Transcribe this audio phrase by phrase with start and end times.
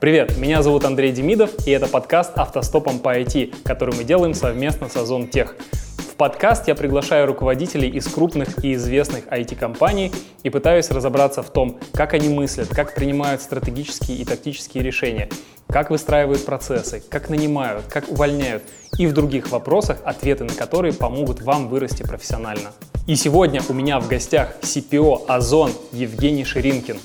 [0.00, 4.88] Привет, меня зовут Андрей Демидов, и это подкаст «Автостопом по IT», который мы делаем совместно
[4.88, 5.54] с Озон Тех.
[5.98, 10.10] В подкаст я приглашаю руководителей из крупных и известных IT-компаний
[10.42, 15.28] и пытаюсь разобраться в том, как они мыслят, как принимают стратегические и тактические решения,
[15.68, 18.62] как выстраивают процессы, как нанимают, как увольняют
[18.96, 22.70] и в других вопросах, ответы на которые помогут вам вырасти профессионально.
[23.06, 26.96] И сегодня у меня в гостях CPO Озон Евгений Ширинкин.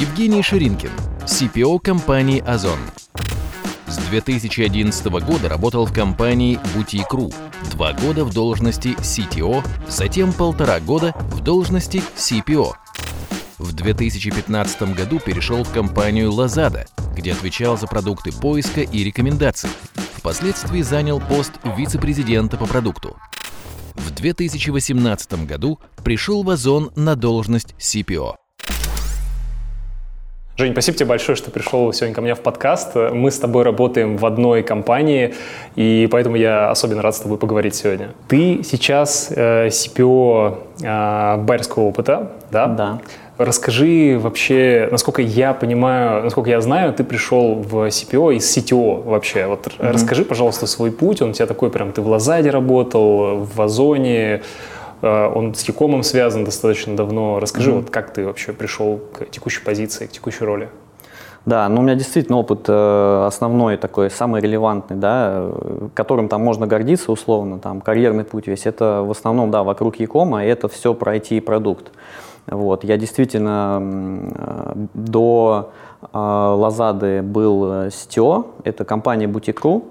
[0.00, 0.92] Евгений Ширинкин,
[1.26, 2.78] CPO компании «Озон».
[3.86, 7.30] С 2011 года работал в компании «Бутик.ру»,
[7.70, 12.72] два года в должности CTO, затем полтора года в должности CPO.
[13.58, 19.68] В 2015 году перешел в компанию «Лазада», где отвечал за продукты поиска и рекомендаций.
[20.14, 23.18] Впоследствии занял пост вице-президента по продукту.
[23.96, 28.36] В 2018 году пришел в Озон на должность CPO.
[30.60, 32.94] Жень, спасибо тебе большое, что пришел сегодня ко мне в подкаст.
[32.94, 35.32] Мы с тобой работаем в одной компании,
[35.74, 38.10] и поэтому я особенно рад с тобой поговорить сегодня.
[38.28, 42.66] Ты сейчас э, CPO э, Байерского опыта, да?
[42.66, 42.98] Да.
[43.38, 49.46] Расскажи вообще, насколько я понимаю, насколько я знаю, ты пришел в CPO из CTO вообще.
[49.46, 49.92] Вот mm-hmm.
[49.92, 51.22] расскажи, пожалуйста, свой путь.
[51.22, 54.42] Он у тебя такой прям, ты в Лазаде работал, в Озоне,
[55.02, 57.40] он с Якомом связан достаточно давно.
[57.40, 57.80] Расскажи, mm-hmm.
[57.80, 60.68] вот как ты вообще пришел к текущей позиции, к текущей роли?
[61.46, 65.50] Да, ну у меня действительно опыт э, основной такой, самый релевантный, да,
[65.94, 70.44] которым там можно гордиться условно, там карьерный путь весь, это в основном, да, вокруг Якома,
[70.44, 71.92] и это все про IT и продукт.
[72.46, 72.84] Вот.
[72.84, 79.84] Я действительно э, до э, Лазады был Стео, это компания Boutique.ru,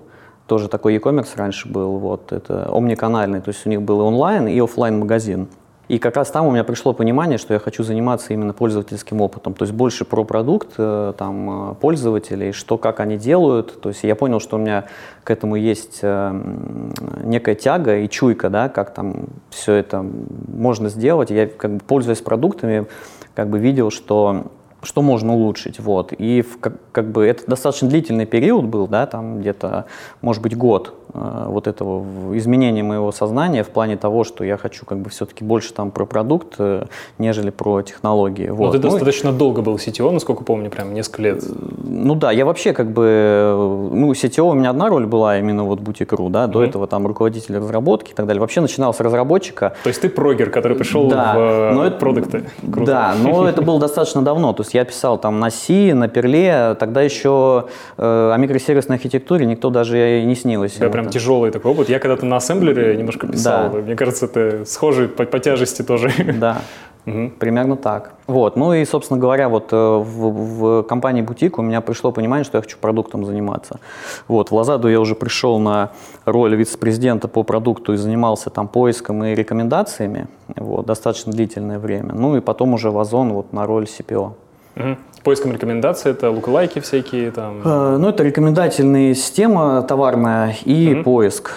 [0.49, 4.59] тоже такой e-commerce раньше был, вот, это омниканальный, то есть у них был онлайн и
[4.59, 5.47] офлайн магазин.
[5.87, 9.53] И как раз там у меня пришло понимание, что я хочу заниматься именно пользовательским опытом,
[9.55, 13.81] то есть больше про продукт, э, там, пользователей, что, как они делают.
[13.81, 14.85] То есть я понял, что у меня
[15.23, 20.05] к этому есть некая тяга и чуйка, да, как там все это
[20.47, 21.31] можно сделать.
[21.31, 22.85] Я, как бы, пользуясь продуктами,
[23.33, 24.43] как бы видел, что
[24.83, 26.13] что можно улучшить, вот.
[26.13, 29.85] И в, как, как бы это достаточно длительный период был, да, там где-то,
[30.21, 32.05] может быть, год вот этого
[32.37, 36.05] изменения моего сознания в плане того, что я хочу как бы все-таки больше там про
[36.05, 36.85] продукт, э,
[37.17, 38.49] нежели про технологии.
[38.49, 38.67] Вот.
[38.67, 41.43] Но ты ну, достаточно долго был CTO, насколько помню, прям несколько лет.
[41.83, 45.79] Ну да, я вообще как бы, ну, CTO у меня одна роль была именно вот
[45.79, 46.67] Boutique.ru, да, до mm-hmm.
[46.67, 48.41] этого там руководитель разработки и так далее.
[48.41, 49.73] Вообще начинал с разработчика.
[49.83, 52.45] То есть ты прогер, который пришел да, в но это, продукты.
[52.71, 52.91] Круто.
[52.91, 56.75] Да, но это было достаточно давно, то есть я писал там на C, на Перле,
[56.79, 57.65] тогда еще
[57.97, 60.77] э, о микросервисной архитектуре никто даже и не снилось.
[60.77, 61.89] Да, прям тяжелый такой опыт.
[61.89, 63.69] Я когда-то на ассемблере немножко писал.
[63.69, 63.77] Да.
[63.79, 66.11] Мне кажется, это схожий по, по тяжести тоже.
[66.39, 66.61] Да.
[67.05, 67.31] Угу.
[67.39, 68.13] Примерно так.
[68.27, 68.57] Вот.
[68.57, 72.57] Ну и, собственно говоря, вот э, в, в компании «Бутик» у меня пришло понимание, что
[72.57, 73.79] я хочу продуктом заниматься.
[74.27, 74.51] Вот.
[74.51, 75.91] В «Лазаду» я уже пришел на
[76.25, 82.13] роль вице-президента по продукту и занимался там поиском и рекомендациями вот, достаточно длительное время.
[82.13, 84.33] Ну и потом уже в «Озон» вот на роль CPO.
[84.75, 84.97] Угу.
[85.23, 87.61] Поиском рекомендаций это луклайки всякие там.
[87.63, 91.03] Э, ну, это рекомендательная система товарная и угу.
[91.03, 91.51] поиск.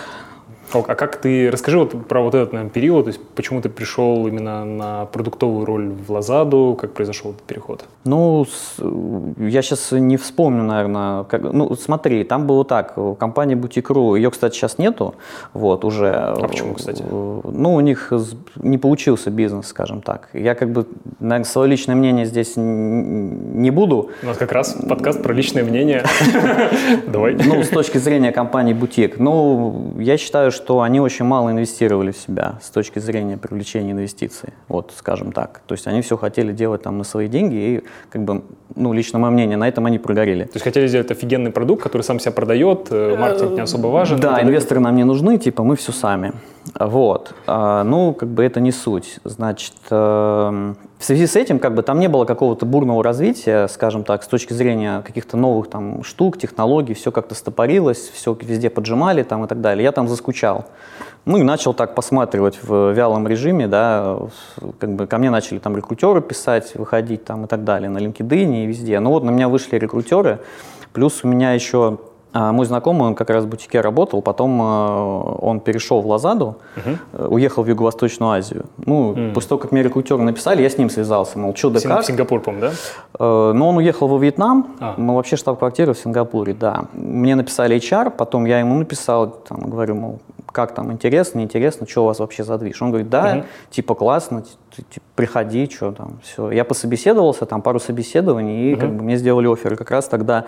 [0.74, 4.26] А как ты, расскажи вот про вот этот наверное, период, то есть почему ты пришел
[4.26, 7.84] именно на продуктовую роль в Лазаду, как произошел этот переход?
[8.04, 8.46] Ну,
[9.38, 14.54] я сейчас не вспомню, наверное, как, ну, смотри, там было так, компания Boutique.ru, ее, кстати,
[14.54, 15.14] сейчас нету,
[15.52, 16.12] вот, уже.
[16.12, 17.02] А почему, кстати?
[17.02, 18.12] Ну, у них
[18.56, 20.28] не получился бизнес, скажем так.
[20.32, 20.86] Я как бы,
[21.20, 24.10] наверное, свое личное мнение здесь не буду.
[24.22, 26.04] У нас как раз подкаст про личное мнение.
[27.06, 27.34] Давай.
[27.34, 29.18] Ну, с точки зрения компании Бутик.
[29.18, 33.90] Ну, я считаю, что что они очень мало инвестировали в себя с точки зрения привлечения
[33.90, 35.60] инвестиций, вот, скажем так.
[35.66, 38.42] То есть они все хотели делать там на свои деньги, и, как бы,
[38.76, 40.44] ну, лично мое мнение, на этом они прогорели.
[40.44, 44.20] То есть хотели сделать офигенный продукт, который сам себя продает, э, маркетинг не особо важен?
[44.20, 46.32] Да, инвесторы нам не нужны, типа, мы все сами.
[46.78, 47.34] Вот.
[47.48, 49.18] А, ну, как бы это не суть.
[49.24, 54.04] Значит, эм, в связи с этим, как бы там не было какого-то бурного развития, скажем
[54.04, 59.24] так, с точки зрения каких-то новых там штук, технологий, все как-то стопорилось, все везде поджимали
[59.24, 59.82] там и так далее.
[59.82, 60.66] Я там заскучал.
[61.24, 64.16] Ну и начал так посматривать в вялом режиме, да,
[64.78, 68.62] как бы ко мне начали там рекрутеры писать, выходить там и так далее, на LinkedIn
[68.62, 69.00] и везде.
[69.00, 70.38] Ну вот на меня вышли рекрутеры,
[70.92, 71.98] плюс у меня еще
[72.32, 77.28] мой знакомый, он как раз в бутике работал, потом э, он перешел в Лазаду, uh-huh.
[77.28, 78.64] уехал в Юго-Восточную Азию.
[78.86, 79.34] Ну, uh-huh.
[79.34, 82.04] после того, как мне рекрутеры написали, я с ним связался, мол, что да Синг- как.
[82.04, 82.72] Сингапур, по-моему, да?
[83.18, 84.94] Э, ну, он уехал во Вьетнам, а.
[84.96, 86.84] мы вообще штаб-квартира в Сингапуре, да.
[86.92, 90.18] Мне написали HR, потом я ему написал, там, говорю, мол,
[90.52, 92.80] как там, интересно, неинтересно, что у вас вообще за движ?
[92.82, 93.46] Он говорит, да, угу.
[93.70, 94.44] типа классно,
[94.76, 96.50] типа, приходи, что там, все.
[96.50, 98.80] Я пособеседовался, там пару собеседований, и угу.
[98.80, 99.76] как бы мне сделали офер.
[99.76, 100.44] Как раз тогда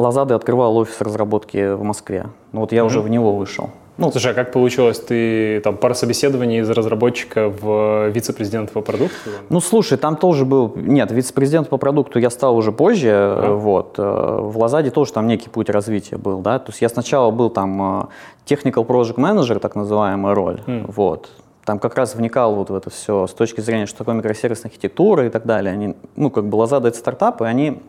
[0.00, 2.26] Лазады открывал офис разработки в Москве.
[2.52, 2.88] Ну вот я угу.
[2.88, 3.70] уже в него вышел.
[4.00, 4.98] Ну, Слушай, а как получилось?
[4.98, 9.30] Ты там пара собеседований из разработчика в вице-президент по продукту?
[9.50, 10.72] Ну, слушай, там тоже был...
[10.74, 13.10] Нет, вице-президент по продукту я стал уже позже.
[13.10, 13.52] А?
[13.52, 13.98] Вот.
[13.98, 16.58] Э, в Лазаде тоже там некий путь развития был, да.
[16.58, 18.04] То есть я сначала был там э,
[18.46, 20.62] technical project manager, так называемая роль.
[20.66, 20.90] Mm.
[20.96, 21.28] Вот
[21.66, 25.26] там как раз вникал вот в это все с точки зрения, что такое микросервисная архитектура
[25.26, 25.72] и так далее.
[25.72, 27.82] Они, ну, как бы Лазада это стартапы, они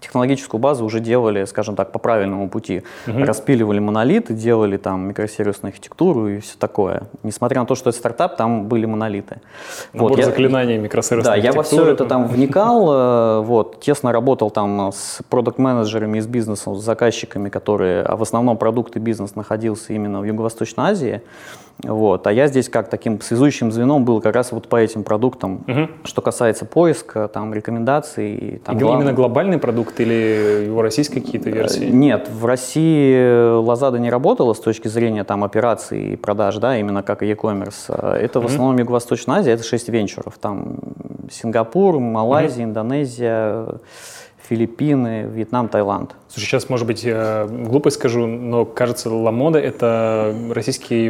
[0.00, 2.82] технологическую базу уже делали, скажем так, по правильному пути.
[3.06, 3.24] Угу.
[3.24, 7.02] Распиливали монолиты, делали там микросервисную архитектуру и все такое.
[7.22, 9.40] Несмотря на то, что это стартап, там были монолиты.
[9.92, 14.12] Набор вот, заклинаний я, микросервисной Да, я во все это там вникал, э, вот, тесно
[14.12, 19.34] работал там с продукт-менеджерами из бизнеса, с заказчиками, которые, а в основном продукт и бизнес
[19.34, 21.22] находился именно в Юго-Восточной Азии.
[21.84, 22.26] Вот.
[22.26, 25.88] А я здесь как таким связующим звеном был как раз вот по этим продуктам, угу.
[26.04, 28.60] что касается поиска, там, рекомендаций.
[28.64, 28.96] Там, и глав...
[28.96, 31.86] Именно глобальный продукт или его российские какие-то версии?
[31.86, 36.76] Э, нет, в России Лазада не работала с точки зрения там, операций и продаж, да,
[36.76, 37.94] именно как и e-commerce.
[38.16, 40.38] Это в основном Юго-Восточная Азия, это 6 венчуров.
[40.38, 40.78] Там
[41.30, 42.70] Сингапур, Малайзия, угу.
[42.70, 43.66] Индонезия,
[44.48, 46.14] Филиппины, Вьетнам, Таиланд.
[46.28, 47.06] Слушай, сейчас, может быть,
[47.66, 51.08] глупо скажу, но кажется, Ламода— это российские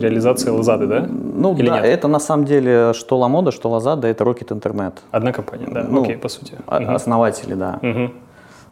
[0.00, 1.06] реализации Лазады, да?
[1.08, 1.86] Ну Или да, нет?
[1.86, 4.94] это на самом деле что Ламода, что Лазада— это Rocket Internet.
[5.10, 6.54] Одна компания, да, ну, окей, по сути.
[6.66, 7.78] Основатели, да.
[7.82, 8.10] Угу.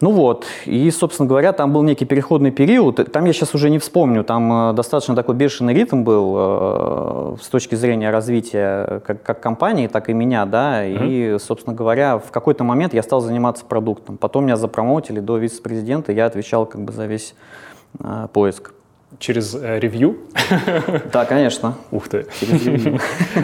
[0.01, 3.11] Ну вот, и, собственно говоря, там был некий переходный период.
[3.11, 7.47] Там я сейчас уже не вспомню, там э, достаточно такой бешеный ритм был э, с
[7.47, 10.85] точки зрения развития как, как компании, так и меня, да.
[10.85, 11.35] Mm-hmm.
[11.35, 14.17] И, собственно говоря, в какой-то момент я стал заниматься продуктом.
[14.17, 17.35] Потом меня запромотили до вице-президента, я отвечал как бы за весь
[17.99, 18.73] э, поиск.
[19.19, 20.17] Через э, ревью?
[21.11, 21.75] Да, конечно.
[21.91, 22.25] Ух ты.
[22.41, 22.99] Ревью.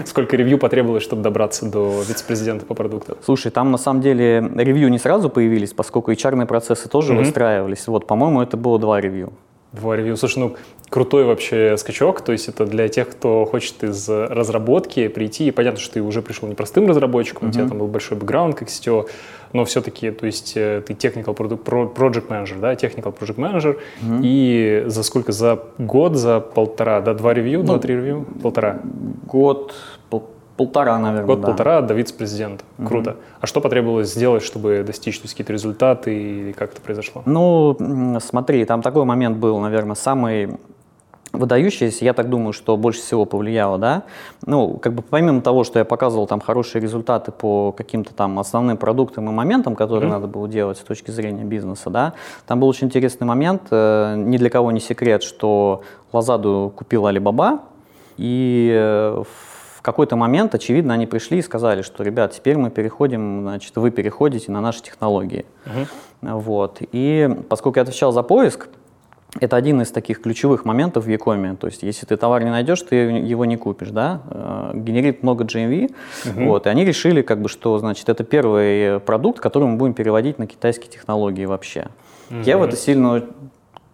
[0.06, 3.18] Сколько ревью потребовалось, чтобы добраться до вице-президента по продукту?
[3.24, 7.18] Слушай, там на самом деле ревью не сразу появились, поскольку HR процессы тоже mm-hmm.
[7.18, 7.88] выстраивались.
[7.88, 9.34] Вот, по-моему, это было два ревью.
[9.72, 10.18] Два ревью.
[10.18, 10.56] Слушай, ну
[10.90, 15.80] крутой вообще скачок, то есть это для тех, кто хочет из разработки прийти, и понятно,
[15.80, 17.50] что ты уже пришел не простым разработчиком, mm-hmm.
[17.50, 19.08] у тебя там был большой бэкграунд как CTO,
[19.54, 24.22] но все-таки, то есть э, ты technical project manager, да, technical project manager, mm-hmm.
[24.24, 28.80] и за сколько, за год, за полтора, да, два ревью, ну, два-три ревью, полтора?
[29.28, 29.74] Год,
[30.60, 31.26] Полтора, наверное.
[31.26, 31.88] Год-полтора да.
[31.88, 32.66] до вице-президента.
[32.80, 32.88] Угу.
[32.90, 33.16] Круто.
[33.40, 37.24] А что потребовалось сделать, чтобы достичь какие-то результаты или как это произошло?
[37.26, 37.78] Ну,
[38.20, 40.58] смотри, там такой момент был, наверное, самый
[41.32, 44.04] выдающийся, я так думаю, что больше всего повлияло, да.
[44.46, 48.78] Ну, как бы помимо того, что я показывал там хорошие результаты по каким-то там основным
[48.78, 50.14] продуктам и моментам, которые mm-hmm.
[50.14, 52.14] надо было делать с точки зрения бизнеса, да,
[52.48, 57.60] там был очень интересный момент, э, ни для кого не секрет, что Лазаду купил Alibaba,
[58.18, 59.24] и э,
[59.78, 63.92] в какой-то момент, очевидно, они пришли и сказали, что, ребят, теперь мы переходим, значит, вы
[63.92, 65.46] переходите на наши технологии.
[65.66, 65.88] Uh-huh.
[66.40, 66.80] Вот.
[66.92, 68.68] И поскольку я отвечал за поиск,
[69.40, 71.56] это один из таких ключевых моментов в Якоме.
[71.56, 74.22] То есть, если ты товар не найдешь, ты его не купишь, да?
[74.30, 75.92] Э, генерит много GMV.
[76.24, 76.46] Uh-huh.
[76.46, 80.40] Вот, и они решили, как бы, что, значит, это первый продукт, который мы будем переводить
[80.40, 81.90] на китайские технологии вообще.
[82.30, 82.44] Uh-huh.
[82.44, 83.24] Я в это сильно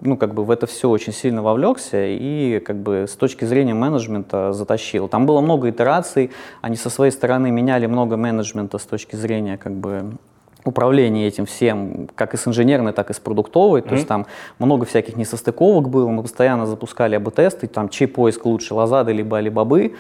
[0.02, 3.74] ну, как бы в это все очень сильно вовлекся и как бы с точки зрения
[3.74, 5.08] менеджмента затащил.
[5.08, 6.32] Там было много итераций,
[6.62, 10.14] они со своей стороны меняли много менеджмента с точки зрения как бы
[10.66, 13.82] управление этим всем, как и с инженерной, так и с продуктовой.
[13.82, 13.88] Mm-hmm.
[13.88, 14.26] То есть там
[14.60, 16.08] много всяких несостыковок было.
[16.10, 19.94] Мы постоянно запускали АБ-тесты, там чей поиск лучше, Лазады либо Алибабы.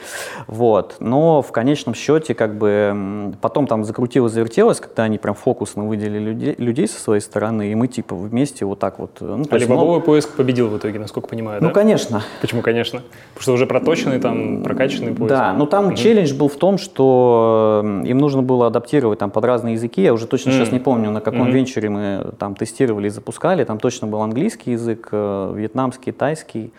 [0.47, 0.97] Вот.
[0.99, 6.19] Но в конечном счете как бы потом там закрутилось, завертелось, когда они прям фокусно выделили
[6.19, 9.11] людей, людей со своей стороны, и мы типа вместе вот так вот.
[9.19, 9.99] Ну, Алибабовый много...
[10.01, 12.23] поиск победил в итоге, насколько понимаю, Ну, конечно.
[12.41, 13.01] Почему конечно?
[13.33, 15.29] Потому что уже проточенный там, прокачанный поиск.
[15.29, 15.95] Да, но там mm-hmm.
[15.95, 20.01] челлендж был в том, что им нужно было адаптировать там под разные языки.
[20.01, 21.51] Я уже точно сейчас не помню, на каком mm-hmm.
[21.51, 23.63] венчуре мы там тестировали и запускали.
[23.63, 26.73] Там точно был английский язык, э, вьетнамский, тайский.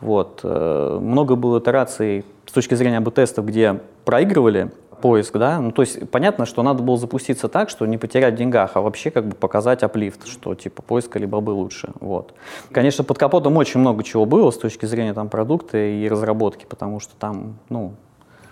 [0.00, 0.40] Вот.
[0.42, 4.70] Э, много было итераций с точки зрения АБ-тестов, где проигрывали
[5.00, 8.36] поиск, да, ну то есть понятно, что надо было запуститься так, что не потерять в
[8.36, 12.34] деньгах, а вообще как бы показать аплифт, что типа поиск либо бы лучше, вот.
[12.70, 17.00] Конечно, под капотом очень много чего было с точки зрения там продукта и разработки, потому
[17.00, 17.94] что там, ну,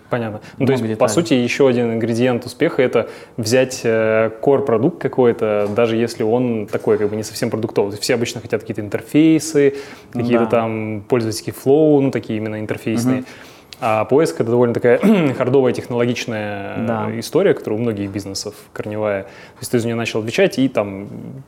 [0.09, 0.41] Понятно.
[0.57, 0.97] Ну, то есть, деталей.
[0.97, 6.67] по сути, еще один ингредиент успеха– это взять э, core продукт какой-то, даже если он
[6.67, 7.97] такой, как бы не совсем продуктовый.
[7.97, 9.75] Все обычно хотят какие-то интерфейсы,
[10.11, 10.49] какие-то да.
[10.49, 13.19] там пользовательские флоу, ну, такие именно интерфейсные.
[13.19, 13.27] Угу.
[13.81, 14.99] А поиск это довольно такая
[15.37, 17.19] хардовая технологичная да.
[17.19, 19.23] история, которая у многих бизнесов корневая.
[19.23, 21.07] То есть ты из нее начал отвечать и там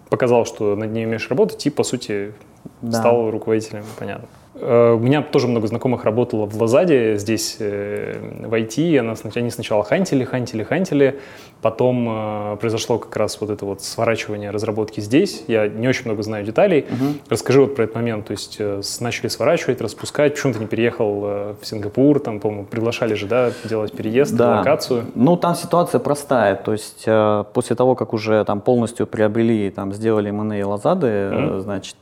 [0.10, 2.34] показал, что над ней умеешь работать, и по сути
[2.82, 3.00] да.
[3.00, 4.28] стал руководителем, понятно.
[4.54, 8.98] Э, у меня тоже много знакомых работало в Лазаде, здесь э, в IT.
[8.98, 11.20] Она, они сначала хантили, хантили, хантили.
[11.62, 15.44] Потом э, произошло как раз вот это вот сворачивание разработки здесь.
[15.48, 16.82] Я не очень много знаю деталей.
[16.82, 17.06] Угу.
[17.30, 18.26] Расскажи вот про этот момент.
[18.26, 18.60] То есть
[19.00, 20.34] начали сворачивать, распускать.
[20.34, 22.20] Почему ты не переехал в Сингапур?
[22.20, 24.58] Там, по-моему, приглашали же, да, делать переезд, да.
[24.58, 25.06] локацию.
[25.16, 26.56] Ну, там ситуация простая.
[26.56, 27.06] То есть
[27.54, 31.60] после того, как уже там полностью приобрели, там сделали M&A Лазады, угу.
[31.60, 31.98] значит,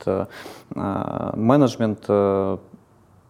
[0.74, 2.58] менеджмент э,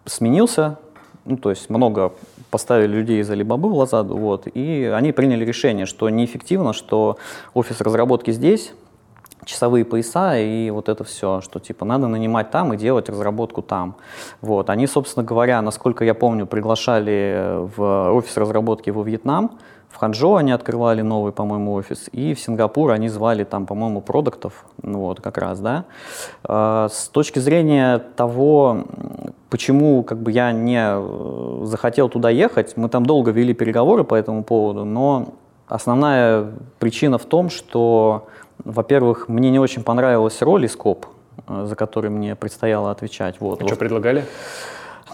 [0.04, 0.78] сменился,
[1.24, 2.12] ну, то есть много
[2.50, 7.18] поставили людей из Alibaba в Лазаду, вот, и они приняли решение, что неэффективно, что
[7.54, 8.72] офис разработки здесь,
[9.44, 13.96] часовые пояса и вот это все, что типа надо нанимать там и делать разработку там.
[14.40, 14.70] Вот.
[14.70, 19.58] Они, собственно говоря, насколько я помню, приглашали в офис разработки во Вьетнам,
[19.90, 24.64] в Ханчжоу они открывали новый, по-моему, офис, и в Сингапур они звали там, по-моему, продуктов,
[24.82, 25.84] ну вот как раз, да.
[26.44, 28.84] А, с точки зрения того,
[29.50, 34.14] почему как бы я не э, захотел туда ехать, мы там долго вели переговоры по
[34.14, 35.34] этому поводу, но
[35.66, 36.46] основная
[36.78, 38.28] причина в том, что,
[38.64, 41.06] во-первых, мне не очень понравилась роль и скоп,
[41.48, 43.40] э, за который мне предстояло отвечать.
[43.40, 43.62] Вот.
[43.62, 44.24] А что предлагали?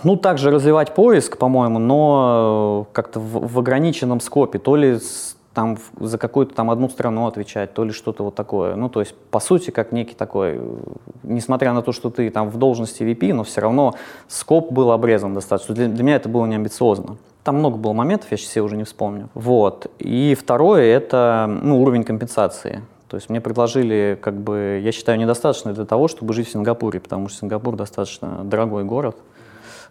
[0.05, 4.59] Ну, также развивать поиск, по-моему, но э, как-то в, в ограниченном скопе.
[4.59, 8.77] То ли с, там за какую-то там одну страну отвечать, то ли что-то вот такое.
[8.77, 10.77] Ну, то есть, по сути, как некий такой, э,
[11.23, 13.95] несмотря на то, что ты там в должности VP, но все равно
[14.29, 15.75] скоп был обрезан достаточно.
[15.75, 17.17] Для, для меня это было не амбициозно.
[17.43, 19.29] Там много было моментов, я сейчас все уже не вспомню.
[19.33, 19.91] Вот.
[19.99, 22.83] И второе— это ну, уровень компенсации.
[23.09, 27.01] То есть мне предложили, как бы, я считаю, недостаточно для того, чтобы жить в Сингапуре,
[27.01, 29.17] потому что Сингапур достаточно дорогой город.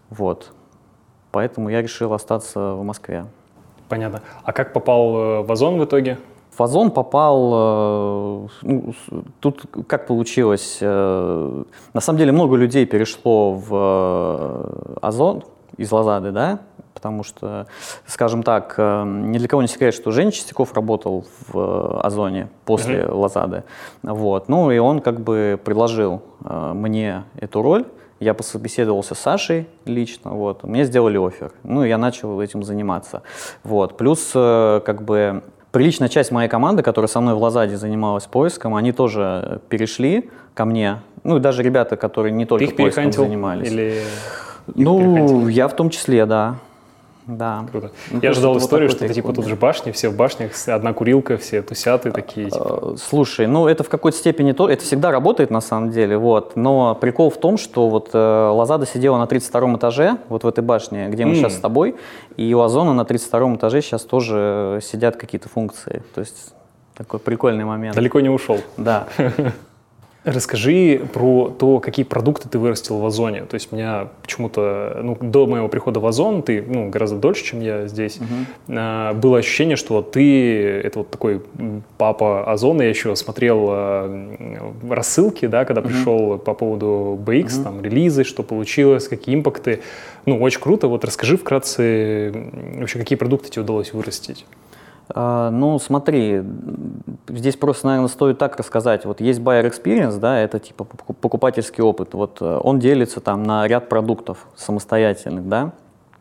[0.10, 0.52] Вот.
[1.32, 3.26] Поэтому я решил остаться в Москве.
[3.90, 4.22] Понятно.
[4.44, 6.18] А как попал э, в Озон в итоге?
[6.58, 8.94] В Озон попал, э, ну,
[9.42, 15.44] тут как получилось, э, на самом деле много людей перешло в Озон
[15.78, 16.60] из Лозады, да,
[16.94, 17.68] потому что,
[18.08, 23.14] скажем так, ни для кого не секрет, что Женя Чистяков работал в Озоне после mm-hmm.
[23.14, 23.64] Лозады,
[24.02, 27.86] вот, ну и он как бы предложил мне эту роль,
[28.20, 33.22] я пособеседовался с Сашей лично, вот, мне сделали офер, ну, я начал этим заниматься,
[33.64, 38.26] вот, плюс, э, как бы, приличная часть моей команды, которая со мной в Лазаде занималась
[38.26, 43.68] поиском, они тоже перешли ко мне, ну, и даже ребята, которые не только поиском занимались.
[43.68, 44.02] Или...
[44.74, 46.56] Ну, я в том числе, да.
[47.28, 47.66] Да.
[47.72, 47.92] Круто.
[48.12, 51.38] Ну, Я ожидал историю, что это типа тут же башни, все в башнях, одна курилка,
[51.38, 52.50] все тусят и такие.
[52.50, 52.94] Типа.
[52.94, 56.56] А, слушай, ну это в какой-то степени то, это всегда работает на самом деле, вот.
[56.56, 60.64] Но прикол в том, что вот э, Лазада сидела на 32 этаже, вот в этой
[60.64, 61.36] башне, где мы mm.
[61.36, 61.96] сейчас с тобой,
[62.38, 66.04] и у Озона на 32 этаже сейчас тоже сидят какие-то функции.
[66.14, 66.54] То есть
[66.96, 67.96] такой прикольный момент.
[67.96, 68.60] Далеко не ушел.
[68.78, 69.08] Да.
[70.26, 73.44] Расскажи про то, какие продукты ты вырастил в Озоне.
[73.44, 77.44] То есть у меня почему-то, ну, до моего прихода в Озон, ты, ну, гораздо дольше,
[77.44, 78.18] чем я здесь,
[78.68, 79.14] uh-huh.
[79.14, 81.44] было ощущение, что ты, это вот такой
[82.00, 85.88] папа Озона, я еще смотрел э, рассылки, да, когда uh-huh.
[85.88, 87.64] пришел по поводу BX, uh-huh.
[87.64, 89.82] там, релизы, что получилось, какие импакты.
[90.26, 90.88] Ну, очень круто.
[90.88, 92.34] Вот расскажи вкратце,
[92.80, 94.44] вообще, какие продукты тебе удалось вырастить.
[95.10, 96.44] А, ну, смотри,
[97.28, 99.06] здесь просто, наверное, стоит так рассказать.
[99.06, 102.14] Вот есть buyer experience, да, это типа покупательский опыт.
[102.14, 105.74] Вот э, он делится там на ряд продуктов самостоятельных, да,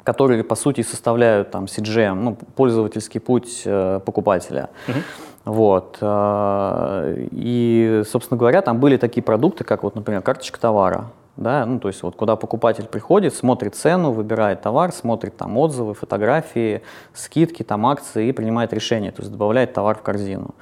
[0.02, 4.68] которые, по сути, составляют там CGM, ну, пользовательский путь э, покупателя.
[4.86, 5.02] Uh-huh.
[5.46, 5.98] Вот.
[6.00, 11.80] Э, и, собственно говоря, там были такие продукты, как вот, например, карточка товара да, ну
[11.80, 17.62] то есть вот куда покупатель приходит, смотрит цену, выбирает товар, смотрит там отзывы, фотографии, скидки,
[17.62, 20.54] там акции и принимает решение, то есть добавляет товар в корзину.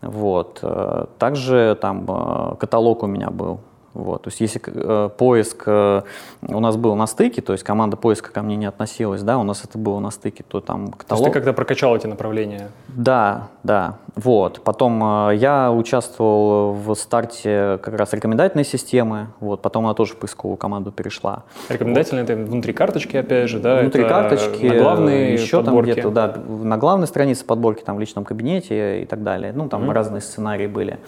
[0.00, 0.60] Вот.
[0.62, 3.60] Э, также там э, каталог у меня был,
[3.94, 6.02] вот, то есть если э, поиск э,
[6.42, 9.44] у нас был на стыке, то есть команда поиска ко мне не относилась, да, у
[9.44, 11.06] нас это было на стыке, то там каталог.
[11.06, 12.70] То есть ты когда прокачал эти направления?
[12.88, 14.62] Да, да, вот.
[14.64, 20.16] Потом э, я участвовал в старте как раз рекомендательной системы, вот, потом она тоже в
[20.16, 21.44] поисковую команду перешла.
[21.68, 22.30] Рекомендательные вот.
[22.30, 23.80] это внутри карточки, опять же, да?
[23.80, 25.94] Внутри карточки, на главной еще подборке.
[25.94, 26.34] там где-то, да,
[26.64, 29.52] на главной странице подборки, там в личном кабинете и так далее.
[29.54, 29.92] Ну, там mm-hmm.
[29.92, 30.98] разные сценарии были.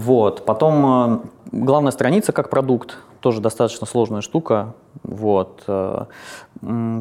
[0.00, 0.46] Вот.
[0.46, 1.18] Потом э,
[1.52, 4.72] главная страница как продукт, тоже достаточно сложная штука.
[5.02, 5.62] Вот.
[5.66, 6.06] Э,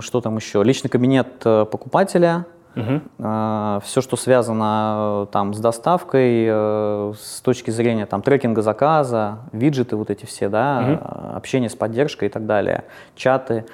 [0.01, 0.61] что там еще?
[0.63, 2.45] Личный кабинет э, покупателя,
[2.75, 3.01] Угу.
[3.19, 9.95] А, все, что связано там с доставкой, э, с точки зрения там трекинга заказа, виджеты
[9.95, 11.35] вот эти все, да, угу.
[11.35, 12.83] общение с поддержкой и так далее,
[13.15, 13.65] чаты,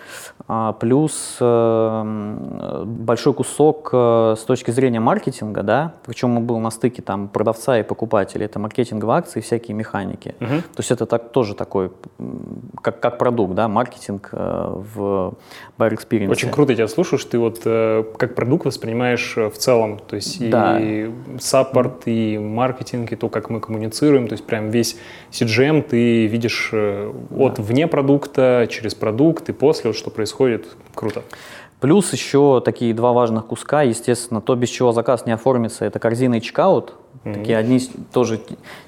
[0.48, 6.70] а, плюс э, большой кусок э, с точки зрения маркетинга, да, причем он был на
[6.70, 10.36] стыке там продавца и покупателя, это маркетинговые акции, всякие механики.
[10.40, 10.48] Угу.
[10.48, 11.92] То есть это так, тоже такой,
[12.82, 15.34] как, как продукт, да, маркетинг в
[15.78, 16.30] Buyer Experience.
[16.30, 20.50] Очень круто тебя слушаешь, ты вот как продукт воспринимаешь воспринимаешь э, в целом, то есть
[20.50, 20.80] да.
[20.80, 24.98] и саппорт, и маркетинг, и то, как мы коммуницируем, то есть прям весь
[25.32, 27.64] CGM ты видишь э, от да.
[27.64, 31.24] вне продукта, через продукт и после, вот что происходит, круто.
[31.80, 36.36] Плюс еще такие два важных куска, естественно, то, без чего заказ не оформится, это корзина
[36.36, 36.94] и чекаут.
[37.24, 37.80] Такие одни
[38.14, 38.40] тоже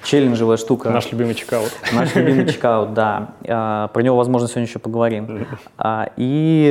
[0.03, 0.91] челленджевая штука.
[0.91, 1.71] Наш любимый чекаут.
[1.91, 3.29] Наш любимый чекаут, да.
[3.47, 5.47] А, про него, возможно, сегодня еще поговорим.
[5.77, 6.69] А, и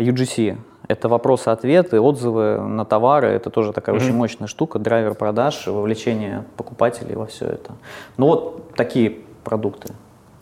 [0.00, 3.28] UGC, это вопросы-ответы, отзывы на товары.
[3.28, 4.04] Это тоже такая mm-hmm.
[4.04, 4.78] очень мощная штука.
[4.78, 7.72] Драйвер продаж, вовлечение покупателей во все это.
[8.16, 9.94] Ну вот такие продукты.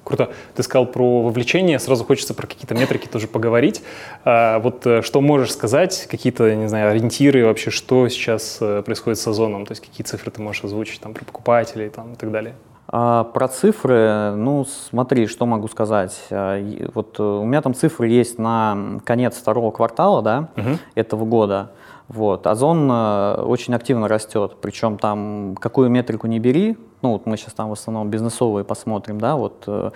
[0.05, 0.31] Круто.
[0.55, 3.83] Ты сказал про вовлечение, сразу хочется про какие-то метрики тоже поговорить.
[4.25, 9.19] А, вот э, что можешь сказать, какие-то, не знаю, ориентиры вообще, что сейчас э, происходит
[9.19, 12.31] с сезоном, то есть какие цифры ты можешь озвучить там про покупателей там, и так
[12.31, 12.55] далее?
[12.99, 16.19] А про цифры, ну смотри, что могу сказать.
[16.31, 16.59] А,
[16.95, 20.79] вот э, у меня там цифры есть на конец второго квартала да, угу.
[20.95, 21.73] этого года.
[22.09, 22.47] Вот.
[22.47, 27.53] Озон э, очень активно растет, причем там какую метрику не бери, ну вот мы сейчас
[27.53, 29.91] там в основном бизнесовые посмотрим, да, вот э,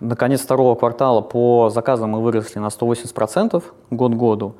[0.00, 4.56] на конец второго квартала по заказам мы выросли на 180% год году,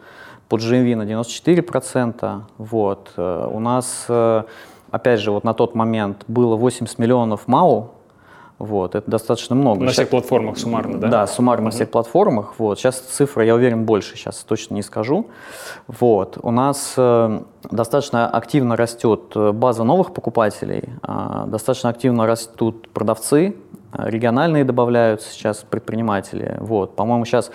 [0.49, 3.13] по GMV на 94%, вот.
[3.19, 4.07] У нас
[4.93, 7.91] опять же, вот на тот момент было 80 миллионов МАУ,
[8.63, 9.81] вот, это достаточно много.
[9.81, 11.09] На сейчас, всех платформах суммарно, да?
[11.09, 11.65] Да, суммарно mm-hmm.
[11.65, 12.55] на всех платформах.
[12.59, 12.79] Вот.
[12.79, 15.27] Сейчас цифра, я уверен, больше, сейчас точно не скажу.
[15.89, 16.39] Вот.
[16.41, 17.41] У нас э,
[17.73, 23.57] достаточно активно растет э, база новых покупателей, э, достаточно активно растут продавцы,
[23.95, 26.57] э, региональные добавляются сейчас предприниматели.
[26.61, 26.95] Вот.
[26.95, 27.51] По-моему, сейчас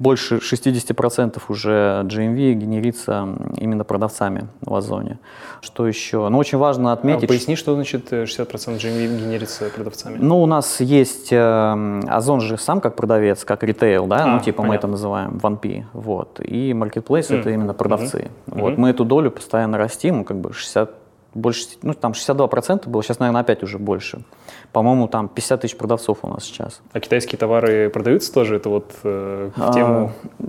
[0.00, 3.28] больше 60% уже GMV генерится
[3.58, 5.18] именно продавцами в Озоне.
[5.60, 6.26] Что еще?
[6.30, 7.24] Ну, очень важно отметить...
[7.24, 10.16] А поясни, что значит 60% э, GMV генерится продавцами?
[10.18, 11.28] Ну, у нас есть...
[11.32, 14.24] Э, Озон же сам как продавец, как ритейл, да?
[14.24, 14.68] А, ну, типа понятно.
[14.68, 15.84] мы это называем 1P.
[15.92, 16.40] Вот.
[16.40, 17.40] И Marketplace mm.
[17.40, 18.30] это именно продавцы.
[18.46, 18.60] Mm-hmm.
[18.60, 18.72] Вот.
[18.72, 18.80] Mm-hmm.
[18.80, 20.99] Мы эту долю постоянно растим, ну, как бы 60
[21.34, 24.22] больше, ну там 62% было, сейчас, наверное, опять уже больше.
[24.72, 26.80] По-моему, там 50 тысяч продавцов у нас сейчас.
[26.92, 28.56] А китайские товары продаются тоже?
[28.56, 30.12] Это вот э, в тему...
[30.38, 30.44] А,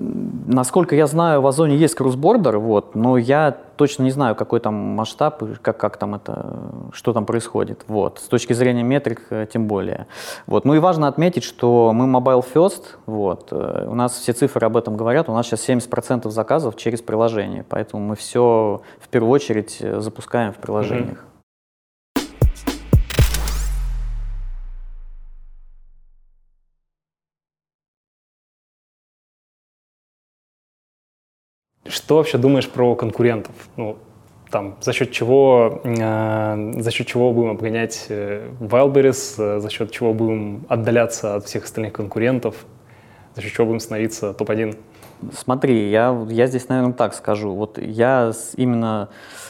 [0.47, 4.75] насколько я знаю, в Озоне есть кроссбордер, вот, но я точно не знаю, какой там
[4.75, 6.55] масштаб, как, как там это,
[6.93, 7.83] что там происходит.
[7.87, 8.19] Вот.
[8.19, 10.05] С точки зрения метрик, э, тем более.
[10.45, 10.65] Вот.
[10.65, 13.47] Ну и важно отметить, что мы mobile first, вот.
[13.49, 17.65] Э, у нас все цифры об этом говорят, у нас сейчас 70% заказов через приложение,
[17.67, 21.17] поэтому мы все в первую очередь э, запускаем в приложениях.
[21.17, 21.30] Mm-hmm.
[31.91, 33.53] Что вообще думаешь про конкурентов?
[33.75, 33.97] Ну,
[34.49, 39.91] там, за счет чего, э, за счет чего будем обгонять э, Wildberries, э, за счет
[39.91, 42.55] чего будем отдаляться от всех остальных конкурентов,
[43.35, 44.77] за счет чего будем становиться топ-1?
[45.33, 47.53] Смотри, я, я здесь, наверное, так скажу.
[47.53, 49.09] Вот я именно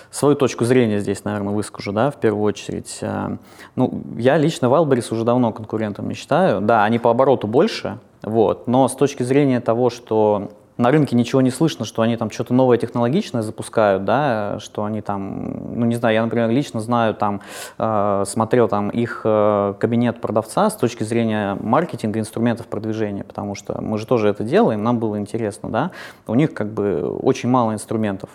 [0.10, 2.97] свою точку зрения здесь, наверное, выскажу, да, в первую очередь.
[3.01, 3.38] Э,
[3.75, 6.60] ну, я лично Wildberries уже давно конкурентом не считаю.
[6.60, 11.41] Да, они по обороту больше, вот, но с точки зрения того, что на рынке ничего
[11.41, 15.95] не слышно, что они там что-то новое технологичное запускают, да, что они там, ну не
[15.95, 17.41] знаю, я, например, лично знаю, там,
[17.77, 23.81] э, смотрел там их э, кабинет продавца с точки зрения маркетинга, инструментов продвижения, потому что
[23.81, 25.91] мы же тоже это делаем, нам было интересно, да,
[26.27, 28.29] у них как бы очень мало инструментов,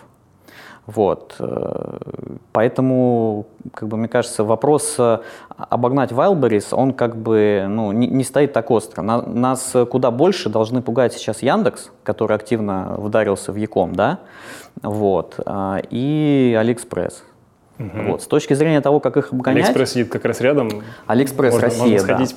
[0.87, 1.35] вот.
[1.39, 1.97] Э,
[2.53, 5.19] поэтому, как бы, мне кажется, вопрос э,
[5.57, 9.01] обогнать Wildberries, он как бы ну, не, не стоит так остро.
[9.01, 14.19] На, нас куда больше должны пугать сейчас Яндекс, который активно вдарился в e-com, да,
[14.81, 17.21] вот, э, и Алиэкспресс.
[17.79, 18.11] Угу.
[18.11, 18.21] Вот.
[18.23, 19.65] С точки зрения того, как их обгонять...
[19.65, 20.83] Алиэкспресс сидит как раз рядом.
[21.05, 22.35] Алиэкспресс можно, Россия, можно сходить.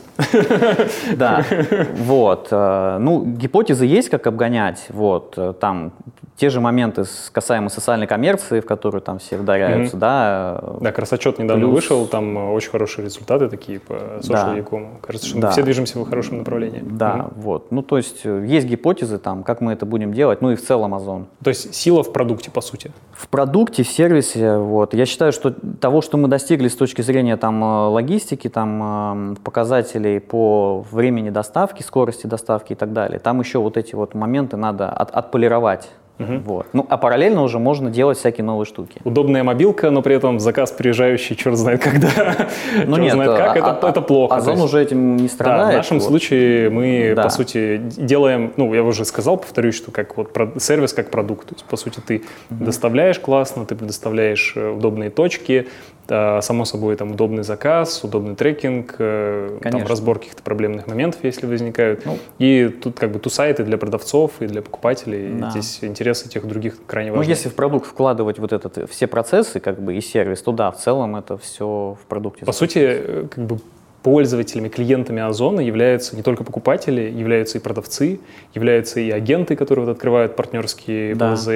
[1.17, 1.45] да.
[1.71, 1.87] да.
[1.97, 2.49] Вот.
[2.51, 4.85] Ну, гипотезы есть, как обгонять.
[4.91, 5.39] Вот.
[5.59, 5.93] Там
[6.41, 10.01] те же моменты касаемо социальной коммерции, в которую там все вдаряются, mm-hmm.
[10.01, 10.65] да.
[10.81, 11.75] Да, красочет недавно Плюс...
[11.75, 14.87] вышел, там э, очень хорошие результаты такие по social да.
[15.03, 15.49] Кажется, что да.
[15.49, 16.83] мы все движемся в хорошем направлении.
[16.83, 17.33] Да, mm-hmm.
[17.37, 17.71] вот.
[17.71, 20.63] Ну, то есть э, есть гипотезы там, как мы это будем делать, ну и в
[20.67, 21.27] целом Озон.
[21.45, 22.91] То есть сила в продукте, по сути?
[23.13, 24.95] В продукте, в сервисе, вот.
[24.95, 30.21] Я считаю, что того, что мы достигли с точки зрения там э, логистики, там показателей
[30.21, 34.89] по времени доставки, скорости доставки и так далее, там еще вот эти вот моменты надо
[34.89, 36.39] от, отполировать Угу.
[36.45, 36.67] Вот.
[36.73, 39.01] Ну, а параллельно уже можно делать всякие новые штуки.
[39.05, 42.09] Удобная мобилка, но при этом заказ приезжающий черт знает когда,
[42.87, 44.37] ну, черт нет, знает как, а, это, а, это плохо.
[44.37, 45.67] Озон есть, уже этим не страдает.
[45.67, 46.09] Да, в нашем вот.
[46.09, 47.23] случае мы, да.
[47.23, 51.49] по сути, делаем, ну, я уже сказал, повторюсь, что как вот сервис как продукт.
[51.49, 52.65] То есть, по сути, ты угу.
[52.65, 55.69] доставляешь классно, ты предоставляешь э, удобные точки,
[56.11, 62.05] само собой, там удобный заказ, удобный трекинг, э, там разбор каких-то проблемных моментов, если возникают.
[62.05, 65.33] Ну, и тут как бы ту сайты для продавцов и для покупателей.
[65.35, 65.51] Да.
[65.51, 65.79] Здесь
[66.11, 67.25] интересы тех других крайне важны.
[67.25, 70.71] Ну, если в продукт вкладывать вот этот, все процессы как бы и сервис, то да,
[70.71, 72.45] в целом это все в продукте.
[72.45, 73.59] По сути, э, как бы
[74.03, 78.19] пользователями, клиентами Озона являются не только покупатели, являются и продавцы,
[78.55, 81.31] являются и агенты, которые вот открывают партнерские да.
[81.31, 81.49] БЛЗ,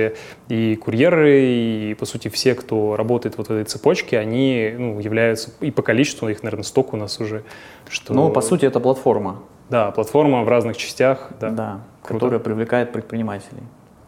[0.51, 5.51] и курьеры, и, по сути, все, кто работает вот в этой цепочке, они ну, являются,
[5.61, 7.45] и по количеству, их, наверное, столько у нас уже.
[7.89, 8.13] Что...
[8.13, 9.41] Ну, по сути, это платформа.
[9.71, 11.31] Да, платформа в разных частях.
[11.41, 13.63] Да, да которая привлекает предпринимателей.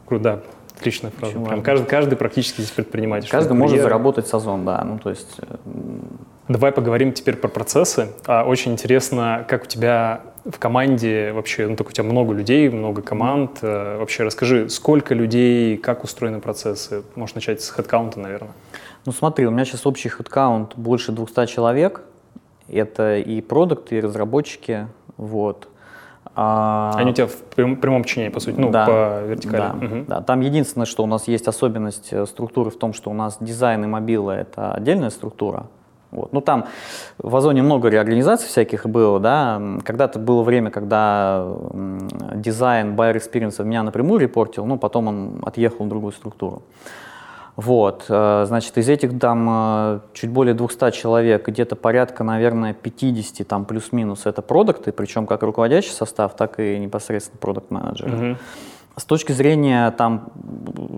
[0.06, 0.42] Круто.
[0.78, 1.38] Отличная фраза.
[1.38, 3.30] Прям каждый, каждый практически здесь предприниматель.
[3.30, 4.82] Каждый может заработать сезон, да.
[4.84, 5.40] Ну, то есть
[6.48, 8.12] Давай поговорим теперь про процессы.
[8.24, 12.68] А, очень интересно, как у тебя в команде вообще, ну так у тебя много людей,
[12.68, 13.58] много команд.
[13.62, 17.02] Э, вообще расскажи, сколько людей, как устроены процессы?
[17.16, 18.52] Можешь начать с хедкаунта, наверное.
[19.06, 22.02] Ну смотри, у меня сейчас общий хедкаунт больше 200 человек.
[22.68, 24.86] Это и продукты, и разработчики.
[25.16, 25.66] Вот.
[26.38, 26.92] А...
[26.96, 29.56] Они у тебя в прям, прямом подчинении, по сути, ну, да, по вертикали.
[29.56, 30.04] Да, угу.
[30.06, 33.38] да, там единственное, что у нас есть особенность э, структуры в том, что у нас
[33.40, 35.66] дизайн и мобила— это отдельная структура,
[36.10, 36.32] вот.
[36.32, 36.66] Ну, там
[37.18, 39.60] в Озоне много реорганизаций всяких было, да.
[39.84, 41.46] Когда-то было время, когда
[42.34, 46.62] дизайн Buyer Experience меня напрямую репортил, но потом он отъехал в другую структуру.
[47.56, 53.48] Вот, э, значит, из этих там э, чуть более 200 человек, где-то порядка, наверное, 50
[53.48, 58.10] там плюс-минус это продукты, причем как руководящий состав, так и непосредственно продукт-менеджеры.
[58.10, 58.36] Mm-hmm.
[58.98, 60.28] С точки зрения там,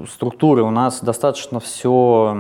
[0.09, 2.37] структуры у нас достаточно все,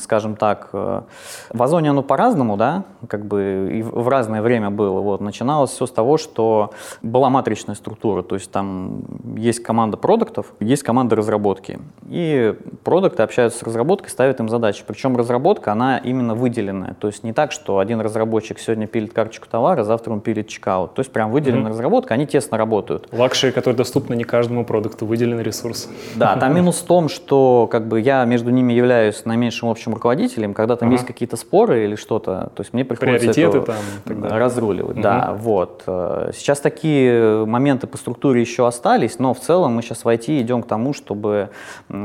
[0.00, 1.02] скажем так, э,
[1.50, 5.00] в Озоне оно по-разному, да, как бы и в разное время было.
[5.00, 5.20] Вот.
[5.20, 6.70] Начиналось все с того, что
[7.02, 9.02] была матричная структура, то есть там
[9.36, 11.78] есть команда продуктов, есть команда разработки.
[12.08, 14.82] И продукты общаются с разработкой, ставят им задачи.
[14.86, 16.94] Причем разработка, она именно выделенная.
[16.98, 20.94] То есть не так, что один разработчик сегодня пилит карточку товара, завтра он пилит чекаут.
[20.94, 21.68] То есть прям выделенная mm-hmm.
[21.68, 23.08] разработка, они тесно работают.
[23.12, 25.88] Luxury, которые доступны не каждому продакту что выделен ресурс.
[26.14, 30.54] Да, там минус в том, что как бы я между ними являюсь наименьшим общим руководителем,
[30.54, 30.96] когда там ага.
[30.96, 34.96] есть какие-то споры или что-то, то есть мне приходится Приоритеты это там, разруливать.
[34.96, 35.02] Угу.
[35.02, 35.82] Да, вот.
[36.34, 40.62] Сейчас такие моменты по структуре еще остались, но в целом мы сейчас в IT идем
[40.62, 41.50] к тому, чтобы,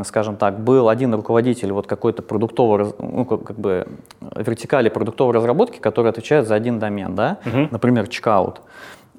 [0.04, 3.88] скажем так, был один руководитель вот какой-то продуктовой, ну, как бы
[4.36, 7.68] вертикали продуктовой разработки, который отвечает за один домен, да, угу.
[7.72, 8.62] например, checkout.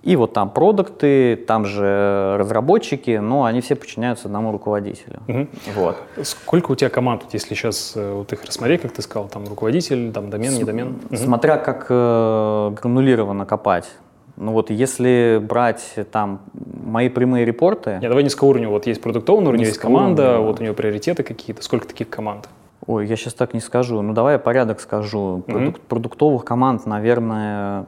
[0.03, 5.21] И вот там продукты, там же разработчики, но они все подчиняются одному руководителю.
[5.27, 5.47] Угу.
[5.75, 5.97] Вот.
[6.23, 10.13] Сколько у тебя команд, если сейчас э, вот их рассмотреть, как ты сказал, там руководитель,
[10.13, 10.99] там домен, С, не домен?
[11.11, 11.17] Угу.
[11.17, 13.89] Смотря как э, гранулированно копать.
[14.37, 17.99] Ну вот если брать там мои прямые репорты...
[18.01, 18.69] Нет, давай низкого уровня.
[18.69, 20.47] Вот есть продуктовый уровень, есть команда, уровня.
[20.47, 21.61] вот у нее приоритеты какие-то.
[21.63, 22.49] Сколько таких команд?
[22.87, 24.01] Ой, я сейчас так не скажу.
[24.01, 25.43] Ну давай я порядок скажу.
[25.45, 25.81] Продук-.
[25.81, 27.87] Продуктовых команд, наверное,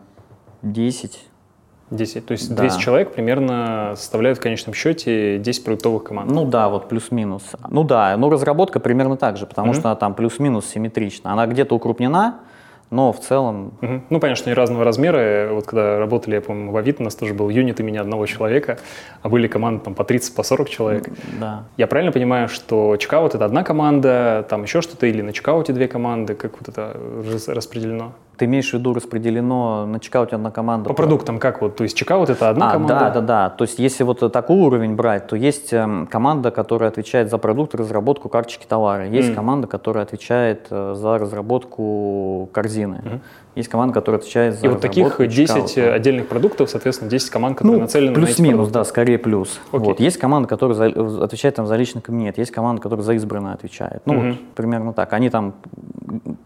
[0.62, 1.29] 10.
[1.90, 2.26] 10.
[2.26, 2.62] То есть да.
[2.62, 6.30] 200 человек примерно составляют в конечном счете 10 продуктовых команд.
[6.30, 7.42] Ну да, вот плюс-минус.
[7.68, 9.80] Ну да, ну разработка примерно так же, потому mm-hmm.
[9.80, 11.32] что там плюс-минус симметрично.
[11.32, 12.40] Она где-то укрупнена,
[12.90, 13.72] но в целом...
[13.82, 14.02] Угу.
[14.10, 15.50] Ну, понятно, что они разного размера.
[15.52, 18.78] Вот когда работали, я помню, в Авито, у нас тоже был юнит имени одного человека,
[19.22, 21.08] а были команды там по 30, по 40 человек.
[21.38, 21.64] Да.
[21.76, 25.86] Я правильно понимаю, что чекаут— это одна команда, там еще что-то, или на чекауте две
[25.86, 26.34] команды?
[26.34, 26.96] Как вот это
[27.46, 28.12] распределено?
[28.40, 30.88] Ты имеешь в виду распределено на чекауте одна команда?
[30.88, 31.76] По продуктам как вот?
[31.76, 32.94] То есть чекаут это одна а, команда?
[32.94, 33.50] Да, да, да.
[33.50, 37.74] То есть если вот такой уровень брать, то есть эм, команда, которая отвечает за продукт,
[37.74, 39.06] разработку карточки товара.
[39.06, 39.34] Есть mm.
[39.34, 43.02] команда, которая отвечает э, за разработку корзины.
[43.04, 43.20] Mm.
[43.56, 45.92] Есть команда, которая отвечает за И вот таких 10 чекаута.
[45.92, 49.60] отдельных продуктов, соответственно, 10 команд, которые ну, нацелены плюс на минус, да, скорее плюс.
[49.72, 49.78] Okay.
[49.80, 50.00] Вот.
[50.00, 54.00] Есть команда, которая за, отвечает там, за личный кабинет, есть команда, которая за избранное отвечает.
[54.06, 54.30] Ну, mm-hmm.
[54.30, 55.12] вот, примерно так.
[55.12, 55.54] Они там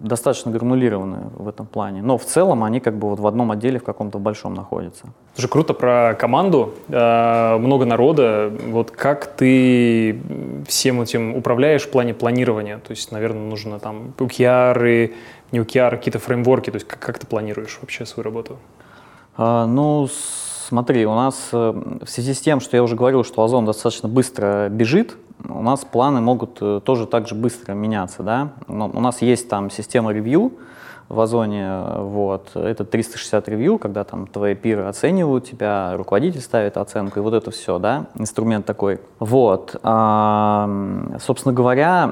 [0.05, 2.03] достаточно гранулированы в этом плане.
[2.03, 5.07] Но в целом они как бы вот в одном отделе в каком-то большом находятся.
[5.35, 6.75] Слушай, круто про команду.
[6.89, 8.53] Э, много народа.
[8.69, 10.21] Вот как ты
[10.69, 12.79] всем этим управляешь в плане планирования?
[12.79, 15.13] То есть, наверное, нужно там OKR,
[15.53, 16.71] не OKR, какие-то фреймворки.
[16.71, 18.59] То есть как, как ты планируешь вообще свою работу?
[19.37, 20.09] А, ну,
[20.69, 21.73] смотри, у нас э,
[22.05, 25.17] в связи с тем, что я уже говорил, что Озон достаточно быстро бежит,
[25.49, 28.53] у нас планы могут э, тоже так же быстро меняться, да.
[28.69, 30.53] Но у нас есть там система ревью,
[31.09, 37.21] в Озоне, вот, это 360 ревью, когда там твои пиры оценивают тебя, руководитель ставит оценку,
[37.21, 39.01] и вот это все, да, инструмент такой.
[39.19, 40.69] Вот, а,
[41.21, 42.11] собственно говоря,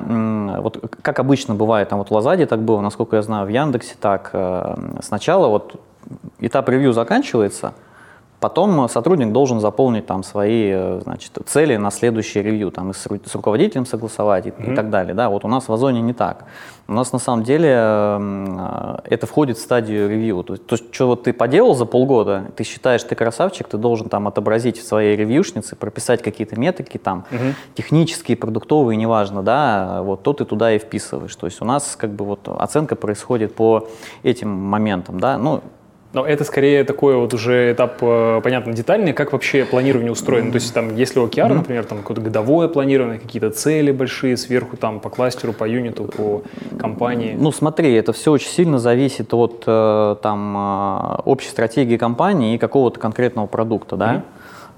[0.61, 3.95] вот как обычно бывает, там вот в Лазаде так было, насколько я знаю, в Яндексе
[3.99, 5.81] так, э, сначала вот
[6.41, 7.73] этап ревью заканчивается,
[8.43, 13.07] Потом сотрудник должен заполнить там свои э, значит, цели на следующий ревью, там, и с,
[13.07, 14.73] с руководителем согласовать и, mm-hmm.
[14.73, 15.15] и так далее.
[15.15, 16.47] Да, вот у нас в Озоне не так.
[16.89, 20.43] У нас на самом деле э, это входит в стадию ревью.
[20.43, 24.09] То есть, то, что вот ты поделал за полгода, ты считаешь, ты красавчик, ты должен
[24.09, 27.55] там отобразить в своей ревьюшнице, прописать какие-то метрики там, mm-hmm.
[27.77, 31.37] технические, продуктовые, неважно, да, вот то ты туда и вписываешь.
[31.37, 33.87] То есть у нас как бы вот оценка происходит по
[34.25, 35.63] этим моментам, да, ну,
[36.13, 40.51] но это скорее такой вот уже этап, э, понятно, детальный, как вообще планирование устроено.
[40.51, 41.55] То есть там, если OKR, mm-hmm.
[41.55, 46.43] например, там какое-то годовое планирование, какие-то цели большие сверху там по кластеру, по юниту, по
[46.79, 47.35] компании.
[47.39, 52.59] Ну смотри, это все очень сильно зависит от э, там э, общей стратегии компании и
[52.59, 54.15] какого-то конкретного продукта, да.
[54.15, 54.23] Mm-hmm.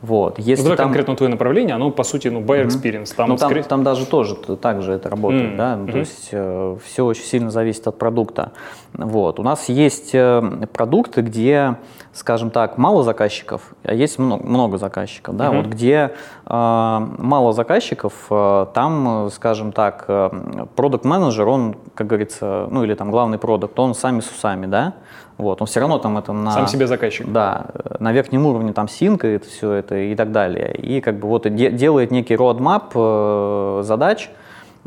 [0.02, 0.38] Вот.
[0.38, 0.86] Если ну, там...
[0.86, 3.14] конкретно твое направление, оно, по сути, ну, buyer experience.
[3.14, 3.62] Там, ну, там, скорее...
[3.62, 5.56] там даже тоже так же это работает, mm-hmm.
[5.56, 5.92] да, mm-hmm.
[5.92, 8.52] то есть э, все очень сильно зависит от продукта.
[8.92, 9.40] Вот.
[9.40, 11.76] У нас есть э, продукты, где,
[12.12, 15.56] скажем так, мало заказчиков, а есть много, много заказчиков, да, mm-hmm.
[15.56, 16.12] вот где
[16.46, 23.10] э, мало заказчиков, э, там, скажем так, э, продукт-менеджер, он, как говорится, ну, или там
[23.10, 24.94] главный продукт, он сами с усами, да,
[25.36, 26.50] вот, он все равно там это на...
[26.52, 27.30] Сам себе заказчик.
[27.30, 27.66] Да,
[27.98, 30.74] на верхнем уровне там синкает все это и так далее.
[30.76, 34.43] И как бы вот де- делает некий roadmap э, задач, а,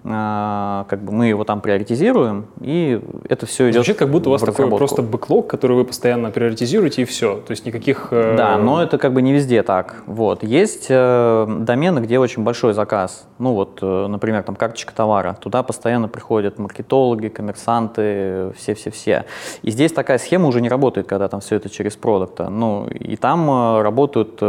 [0.08, 4.42] как бы мы его там приоритизируем, и это все идет Звучит, как будто у вас
[4.42, 7.36] такой просто бэклог, который вы постоянно приоритизируете, и все.
[7.46, 8.08] То есть никаких...
[8.12, 10.04] Э, да, но это как бы не везде так.
[10.06, 10.44] Вот.
[10.44, 13.28] Есть э, домены, где очень большой заказ.
[13.40, 15.38] Ну вот, э, например, там карточка товара.
[15.40, 19.26] Туда постоянно приходят маркетологи, коммерсанты, все-все-все.
[19.62, 22.50] И здесь такая схема уже не работает, когда там все это через продукта.
[22.50, 24.42] Ну, и там работают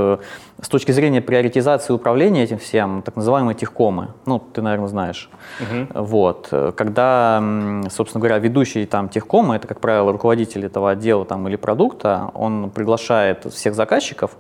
[0.61, 4.09] с точки зрения приоритизации управления этим всем, так называемые техкомы.
[4.27, 5.31] Ну, ты, наверное, знаешь.
[5.61, 6.03] Угу.
[6.03, 6.49] Вот.
[6.77, 7.43] Когда,
[7.91, 12.71] собственно говоря, ведущий там техкома, это, как правило, руководитель этого отдела там, или продукта, он
[12.71, 14.33] приглашает всех заказчиков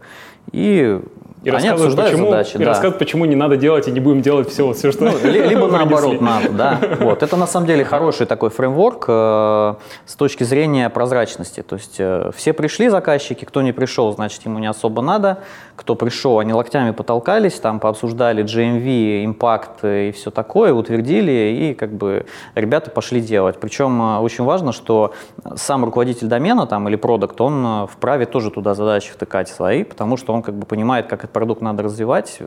[0.52, 1.00] и
[1.44, 2.64] и Они рассказывают, почему, задачи, и да.
[2.66, 5.04] рассказывают, почему не надо делать и не будем делать все, все что...
[5.04, 6.80] Ну, либо наоборот надо, да.
[7.00, 7.22] Вот.
[7.22, 11.62] Это на самом деле хороший такой фреймворк э, с точки зрения прозрачности.
[11.62, 15.38] То есть э, все пришли заказчики, кто не пришел, значит ему не особо надо.
[15.78, 21.92] Кто пришел, они локтями потолкались, там пообсуждали GMV, импакт и все такое, утвердили, и как
[21.92, 23.60] бы ребята пошли делать.
[23.60, 25.14] Причем э, очень важно, что
[25.54, 30.16] сам руководитель домена там, или продукт, он э, вправе тоже туда задачи втыкать свои, потому
[30.16, 32.40] что он как бы понимает, как этот продукт надо развивать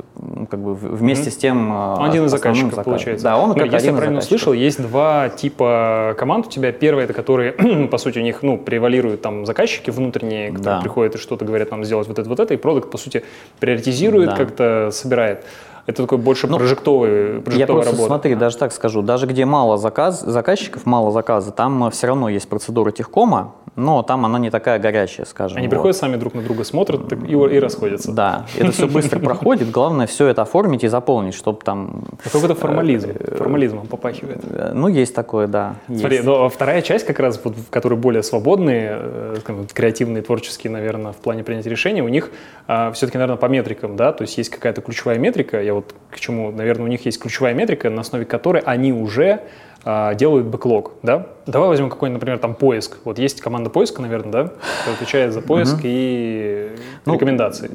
[0.50, 1.34] как бы вместе mm-hmm.
[1.34, 2.84] с тем э, один из заказчиков, заказом.
[2.84, 3.24] получается.
[3.24, 6.74] Да, он как Если я правильно услышал, есть два типа команд у тебя.
[6.74, 7.52] Первый это которые,
[7.92, 10.82] по сути, у них ну, превалируют там заказчики внутренние, которые да.
[10.82, 13.21] приходят и что-то говорят нам сделать вот это, вот это, и продукт, по сути,
[13.60, 14.36] приоритизирует, да.
[14.36, 15.46] как-то собирает.
[15.86, 18.08] Это такой больше ну, прожектовый, прожектовая я просто, работа.
[18.08, 22.48] Смотри, даже так скажу, даже где мало заказ, заказчиков, мало заказа, там все равно есть
[22.48, 25.58] процедура техкома, но там она не такая горячая, скажем.
[25.58, 25.72] Они вот.
[25.72, 28.12] приходят сами друг на друга, смотрят так, и, и расходятся.
[28.12, 32.04] Да, это все быстро проходит, главное все это оформить и заполнить, чтобы там...
[32.24, 34.40] Какой-то формализм, э, формализмом попахивает.
[34.44, 35.76] Э, ну, есть такое, да.
[35.88, 41.18] Смотри, но вторая часть как раз, в которой более свободные, э, креативные, творческие, наверное, в
[41.18, 42.32] плане принятия решений, у них
[42.68, 46.20] а, все-таки, наверное, по метрикам, да, то есть есть какая-то ключевая метрика, я вот к
[46.20, 49.42] чему, наверное, у них есть ключевая метрика, на основе которой они уже
[49.84, 51.28] делают бэклог, да?
[51.48, 52.98] Давай возьмем какой-нибудь, например, там поиск.
[53.04, 55.82] Вот есть команда поиска, наверное, да, которая отвечает за поиск угу.
[55.86, 57.72] и ну, рекомендации.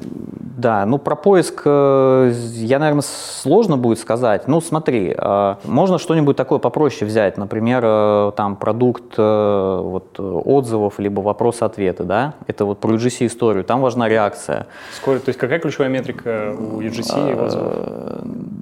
[0.57, 4.47] Да, ну про поиск э, я, наверное, сложно будет сказать.
[4.47, 11.19] Ну смотри, э, можно что-нибудь такое попроще взять, например, э, там продукт вот, отзывов либо
[11.21, 12.33] вопрос-ответы, да?
[12.47, 13.63] Это вот про UGC историю.
[13.65, 14.65] Там важна реакция.
[14.95, 17.75] Скорость, то есть какая ключевая метрика у UGC и отзывов?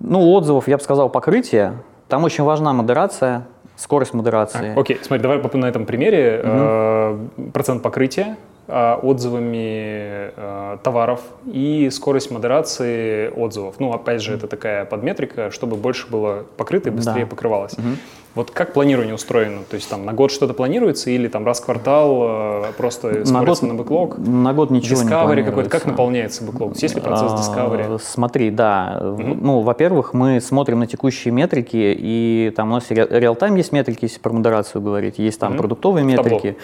[0.02, 1.76] Ну отзывов я бы сказал покрытие.
[2.16, 4.74] Там очень важна модерация, скорость модерации.
[4.74, 6.40] А, окей, смотри, давай на этом примере.
[6.40, 6.50] Угу.
[6.50, 7.18] Э,
[7.52, 8.38] процент покрытия
[8.70, 13.76] э, отзывами э, товаров и скорость модерации отзывов.
[13.80, 17.28] Ну, опять же, это такая подметрика, чтобы больше было покрыто и быстрее да.
[17.28, 17.74] покрывалось.
[17.74, 17.98] Угу.
[18.36, 19.62] Вот как планирование устроено?
[19.70, 23.46] То есть там на год что-то планируется или там раз в квартал э, просто на
[23.46, 24.18] год, на бэклог?
[24.18, 25.70] На год ничего discovery не какой-то.
[25.70, 26.76] Как наполняется бэклог?
[26.76, 27.98] Есть ли процесс а, discovery?
[28.04, 29.00] Смотри, да.
[29.02, 29.22] Угу.
[29.22, 34.20] Ну, во-первых, мы смотрим на текущие метрики, и там у нас реал-тайм есть метрики, если
[34.20, 35.60] про модерацию говорить, есть там угу.
[35.60, 36.58] продуктовые метрики.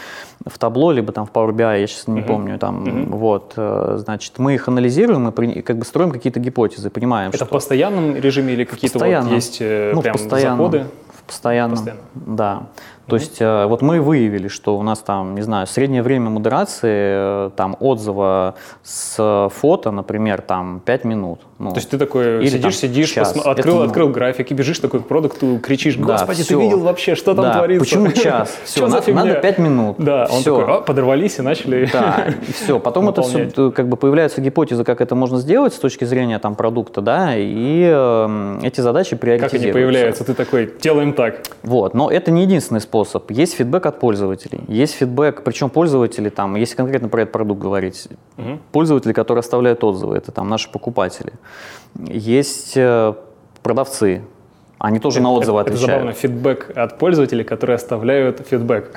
[0.43, 0.51] В табло.
[0.51, 2.27] в табло, либо там в Power BI, я сейчас не угу.
[2.27, 2.59] помню.
[2.59, 3.17] Там, угу.
[3.17, 7.45] Вот, э, значит, мы их анализируем и как бы строим какие-то гипотезы, понимаем, Это что...
[7.45, 10.85] в постоянном режиме или какие-то вот есть э, ну, прям заходы?
[11.69, 12.01] Постоянно.
[12.13, 12.35] Постоянно.
[12.35, 12.63] Да.
[13.07, 17.47] То есть э, вот мы выявили, что у нас там, не знаю, среднее время модерации
[17.47, 21.41] э, там отзыва с фото, например, там 5 минут.
[21.61, 23.35] Ну, То есть ты такой или сидишь, сидишь, час.
[23.35, 26.79] Посма- открыл, Это, открыл график и бежишь такой к продукту, кричишь, господи, да, ты видел
[26.79, 27.85] вообще, что там да, творится?
[27.85, 28.57] Почему час?
[28.63, 29.95] Все, надо, надо 5 минут.
[29.99, 30.59] Да, он все.
[30.59, 32.79] такой, подорвались и начали Да, и все.
[32.79, 36.55] Потом это все, как бы появляются гипотезы, как это можно сделать с точки зрения там
[36.55, 39.57] продукта, да, и э, эти задачи приоритизируются.
[39.57, 40.23] Как они появляются?
[40.23, 41.41] Ты такой, делаем так.
[41.63, 43.31] Вот, но это не единственный способ способ.
[43.31, 44.61] Есть фидбэк от пользователей.
[44.67, 48.59] Есть фидбэк, причем пользователи, там, если конкретно про этот продукт говорить, угу.
[48.71, 51.33] пользователи, которые оставляют отзывы, это там наши покупатели.
[51.95, 53.13] Есть э,
[53.61, 54.21] продавцы,
[54.83, 55.89] они тоже это, на отзывы это, отвечают.
[55.89, 58.91] Это забавно, фидбэк от пользователей, которые оставляют фидбэк.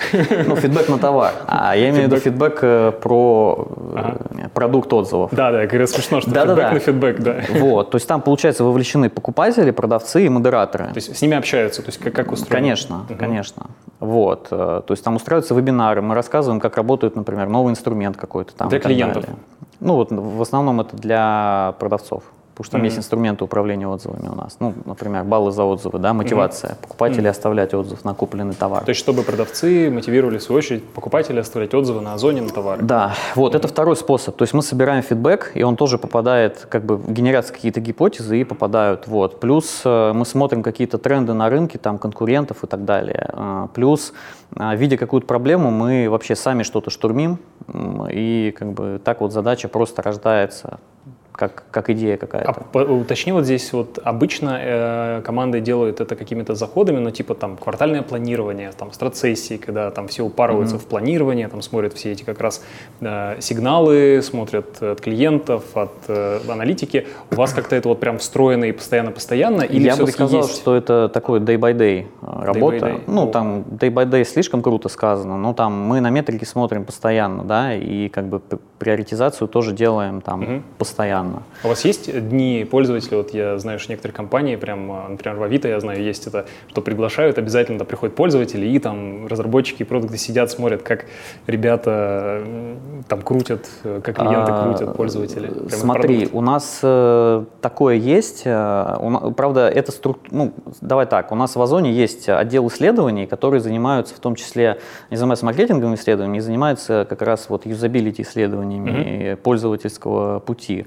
[0.46, 1.34] Ну, фидбэк на товар.
[1.46, 4.50] А я имею в виду фидбэк э, про э, ага.
[4.54, 5.30] продукт отзывов.
[5.32, 6.72] Да, да, как раз смешно, что да, фидбэк да, да.
[6.72, 7.36] на фидбэк, да.
[7.58, 10.86] Вот, то есть там, получается, вовлечены покупатели, продавцы и модераторы.
[10.86, 12.62] То есть с ними общаются, то есть как, как устроено?
[12.62, 13.18] Конечно, угу.
[13.18, 13.66] конечно.
[14.00, 18.70] Вот, то есть там устраиваются вебинары, мы рассказываем, как работает, например, новый инструмент какой-то там.
[18.70, 19.24] Для клиентов?
[19.24, 19.38] Далее.
[19.80, 22.22] Ну, вот в основном это для продавцов.
[22.54, 22.84] Потому что там mm-hmm.
[22.84, 24.58] есть инструменты управления отзывами у нас.
[24.60, 26.70] Ну, например, баллы за отзывы, да, мотивация.
[26.70, 26.82] Mm-hmm.
[26.82, 27.28] Покупатели mm-hmm.
[27.28, 28.84] оставлять отзыв на купленный товар.
[28.84, 32.82] То есть, чтобы продавцы мотивировали, в свою очередь, покупателей оставлять отзывы на Озоне на товары.
[32.82, 33.56] Да, вот, mm-hmm.
[33.56, 34.36] это второй способ.
[34.36, 38.44] То есть, мы собираем фидбэк, и он тоже попадает, как бы, генерятся какие-то гипотезы и
[38.44, 39.40] попадают, вот.
[39.40, 43.30] Плюс э, мы смотрим какие-то тренды на рынке, там, конкурентов и так далее.
[43.32, 44.12] Э, плюс,
[44.56, 47.38] э, видя какую-то проблему, мы вообще сами что-то штурмим,
[48.08, 50.78] и, как бы, так вот задача просто рождается
[51.36, 52.62] как, как идея какая-то.
[52.72, 57.56] А уточни вот здесь, вот обычно э, команды делают это какими-то заходами, ну типа там
[57.56, 60.80] квартальное планирование, там стратсессии, когда там все упарываются mm-hmm.
[60.80, 62.62] в планирование, там смотрят все эти как раз
[63.00, 67.08] э, сигналы, смотрят от клиентов, от э, аналитики.
[67.32, 69.62] У вас как-то это вот прям встроено и постоянно-постоянно?
[69.62, 70.54] Или Я бы сказал, есть?
[70.54, 72.76] что это такой day-by-day э, работа.
[72.76, 73.02] Day by day.
[73.08, 73.26] Ну, О.
[73.26, 78.26] там day-by-day слишком круто сказано, но там мы на метрики смотрим постоянно, да, и как
[78.26, 78.40] бы
[78.78, 80.62] приоритизацию тоже делаем там mm-hmm.
[80.78, 81.42] постоянно постоянно.
[81.62, 83.16] У вас есть дни пользователей?
[83.16, 86.46] Вот я знаю, что некоторые компании, прям, а, например, в Авито, я знаю, есть это,
[86.68, 91.06] что приглашают, обязательно да, приходят пользователи, и там разработчики и продукты сидят, смотрят, как
[91.46, 92.42] ребята
[93.08, 95.50] там крутят, как клиенты а, крутят пользователи.
[95.68, 98.42] Смотри, у нас э, такое есть.
[98.44, 103.26] Э, у, правда, это структура, ну, давай так, у нас в Озоне есть отдел исследований,
[103.26, 104.78] которые занимаются в том числе,
[105.10, 109.36] не занимаются маркетинговым исследованием, не занимаются как раз вот юзабилити исследованиями mm-hmm.
[109.36, 110.86] пользовательского пути.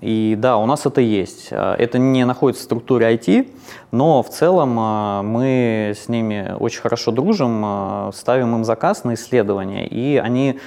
[0.00, 1.48] И да, у нас это есть.
[1.50, 3.50] А, это не находится в структуре IT,
[3.92, 9.14] но в целом а, мы с ними очень хорошо дружим, а, ставим им заказ на
[9.14, 10.58] исследование, и они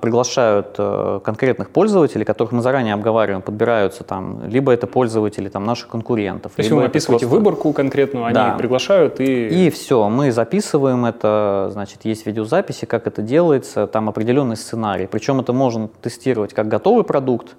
[0.00, 0.76] приглашают
[1.24, 6.52] конкретных пользователей, которых мы заранее обговариваем, подбираются там, либо это пользователи там, наших конкурентов.
[6.52, 7.36] То есть вы описываете просто...
[7.36, 8.54] выборку конкретную, они да.
[8.54, 9.66] приглашают и...
[9.66, 15.08] И все, мы записываем это, значит, есть видеозаписи, как это делается, там определенный сценарий.
[15.08, 17.56] Причем это можно тестировать как готовый продукт,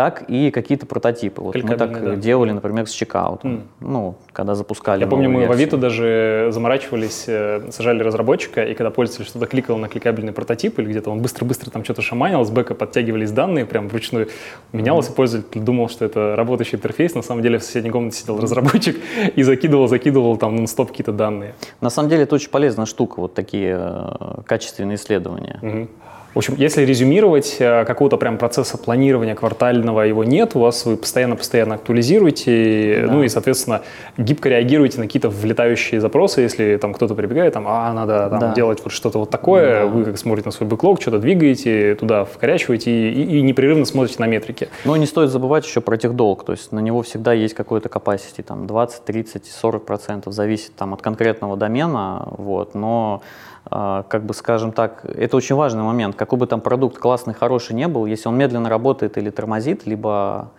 [0.00, 1.42] так и какие-то прототипы.
[1.42, 2.16] Вот мы так да.
[2.16, 3.50] делали, например, с чекаутом.
[3.50, 3.62] Mm.
[3.80, 5.00] Ну, когда запускали.
[5.00, 5.48] Я помню, мы версию.
[5.48, 10.78] в Авито даже заморачивались, э, сажали разработчика, и когда пользователь что-то кликал на кликабельный прототип,
[10.78, 14.28] или где-то он быстро-быстро там что-то шаманил, с бэка подтягивались данные, прям вручную
[14.72, 15.12] менялось, mm.
[15.12, 17.14] и пользователь думал, что это работающий интерфейс.
[17.14, 18.96] На самом деле в соседней комнате сидел разработчик
[19.36, 21.54] и закидывал, закидывал там нон-стоп какие-то данные.
[21.82, 25.58] На самом деле это очень полезная штука, вот такие э, качественные исследования.
[25.60, 25.88] Mm-hmm.
[26.32, 30.96] В общем, если резюмировать, э, какого-то прям процесса планирования квартального его нет, у вас вы
[30.96, 33.12] постоянно-постоянно актуализируете, да.
[33.12, 33.82] ну и, соответственно,
[34.16, 38.54] гибко реагируете на какие-то влетающие запросы, если там кто-то прибегает, там, а, надо там, да.
[38.54, 39.86] делать вот что-то вот такое, да.
[39.86, 44.26] вы как смотрите на свой бэклог, что-то двигаете, туда вкорячиваете и, и непрерывно смотрите на
[44.26, 44.68] метрики.
[44.84, 48.44] Но не стоит забывать еще про техдолг, то есть на него всегда есть какой-то capacity,
[48.44, 53.22] там 20, 30, 40 процентов, зависит там от конкретного домена, вот, но
[53.70, 56.16] как бы скажем так, это очень важный момент.
[56.16, 60.50] Какой бы там продукт классный, хороший не был, если он медленно работает или тормозит, либо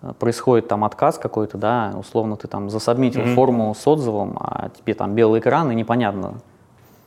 [0.00, 3.34] э, происходит там отказ какой-то, да, условно ты там засобмитил mm-hmm.
[3.34, 6.36] форму с отзывом, а тебе там белый экран и непонятно,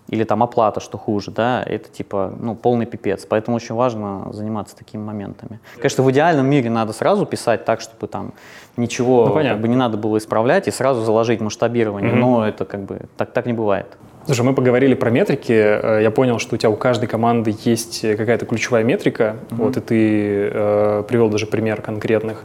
[0.08, 3.26] или там оплата, что хуже, да, это типа, ну, полный пипец.
[3.28, 5.60] Поэтому очень важно заниматься такими моментами.
[5.78, 8.34] Конечно, в идеальном мире надо сразу писать так, чтобы там
[8.78, 12.20] ничего ну, как бы не надо было исправлять и сразу заложить масштабирование, mm-hmm.
[12.20, 13.88] но это как бы так, так не бывает.
[14.30, 15.52] Слушай, мы поговорили про метрики.
[15.52, 19.38] Э, я понял, что у тебя у каждой команды есть какая-то ключевая метрика.
[19.50, 19.56] Mm-hmm.
[19.56, 22.44] Вот и ты э, привел даже пример конкретных.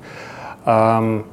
[0.64, 1.26] Um,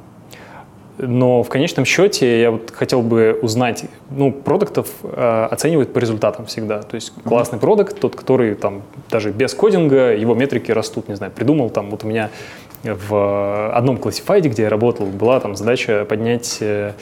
[0.98, 6.44] но в конечном счете я вот хотел бы узнать, ну, продуктов э, оценивают по результатам
[6.44, 6.82] всегда.
[6.82, 11.32] То есть классный продукт, тот, который там даже без кодинга, его метрики растут, не знаю,
[11.32, 12.28] придумал там, вот у меня
[12.82, 16.92] в одном классифайде, где я работал, была там задача поднять э,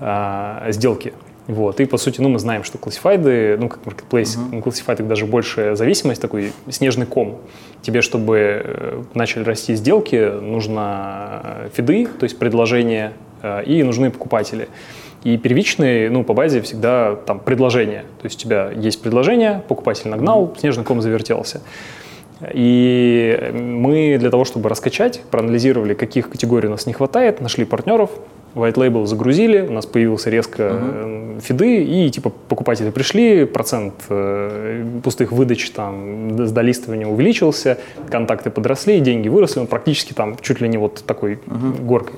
[0.00, 1.14] э, сделки
[1.50, 1.80] Вот.
[1.80, 4.54] И, по сути, ну, мы знаем, что классифайды, ну, как marketplace, uh-huh.
[4.54, 7.40] на классифайдах даже больше зависимость, такой снежный ком.
[7.82, 14.68] Тебе, чтобы э, начали расти сделки, нужно фиды, то есть предложения, э, и нужны покупатели.
[15.24, 18.04] И первичные, ну, по базе всегда там предложение.
[18.20, 21.62] То есть у тебя есть предложение, покупатель нагнал, снежный ком завертелся.
[22.54, 28.10] И мы для того, чтобы раскачать, проанализировали, каких категорий у нас не хватает, нашли партнеров,
[28.54, 31.40] white label загрузили, у нас появился резко uh-huh.
[31.40, 37.78] фиды, и типа покупатели пришли, процент э, пустых выдач там с долистывания увеличился,
[38.10, 41.84] контакты подросли, деньги выросли, он практически там чуть ли не вот такой uh-huh.
[41.84, 42.16] горкой.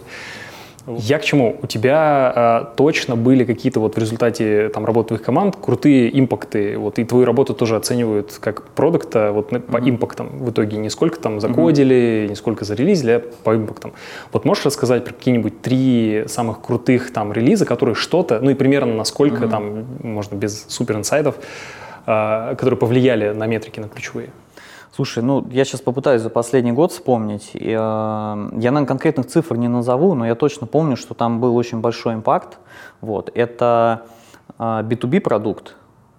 [0.87, 1.57] Я к чему?
[1.63, 6.77] У тебя э, точно были какие-то вот в результате там работы твоих команд крутые импакты,
[6.77, 9.61] вот и твою работу тоже оценивают как продукта вот mm-hmm.
[9.61, 12.29] по импактам в итоге, не сколько там закодили, mm-hmm.
[12.29, 13.93] не сколько зарелизили, а по импактам.
[14.33, 18.95] Вот можешь рассказать про какие-нибудь три самых крутых там релиза, которые что-то, ну и примерно
[18.95, 19.51] насколько mm-hmm.
[19.51, 21.37] там, можно без супер инсайдов,
[22.07, 24.31] э, которые повлияли на метрики, на ключевые?
[24.95, 27.53] Слушай, ну я сейчас попытаюсь за последний год вспомнить.
[27.55, 31.57] Я, э, я, наверное, конкретных цифр не назову, но я точно помню, что там был
[31.57, 32.59] очень большой импакт.
[33.01, 33.31] Вот.
[33.35, 34.03] Это
[34.59, 35.77] B2B э, продукт.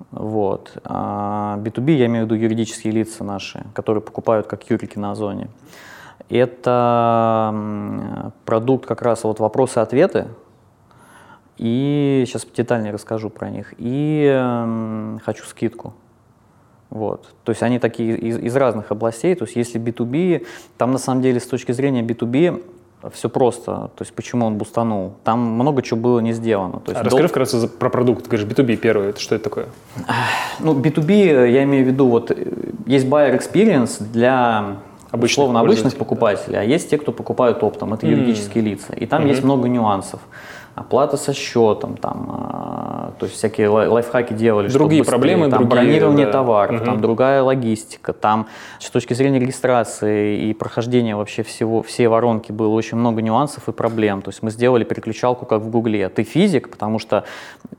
[0.09, 0.71] Вот.
[0.84, 5.49] B2B, э, я имею в виду юридические лица наши, которые покупают как юрики на Озоне.
[6.30, 7.53] Это
[8.45, 10.30] продукт как раз вот вопросы-ответы.
[11.57, 13.76] И сейчас детальнее расскажу про них.
[13.78, 15.93] И хочу скидку.
[16.94, 17.34] Вот.
[17.44, 19.34] То есть они такие из, из разных областей.
[19.34, 20.46] То есть если B2B,
[20.78, 22.64] там на самом деле с точки зрения B2B
[23.12, 23.89] все просто.
[23.96, 25.14] То есть почему он бустанул?
[25.24, 26.80] Там много чего было не сделано.
[26.82, 28.26] То есть а расскажи вкратце про продукт.
[28.26, 29.66] Ты говоришь, B2B первый, это что это такое?
[30.60, 32.32] Ну, B2B, я имею в виду, вот
[32.86, 34.78] есть buyer experience для
[35.10, 38.12] обычных, условно обычных покупателей, а есть те, кто покупают оптом, это mm.
[38.12, 38.94] юридические лица.
[38.94, 39.30] И там mm-hmm.
[39.30, 40.22] есть много нюансов
[40.76, 44.67] оплата со счетом, там, а, то есть всякие лайфхаки делали.
[44.69, 46.32] Другие быстрее, проблемы, там, другие, бронирование да.
[46.32, 46.86] товаров, угу.
[46.86, 48.47] там другая логистика, там
[48.80, 53.71] с точки зрения регистрации и прохождения вообще всего, всей воронки было очень много нюансов и
[53.71, 54.21] проблем.
[54.21, 56.09] То есть мы сделали переключалку как в Гугле.
[56.09, 57.24] Ты физик, потому что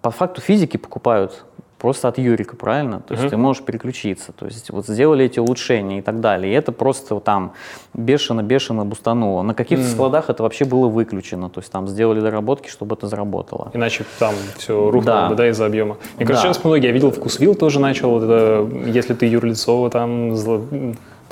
[0.00, 1.44] по факту физики покупают
[1.84, 3.00] просто от Юрика, правильно?
[3.00, 3.28] То есть uh-huh.
[3.28, 4.32] ты можешь переключиться.
[4.32, 6.50] То есть вот сделали эти улучшения и так далее.
[6.50, 7.52] И это просто там
[7.92, 9.42] бешено-бешено бустануло.
[9.42, 11.50] На каких-то складах это вообще было выключено.
[11.50, 13.70] То есть там сделали доработки, чтобы это заработало.
[13.74, 15.34] Иначе там все рухнуло да.
[15.34, 15.98] да, из-за объема.
[16.16, 16.54] Мне кажется, да.
[16.54, 20.36] сейчас многие, я видел, Вкусвилл тоже начал, вот это, если ты юрлицо там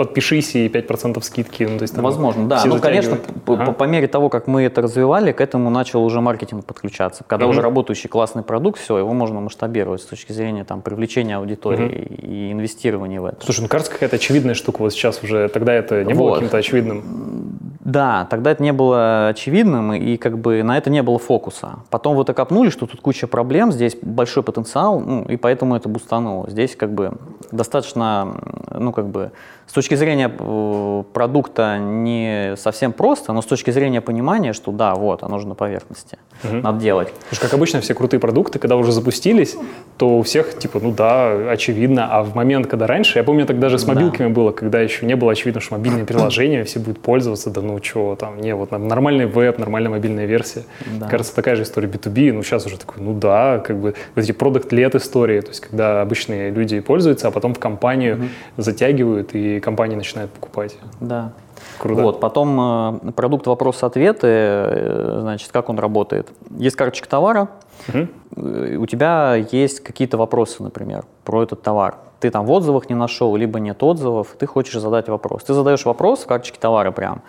[0.02, 1.62] подпишись и 5% скидки.
[1.62, 2.62] Ну, то есть, там Возможно, да.
[2.64, 3.66] Ну, конечно, ага.
[3.66, 7.22] по, по мере того, как мы это развивали, к этому начал уже маркетинг подключаться.
[7.24, 7.52] Когда угу.
[7.52, 12.26] уже работающий классный продукт, все, его можно масштабировать с точки зрения там, привлечения аудитории угу.
[12.26, 13.44] и инвестирования в это.
[13.44, 15.48] Слушай, ну кажется, какая-то очевидная штука вот сейчас уже.
[15.48, 16.24] Тогда это не вот.
[16.24, 17.58] было каким-то очевидным.
[17.84, 21.80] Да, тогда это не было очевидным, и как бы на это не было фокуса.
[21.90, 26.48] Потом вот окопнули, что тут куча проблем, здесь большой потенциал, ну, и поэтому это бустануло.
[26.48, 27.14] Здесь как бы
[27.50, 28.36] достаточно,
[28.70, 29.32] ну, как бы
[29.72, 34.94] с точки зрения э, продукта не совсем просто, но с точки зрения понимания, что да,
[34.94, 36.56] вот, оно же на поверхности, угу.
[36.56, 37.08] надо делать.
[37.08, 39.56] Потому что, как обычно, все крутые продукты, когда уже запустились,
[39.96, 43.70] то у всех, типа, ну да, очевидно, а в момент, когда раньше, я помню, тогда
[43.70, 44.34] же с мобилками да.
[44.34, 48.14] было, когда еще не было очевидно, что мобильное приложение, все будут пользоваться, да ну что,
[48.20, 50.64] там, не, вот нормальный веб, нормальная мобильная версия.
[51.00, 51.08] Да.
[51.08, 54.32] Кажется, такая же история B2B, ну сейчас уже такой, ну да, как бы вот эти
[54.32, 58.24] продукт-лет истории, то есть когда обычные люди пользуются, а потом в компанию угу.
[58.58, 60.76] затягивают и компании начинают покупать.
[61.00, 61.32] Да.
[61.78, 62.02] Круто.
[62.02, 62.60] Вот, потом
[63.06, 66.28] э, продукт вопрос-ответы, э, значит, как он работает.
[66.58, 67.48] Есть карточка товара,
[67.88, 68.08] угу.
[68.36, 71.96] у тебя есть какие-то вопросы, например, про этот товар.
[72.20, 75.44] Ты там в отзывах не нашел, либо нет отзывов, ты хочешь задать вопрос.
[75.44, 77.22] Ты задаешь вопрос в карточке товара прям,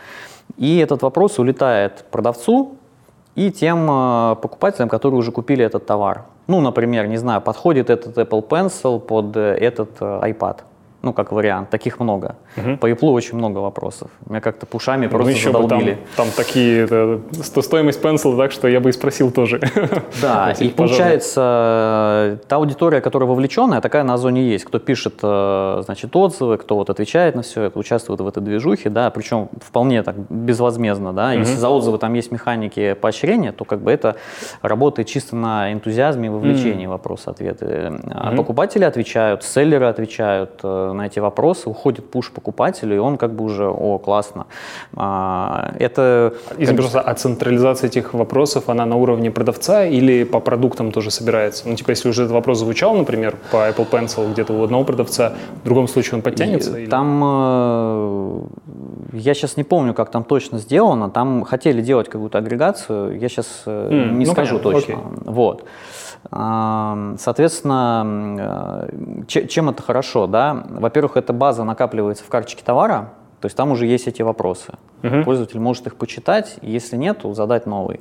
[0.57, 2.75] и этот вопрос улетает продавцу
[3.35, 6.25] и тем э, покупателям, которые уже купили этот товар.
[6.47, 10.57] Ну, например, не знаю, подходит этот Apple Pencil под этот iPad
[11.03, 12.37] ну, как вариант, таких много.
[12.55, 12.77] Угу.
[12.77, 14.09] По Apple очень много вопросов.
[14.25, 15.97] Меня как-то пушами ну, просто еще задолбили.
[16.15, 17.21] Там, там такие, это,
[17.61, 19.59] стоимость Pencil, так что я бы и спросил тоже.
[20.21, 24.63] Да, и получается, та аудитория, которая вовлеченная, такая на Озоне есть.
[24.63, 28.89] Кто пишет, э, значит, отзывы, кто вот отвечает на все это, участвует в этой движухе,
[28.89, 31.33] да, причем вполне так безвозмездно, да.
[31.33, 34.15] Если за отзывы там есть механики поощрения, то как бы это
[34.61, 37.99] работает чисто на энтузиазме и вовлечении вопросы-ответы.
[38.09, 43.33] А покупатели отвечают, селлеры отвечают, э, на эти вопросы, уходит пуш покупателю, и он как
[43.33, 44.45] бы уже, о, классно.
[44.95, 46.33] А, это...
[46.57, 51.67] Извини, просто, а централизация этих вопросов, она на уровне продавца или по продуктам тоже собирается?
[51.67, 55.33] Ну, типа, если уже этот вопрос звучал, например, по Apple Pencil где-то у одного продавца,
[55.61, 56.77] в другом случае он подтянется?
[56.77, 56.89] И, или?
[56.89, 58.41] Там, э,
[59.13, 63.63] я сейчас не помню, как там точно сделано, там хотели делать какую-то агрегацию, я сейчас
[63.65, 64.71] mm, не ну, скажу понятно.
[64.71, 64.93] точно.
[64.93, 65.23] Окей.
[65.25, 65.65] Вот.
[66.29, 70.27] Соответственно, э, че- чем это хорошо?
[70.27, 70.63] Да?
[70.69, 74.73] Во-первых, эта база накапливается в карточке товара, то есть там уже есть эти вопросы.
[75.03, 75.23] Мгм.
[75.25, 77.99] Пользователь может их почитать, если нет, то задать новый.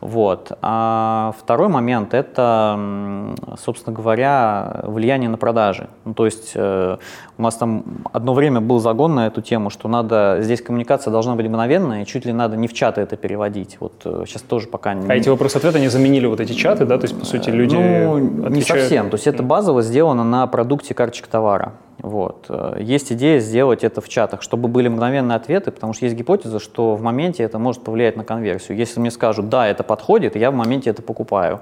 [0.00, 0.52] Вот.
[0.62, 5.88] А второй момент– это, собственно говоря, влияние на продажи.
[6.04, 6.96] Ну, то есть э,
[7.36, 11.34] у нас там одно время был загон на эту тему, что надо, здесь коммуникация должна
[11.34, 13.76] быть мгновенная, и чуть ли надо не в чаты это переводить.
[13.80, 15.10] Вот э, сейчас тоже пока не...
[15.10, 16.96] А эти вопросы-ответы, они заменили вот эти чаты, да?
[16.98, 19.10] То есть, по сути, люди Ну, не отвечают- совсем.
[19.10, 21.72] То есть это базово сделано на продукте карточек товара.
[21.98, 22.46] Вот.
[22.48, 26.58] Э, Есть идея сделать это в чатах, чтобы были мгновенные ответы, потому что есть гипотеза,
[26.58, 28.76] что в моменте это может повлиять на конверсию.
[28.76, 31.60] Если мне скажут, да, это подходит, я в моменте это покупаю.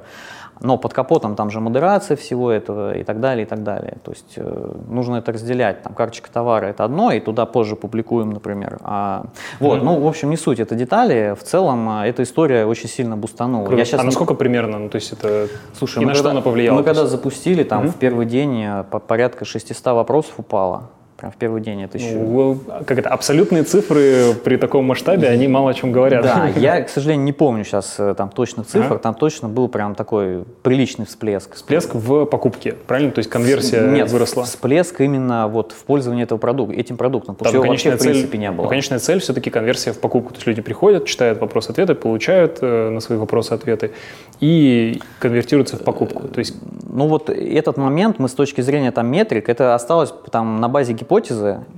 [0.61, 3.97] Но под капотом там же модерация всего этого и так далее, и так далее.
[4.05, 5.83] То есть э, нужно это разделять.
[5.83, 8.79] Там карточка товара это одно, и туда позже публикуем, например.
[8.83, 9.27] А,
[9.61, 11.35] вот, ну, в общем, не суть, это детали.
[11.39, 13.67] В целом, э, эта история очень сильно бустанула.
[13.67, 13.79] Круто.
[13.79, 14.79] Я щас а не- насколько примерно?
[14.79, 16.77] Ну, то есть это Слушай, и на что когда- она повлияла?
[16.79, 20.91] Мы когда запустили, там в первый день э, по- порядка 600 вопросов упало.
[21.25, 22.17] Прям в первый день это еще.
[22.17, 26.23] Ну, как это, абсолютные цифры при таком масштабе, они мало о чем говорят.
[26.23, 28.99] Да, я, к сожалению, не помню сейчас э, там точных цифр, Ага.
[28.99, 31.55] там точно был прям такой приличный всплеск.
[31.55, 33.11] Всплеск в покупке, правильно?
[33.11, 34.45] То есть конверсия Нет, выросла.
[34.45, 38.01] всплеск именно вот в пользовании этого продукта, этим продуктом, потому Там что вообще конечная в
[38.03, 38.69] цель, принципе не было.
[38.69, 40.33] конечная цель все-таки конверсия в покупку.
[40.35, 43.93] То есть люди приходят, читают вопросы-ответы, получают э, на свои вопросы-ответы
[44.41, 46.29] и конвертируются в покупку.
[46.29, 46.55] То есть
[46.93, 50.93] Ну вот этот момент мы с точки зрения там метрик, это осталось там на базе
[50.93, 51.14] гипотезы,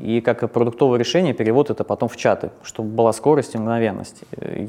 [0.00, 4.22] и как продуктовое решение перевод это потом в чаты, чтобы была скорость и мгновенность.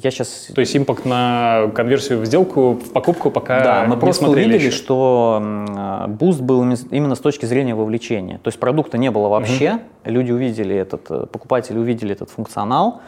[0.04, 0.50] Я сейчас...
[0.54, 4.68] То есть impact на конверсию в сделку, в покупку пока Да, мы не просто увидели,
[4.68, 4.72] еще.
[4.72, 5.42] что
[6.08, 8.38] boost был именно- с точки зрения вовлечения.
[8.38, 13.02] То есть продукта не было вообще, люди увидели этот, э, покупатели увидели этот функционал,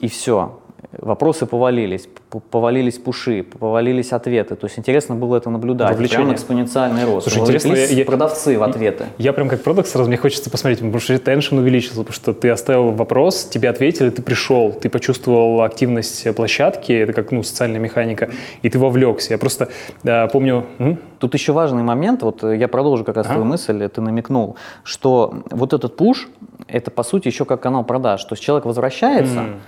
[0.00, 0.59] и все.
[0.92, 2.08] Вопросы повалились,
[2.50, 4.56] повалились пуши, повалились ответы.
[4.56, 5.90] То есть интересно было это наблюдать.
[5.92, 6.24] Вовлечение.
[6.26, 7.24] Прям экспоненциальный рост.
[7.28, 9.06] Слушай, интересно, Вовлеклись я- я- продавцы в ответы.
[9.18, 12.48] Я прям как продукт сразу, мне хочется посмотреть, потому что теншн увеличился, потому что ты
[12.50, 18.30] оставил вопрос, тебе ответили, ты пришел, ты почувствовал активность площадки, это как ну, социальная механика,
[18.62, 19.32] и ты вовлекся.
[19.34, 19.68] Я просто
[20.04, 20.66] э, помню...
[20.78, 20.98] м?
[21.18, 23.34] Тут еще важный момент, вот э, я продолжу как раз Ага.
[23.34, 26.28] твою мысль, ты намекнул, что вот этот пуш,
[26.68, 28.24] это по сути еще как канал продаж.
[28.24, 29.60] То есть человек возвращается, М.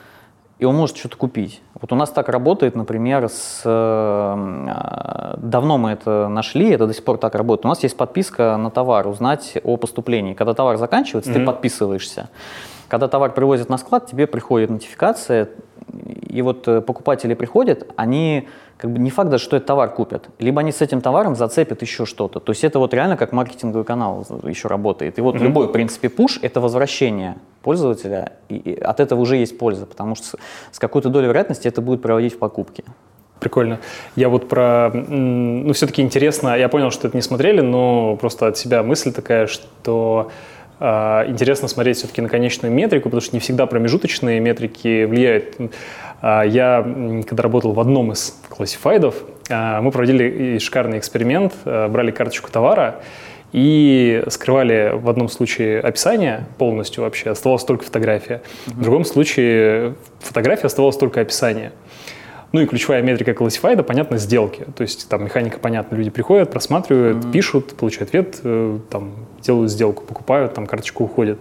[0.63, 1.61] и он может что-то купить.
[1.81, 3.63] Вот у нас так работает, например, с...
[3.65, 7.65] э, э, Давно мы это нашли, это до сих пор так работает.
[7.65, 10.35] У нас есть подписка на товар, узнать о поступлении.
[10.35, 11.47] Когда товар заканчивается, ты Мгм.
[11.47, 12.29] подписываешься.
[12.87, 15.49] Когда товар привозят на склад, тебе приходит нотификация,
[16.29, 18.47] и вот э, покупатели приходят, они
[18.77, 20.29] как бы не факт даже, что этот товар купят.
[20.39, 22.39] Либо они с этим товаром зацепят еще что-то.
[22.39, 25.19] То есть это вот реально как маркетинговый канал еще работает.
[25.19, 25.45] И вот Мгм.
[25.45, 30.39] любой, в принципе, пуш— это возвращение пользователя, и, от этого уже есть польза, потому что
[30.71, 32.85] с, какой-то долей вероятности это будет проводить в покупке.
[33.41, 33.81] Прикольно.
[34.15, 34.91] Я вот про...
[34.93, 39.49] Ну, все-таки интересно, я понял, что это не смотрели, но просто от себя мысль такая,
[39.49, 40.31] что
[40.85, 45.57] а, интересно смотреть все-таки на конечную метрику, потому что не всегда промежуточные метрики влияют.
[46.21, 46.83] А, Я,
[47.27, 49.15] когда работал в одном из классифайдов,
[49.49, 53.01] а, мы проводили шикарный эксперимент, брали карточку товара
[53.53, 58.43] и скрывали в одном случае описание полностью вообще, оставалась только фотография.
[58.67, 61.73] В другом случае фотография оставалась только описание.
[62.53, 64.67] Ну и ключевая метрика классифайда, понятно, сделки.
[64.77, 70.05] То есть там механика понятна, люди приходят, просматривают, пишут, получают ответ, э, там делают сделку,
[70.05, 71.39] покупают, там карточку уходит.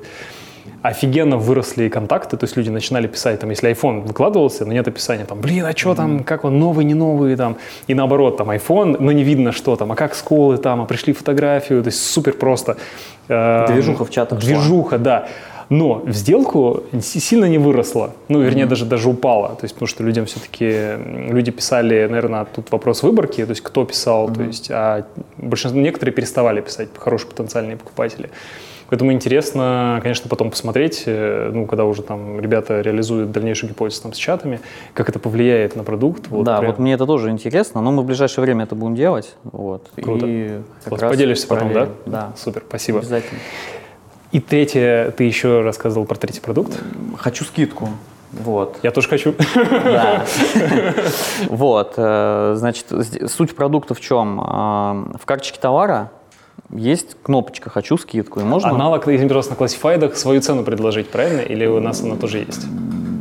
[0.81, 5.25] Офигенно выросли контакты, то есть люди начинали писать, там, если iPhone выкладывался, но нет описания,
[5.25, 8.97] там, блин, а что там, как он, новый, не новый, там, и наоборот, там, iPhone,
[8.99, 12.33] но не видно, что там, а как сколы там, а пришли фотографию, то есть супер
[12.33, 12.77] просто.
[13.27, 14.47] Э, Движуха в чатах шла.
[14.47, 15.27] Движуха, да.
[15.69, 18.11] Но в сделку сильно не выросла.
[18.27, 19.49] Ну, вернее, даже, даже упала.
[19.49, 20.97] То есть, потому что людям все-таки,
[21.31, 25.05] люди писали, наверное, тут вопрос выборки, то есть кто писал, то есть, а
[25.37, 28.29] большинство, некоторые переставали писать, хорошие потенциальные покупатели.
[28.91, 34.11] Поэтому интересно, конечно, потом посмотреть, э, ну, когда уже там ребята реализуют дальнейшую гипотезу там
[34.13, 34.59] с чатами,
[34.93, 36.27] как это повлияет на продукт.
[36.27, 36.71] Вот да, прям.
[36.71, 39.37] вот мне это тоже интересно, но мы в ближайшее время это будем делать.
[39.43, 40.25] Вот, Круто.
[40.27, 41.87] И раз Поделишься потом, да?
[42.05, 42.99] Да, Супер, спасибо.
[42.99, 43.39] обязательно.
[44.33, 46.77] И третье, ты еще рассказывал про третий продукт.
[47.17, 47.87] Хочу скидку.
[48.33, 48.77] Вот.
[48.83, 49.33] Я тоже хочу.
[49.55, 50.25] Да.
[51.47, 52.87] Вот, э, значит,
[53.27, 54.41] суть продукта в чем?
[54.41, 56.11] Э, В карточке товара
[56.73, 58.69] есть кнопочка «Хочу скидку», и можно...
[58.69, 61.41] Аналог, если просто на классифайдах, свою цену предложить, правильно?
[61.41, 62.65] Или у нас она тоже есть?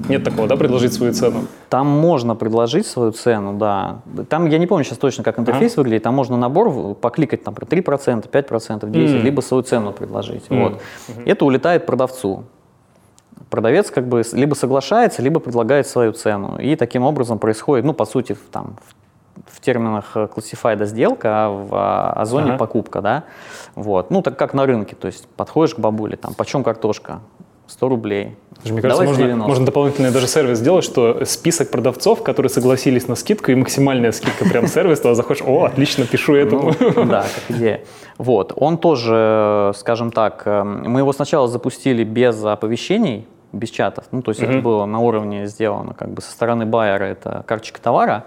[0.08, 1.44] Нет такого, да, предложить свою цену?
[1.68, 4.00] Там можно предложить свою цену, да.
[4.28, 8.28] Там, я не помню сейчас точно, как интерфейс выглядит, там можно набор покликать, там, 3%,
[8.28, 9.24] 5%, 10%, Мгм.
[9.24, 10.50] либо свою цену предложить.
[10.50, 10.62] Мгм.
[10.62, 10.80] Вот.
[11.24, 12.44] Это улетает продавцу.
[13.50, 16.58] Продавец как бы либо соглашается, либо предлагает свою цену.
[16.58, 18.94] И таким образом происходит, ну, по сути, там, в
[19.52, 22.58] в терминах classified сделка, а в Озоне ага.
[22.58, 23.24] покупка, да.
[23.74, 24.10] Вот.
[24.10, 27.20] Ну, так как на рынке, то есть подходишь к бабуле, там, почем картошка?
[27.70, 28.36] 100 рублей.
[28.64, 33.52] Мне кажется, можно, можно дополнительный даже сервис сделать, что список продавцов, которые согласились на скидку,
[33.52, 36.74] и максимальная скидка прям сервис, то заходишь, о, отлично, пишу этому.
[36.80, 37.82] Ну, да, как идея.
[38.18, 44.20] Вот, он тоже, скажем так, э, мы его сначала запустили без оповещений, без чатов, ну,
[44.20, 48.26] то есть это было на уровне сделано как бы со стороны байера, это карточка товара,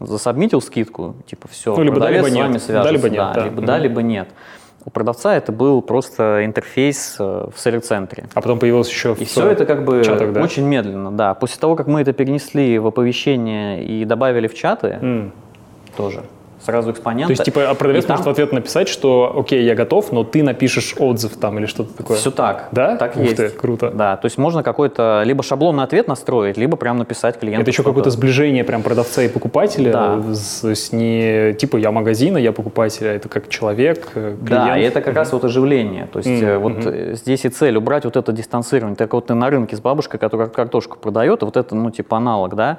[0.00, 2.62] засобмитил скидку, типа все, ну, либо да, либо нет.
[2.68, 3.32] Да, либо нет.
[3.34, 4.28] Да, либо да, либо нет.
[4.84, 8.24] У продавца это был просто интерфейс э, в селлер-центре.
[8.32, 10.42] А потом появилось еще в И все это как бы чатах, да?
[10.42, 11.34] очень медленно, да.
[11.34, 15.30] После того, как мы это перенесли в оповещение и добавили в чаты, mm.
[15.96, 16.22] тоже
[16.64, 17.28] сразу экспонента.
[17.28, 18.32] То есть, типа, а продавец может там...
[18.32, 22.16] в ответ написать, что, окей, я готов, но ты напишешь отзыв там или что-то такое?
[22.16, 22.68] Все так.
[22.72, 22.96] Да?
[22.96, 23.36] Так Ух есть.
[23.36, 23.90] Ты, круто.
[23.90, 27.62] Да, то есть можно какой-то либо шаблонный ответ настроить, либо прям написать клиенту.
[27.62, 29.92] Это еще какое-то сближение прям продавца и покупателя?
[29.92, 30.22] Да.
[30.60, 34.66] То есть не типа я магазина, я покупатель, а это как человек, э, клиент.
[34.66, 35.16] Да, и это как mm-hmm.
[35.16, 36.08] раз вот оживление.
[36.12, 36.58] То есть mm-hmm.
[36.58, 37.14] вот mm-hmm.
[37.14, 38.96] здесь и цель убрать вот это дистанцирование.
[38.96, 42.54] Так вот ты на рынке с бабушкой, которая картошку продает, вот это, ну, типа аналог,
[42.54, 42.78] да,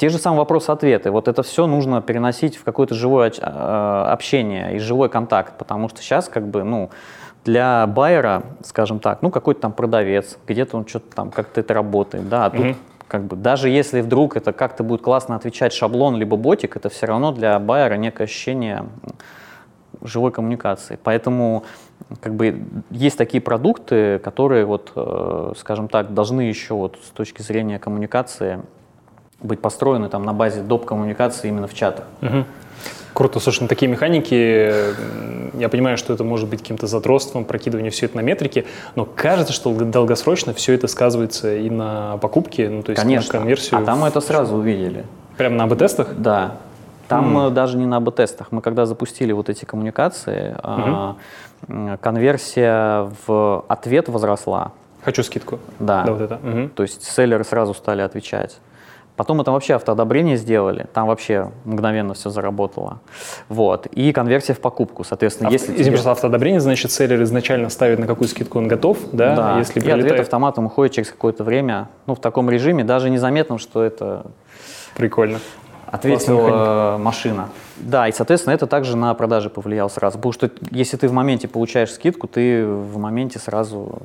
[0.00, 1.10] те же самые вопросы-ответы.
[1.10, 6.00] Вот это все нужно переносить в какое-то живое а, общение и живой контакт, потому что
[6.00, 6.88] сейчас как бы, ну,
[7.44, 12.30] для байера, скажем так, ну, какой-то там продавец, где-то он что-то там как-то это работает,
[12.30, 12.76] да, а тут mm-hmm.
[13.08, 17.04] как бы даже если вдруг это как-то будет классно отвечать шаблон либо ботик, это все
[17.04, 18.86] равно для байера некое ощущение
[20.00, 20.98] живой коммуникации.
[21.02, 21.64] Поэтому
[22.22, 27.42] как бы есть такие продукты, которые вот, э, скажем так, должны еще вот с точки
[27.42, 28.62] зрения коммуникации
[29.42, 30.84] быть построены там на базе доп.
[30.84, 32.04] коммуникации именно в чатах.
[32.22, 32.44] Угу.
[33.12, 34.72] Круто, слушай, на такие механики,
[35.58, 39.52] я понимаю, что это может быть каким-то задротством, прокидывание все это на метрики, но кажется,
[39.52, 43.34] что долгосрочно все это сказывается и на покупке, ну, то есть Конечно.
[43.34, 43.80] на конверсию.
[43.80, 45.04] А там мы это сразу увидели.
[45.36, 46.14] Прямо на АБ-тестах?
[46.16, 46.56] Да.
[47.08, 47.50] Там mm.
[47.50, 48.52] даже не на АБ-тестах.
[48.52, 51.98] Мы когда запустили вот эти коммуникации, mm-hmm.
[51.98, 54.72] конверсия в ответ возросла.
[55.02, 55.58] Хочу скидку.
[55.78, 56.04] Да.
[56.04, 56.34] да вот это.
[56.36, 56.68] Угу.
[56.74, 58.58] То есть селлеры сразу стали отвечать.
[59.20, 63.00] Потом это вообще автоодобрение сделали, там вообще мгновенно все заработало.
[63.50, 63.84] Вот.
[63.84, 65.74] И конверсия в покупку, соответственно, Авто, если...
[65.74, 66.10] Извини, тебе...
[66.10, 69.36] автоодобрение, значит, селлер изначально ставит, на какую скидку он готов, да?
[69.36, 70.06] Да, если и прилетает...
[70.06, 74.24] ответ автоматом уходит через какое-то время, ну, в таком режиме, даже незаметно, что это...
[74.96, 75.38] Прикольно.
[75.84, 77.50] Ответила машина.
[77.76, 80.16] Да, и, соответственно, это также на продажи повлияло сразу.
[80.16, 83.98] Потому что если ты в моменте получаешь скидку, ты в моменте сразу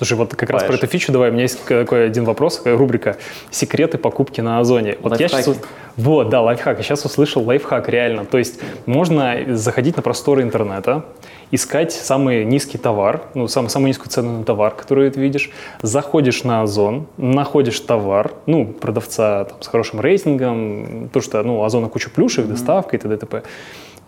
[0.00, 1.28] Слушай, вот как раз про эту фичу давай.
[1.28, 3.18] У меня есть такой один вопрос, рубрика
[3.50, 4.96] «Секреты покупки на Озоне».
[5.02, 5.50] Вот я сейчас...
[5.98, 6.78] Вот, да, лайфхак.
[6.78, 8.24] Я сейчас услышал лайфхак, реально.
[8.24, 11.04] То есть можно заходить на просторы интернета,
[11.50, 15.50] искать самый низкий товар, ну, самый, самую низкую цену на товар, который ты видишь,
[15.82, 21.90] заходишь на Озон, находишь товар, ну, продавца там, с хорошим рейтингом, то, что, ну, Озона
[21.90, 23.16] куча плюшек, доставка и т.д.
[23.16, 23.42] и т.п.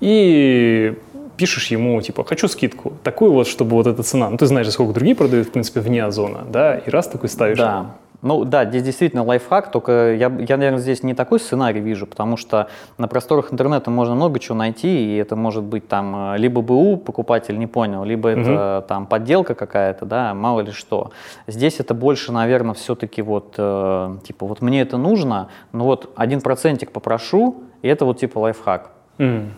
[0.01, 0.95] И
[1.43, 4.93] пишешь ему, типа, хочу скидку, такую вот, чтобы вот эта цена, ну, ты знаешь, сколько
[4.93, 7.59] другие продают, в принципе, вне озона, да, и раз такой ставишь.
[7.59, 7.97] Да.
[8.23, 12.37] Ну да, здесь действительно лайфхак, только я, я, наверное, здесь не такой сценарий вижу, потому
[12.37, 16.63] что на просторах интернета можно много чего найти, и это может быть там э, либо
[16.63, 18.89] БУ покупатель не понял, либо это угу.
[18.89, 21.11] там подделка какая-то, да, мало ли что.
[21.49, 26.41] Здесь это больше, наверное, все-таки вот, э, типа, вот мне это нужно, но вот один
[26.41, 28.93] процентик попрошу, и это вот типа лайфхак.
[29.19, 29.49] Mm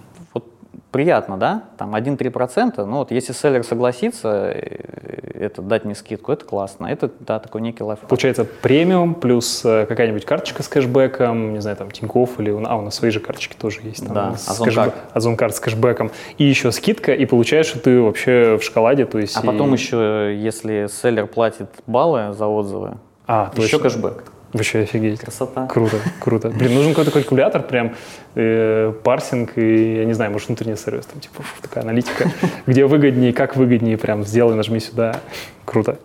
[0.95, 6.45] приятно, да, там 1-3%, ну вот если селлер согласится э, это дать мне скидку, это
[6.45, 8.09] классно, это, да, такой некий лайфхак.
[8.09, 12.81] Получается премиум плюс э, какая-нибудь карточка с кэшбэком, не знаю, там Тинькофф или, а у
[12.81, 17.13] нас свои же карточки тоже есть, там, да, с кэшбэк, с кэшбэком, и еще скидка,
[17.13, 19.37] и получаешь, что ты вообще в шоколаде, то есть...
[19.37, 19.47] А и...
[19.47, 23.91] потом еще, если селлер платит баллы за отзывы, а, еще точно.
[23.91, 24.25] кэшбэк.
[24.55, 25.19] Вообще офигеть.
[25.19, 25.67] Красота.
[25.67, 26.49] Круто, круто.
[26.49, 27.97] Блин, нужен какой-то калькулятор, прям
[28.37, 32.31] э, парсинг и, я не знаю, может, внутренний сервис, там, типа, такая аналитика,
[32.67, 35.21] где выгоднее, как выгоднее, прям сделай, нажми сюда.
[35.65, 35.99] Круто.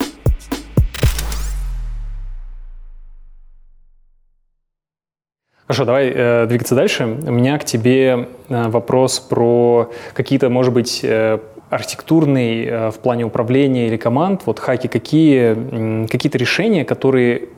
[5.68, 7.06] Хорошо, давай э, двигаться дальше.
[7.06, 11.38] У меня к тебе э, вопрос про какие-то, может быть, э,
[11.70, 17.50] архитектурные э, в плане управления или команд, вот хаки, какие, какие-то решения, которые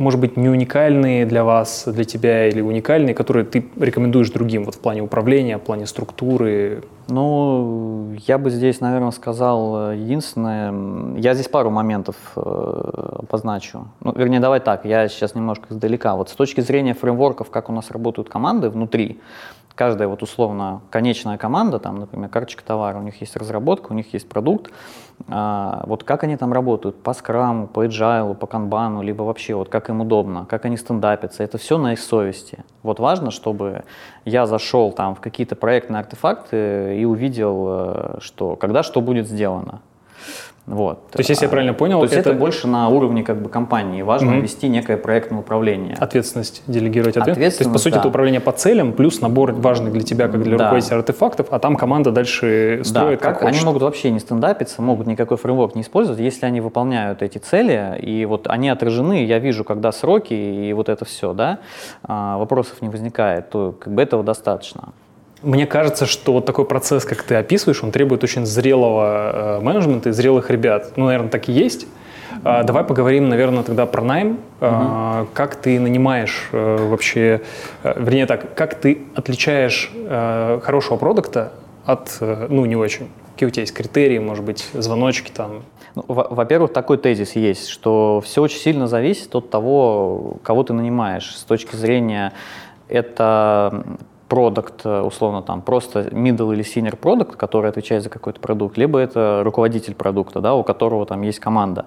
[0.00, 4.76] может быть, не уникальные для вас, для тебя, или уникальные, которые ты рекомендуешь другим вот
[4.76, 6.84] в плане управления, в плане структуры?
[7.08, 11.18] Ну, я бы здесь, наверное, сказал единственное.
[11.18, 13.88] Я здесь пару моментов э, позначу.
[14.00, 16.16] Ну, вернее, давай так, я сейчас немножко издалека.
[16.16, 19.20] Вот с точки зрения фреймворков, как у нас работают команды внутри,
[19.74, 24.14] каждая вот условно конечная команда, там, например, карточка товара, у них есть разработка, у них
[24.14, 24.72] есть продукт,
[25.28, 29.68] а, вот как они там работают, по скраму, по agile, по канбану, либо вообще вот
[29.68, 32.64] как им удобно, как они стендапятся, это все на их совести.
[32.82, 33.84] Вот важно, чтобы
[34.24, 39.80] я зашел там в какие-то проектные артефакты и увидел, э, что когда что будет сделано.
[40.70, 41.08] Вот.
[41.10, 43.42] То есть, если я а, правильно понял, то есть это, это больше на уровне как
[43.42, 44.02] бы компании.
[44.02, 44.40] Важно угу.
[44.40, 45.96] вести некое проектное управление.
[45.98, 47.58] Ответственность, делегировать ответственность.
[47.58, 47.98] То есть, по сути, да.
[47.98, 50.64] это управление по целям, плюс набор важных для тебя, как для да.
[50.64, 54.80] руководителя артефактов, а там команда дальше строит да, как, как Они могут вообще не стендапиться,
[54.80, 59.40] могут никакой фреймворк не использовать, если они выполняют эти цели, и вот они отражены, я
[59.40, 61.58] вижу, когда сроки, и вот это все, да,
[62.04, 64.92] а, вопросов не возникает, то как бы этого достаточно.
[65.42, 70.10] Мне кажется, что вот такой процесс, как ты описываешь, он требует очень зрелого э, менеджмента
[70.10, 70.92] и зрелых ребят.
[70.96, 71.86] Ну, наверное, так и есть.
[72.44, 74.38] Э, давай поговорим, наверное, тогда про найм.
[74.60, 75.28] Угу.
[75.34, 77.42] Как ты нанимаешь э, вообще,
[77.82, 79.90] э, вернее так, как ты отличаешь
[80.62, 81.52] хорошего продукта
[81.84, 83.08] от, ну, не очень?
[83.32, 85.62] Какие у тебя есть критерии, может быть, звоночки там?
[85.94, 91.34] Ну, во-первых, такой тезис есть, что все очень сильно зависит от того, кого ты нанимаешь
[91.34, 92.32] с точки зрения
[92.88, 93.84] это
[94.30, 98.98] продукт, э, условно там просто middle или senior продукт, который отвечает за какой-то продукт, либо
[98.98, 101.84] это руководитель продукта, да, у которого там есть команда.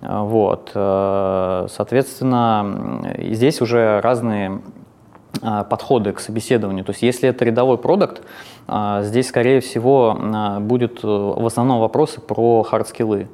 [0.00, 0.70] Э, вот.
[0.74, 4.62] Э, соответственно, здесь уже разные
[5.70, 6.84] подходы к собеседованию.
[6.84, 8.20] То есть если это рядовой продакт,
[9.00, 10.18] здесь, скорее всего,
[10.60, 13.28] будет в основном вопросы про hard skill ы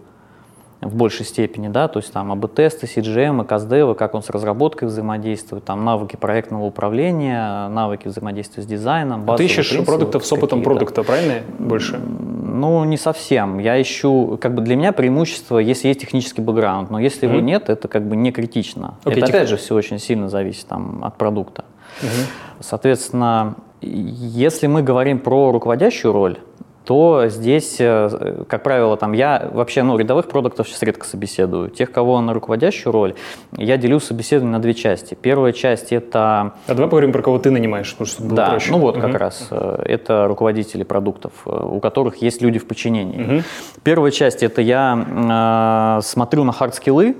[0.80, 5.64] в большей степени, да, то есть там A/B-тесты, CJM, CustDev, как он с разработкой взаимодействует,
[5.64, 9.28] там навыки проектного управления, навыки взаимодействия с дизайном.
[9.30, 11.98] А ты ищешь в принципе, продактов с опытом продукта, правильно, больше?
[11.98, 13.58] Ну, не совсем.
[13.58, 17.32] Я ищу, как бы для меня преимущество, если есть технический бэкграунд, но если mm-hmm.
[17.32, 18.94] его нет, это как бы не критично.
[19.04, 19.28] Окей, это, тех...
[19.30, 21.64] опять же, все очень сильно зависит там, от продукта.
[22.02, 22.26] Mm-hmm.
[22.60, 26.38] Соответственно, если мы говорим про руководящую роль,
[26.86, 31.68] то здесь, э, как правило, там я вообще ну, рядовых продактов сейчас редко собеседую.
[31.68, 33.14] Тех, кого на руководящую роль,
[33.56, 35.18] я делю собеседование на две части.
[35.20, 36.52] Первая часть это...
[36.68, 38.70] А давай поговорим про кого ты нанимаешь, чтобы было да, проще.
[38.70, 39.02] ну вот угу.
[39.02, 39.48] как раз.
[39.50, 43.38] Э, это руководители продактов, э, у которых есть люди в подчинении.
[43.38, 43.42] Угу.
[43.82, 47.16] Первая часть это я э, смотрю на hard skill ы,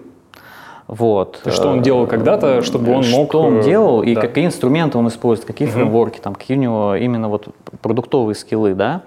[0.87, 1.43] вот.
[1.45, 3.31] Что он делал когда-то, чтобы он мог...
[3.31, 4.21] Что он делал и да.
[4.21, 5.75] какие инструменты он использует, какие угу.
[5.75, 7.49] фреймворки, там, какие у него именно вот
[7.83, 9.03] продуктовые скиллы, да.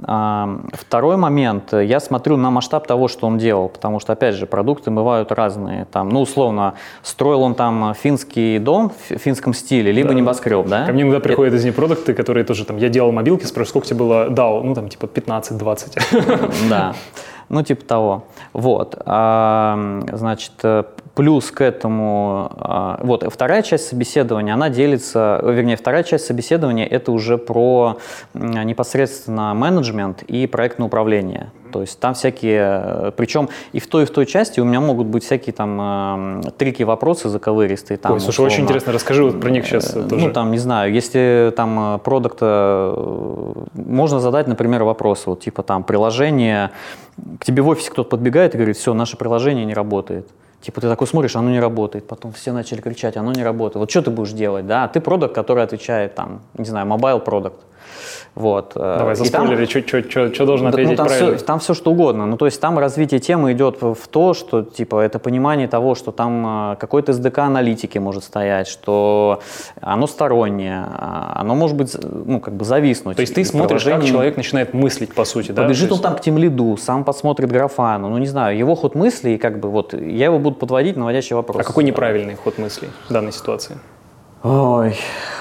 [0.00, 4.90] Второй момент, я смотрю на масштаб того, что он делал, потому что, опять же, продукты
[4.90, 5.86] бывают разные.
[5.86, 10.14] Там, ну, условно, строил он там финский дом в финском стиле, либо да.
[10.14, 10.86] небоскреб, да?
[10.86, 13.86] Ко мне иногда приходят из них продукты, которые тоже там, я делал мобилки, спрашиваю, сколько
[13.88, 14.62] тебе было DAO?
[14.62, 16.68] Ну, там, типа 15-20.
[16.68, 16.94] Да.
[17.48, 18.24] Ну, типа того.
[18.52, 19.00] Вот.
[19.06, 20.52] А, значит,
[21.14, 27.10] плюс к этому, а, вот, вторая часть собеседования, она делится, вернее, вторая часть собеседования– это
[27.10, 27.98] уже про
[28.34, 31.50] непосредственно менеджмент и проектное управление.
[31.70, 35.06] То есть там всякие, причем и в той, и в той части у меня могут
[35.06, 37.98] быть всякие там э, трики, вопросы заковыристые.
[37.98, 40.26] Там, Ой, слушай, условно, очень интересно, расскажи вот про них сейчас э, тоже.
[40.26, 42.94] Ну, там, не знаю, если там продукта,
[43.74, 46.70] можно задать, например, вопрос, вот типа там приложение,
[47.40, 50.28] к тебе в офисе кто-то подбегает и говорит, все, наше приложение не работает.
[50.60, 52.08] Типа ты такой смотришь, оно не работает.
[52.08, 53.76] Потом все начали кричать, оно не работает.
[53.76, 54.88] Вот что ты будешь делать, да?
[54.88, 57.60] Ты продукт, который отвечает там, не знаю, mobile продукт.
[58.34, 58.72] Вот.
[58.74, 61.36] Э, Давай, заспойлери, что должен ну, ответить ну, там правильно.
[61.36, 62.26] Все, там все что угодно.
[62.26, 66.12] Ну, то есть там развитие темы идет в то, что, типа, это понимание того, что
[66.12, 69.40] там э, какой-то SDK аналитики может стоять, что
[69.80, 73.16] оно стороннее, а оно может быть, ну, как бы зависнуть.
[73.16, 75.62] То есть ты смотришь, как человек начинает мыслить, по сути, да?
[75.62, 79.38] Побежит он там к тем лиду, сам посмотрит графану, ну, не знаю, его ход мыслей,
[79.38, 81.60] как бы, вот, я его буду подводить, наводящий вопрос.
[81.60, 83.76] А какой неправильный ход мыслей в данной ситуации?
[84.42, 84.94] Ой,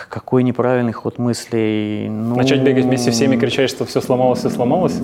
[0.10, 2.10] какой неправильный ход мыслей.
[2.10, 2.36] Ну...
[2.36, 5.00] Начать бегать вместе всеми, кричать, что все сломалось, все сломалось?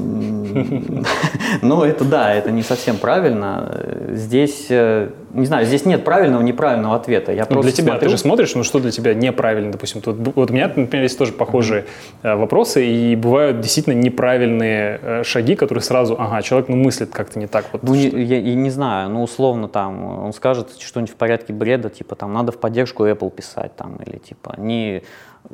[1.61, 4.09] Ну, это да, это не совсем правильно.
[4.09, 7.31] Здесь, э, не знаю, здесь нет правильного, неправильного ответа.
[7.31, 7.99] Я ну, для тебя, смотрю...
[7.99, 10.01] ты же смотришь, ну что для тебя неправильно, допустим.
[10.01, 11.85] Тут, вот у меня, например, есть тоже похожие
[12.23, 12.35] mm-hmm.
[12.37, 17.47] вопросы, и бывают действительно неправильные э, шаги, которые сразу, ага, человек ну, мыслит как-то не
[17.47, 17.65] так.
[17.71, 21.89] Вот, ну, я, я не знаю, ну, условно, там, он скажет что-нибудь в порядке бреда,
[21.89, 25.03] типа, там, надо в поддержку Apple писать, там, или, типа, не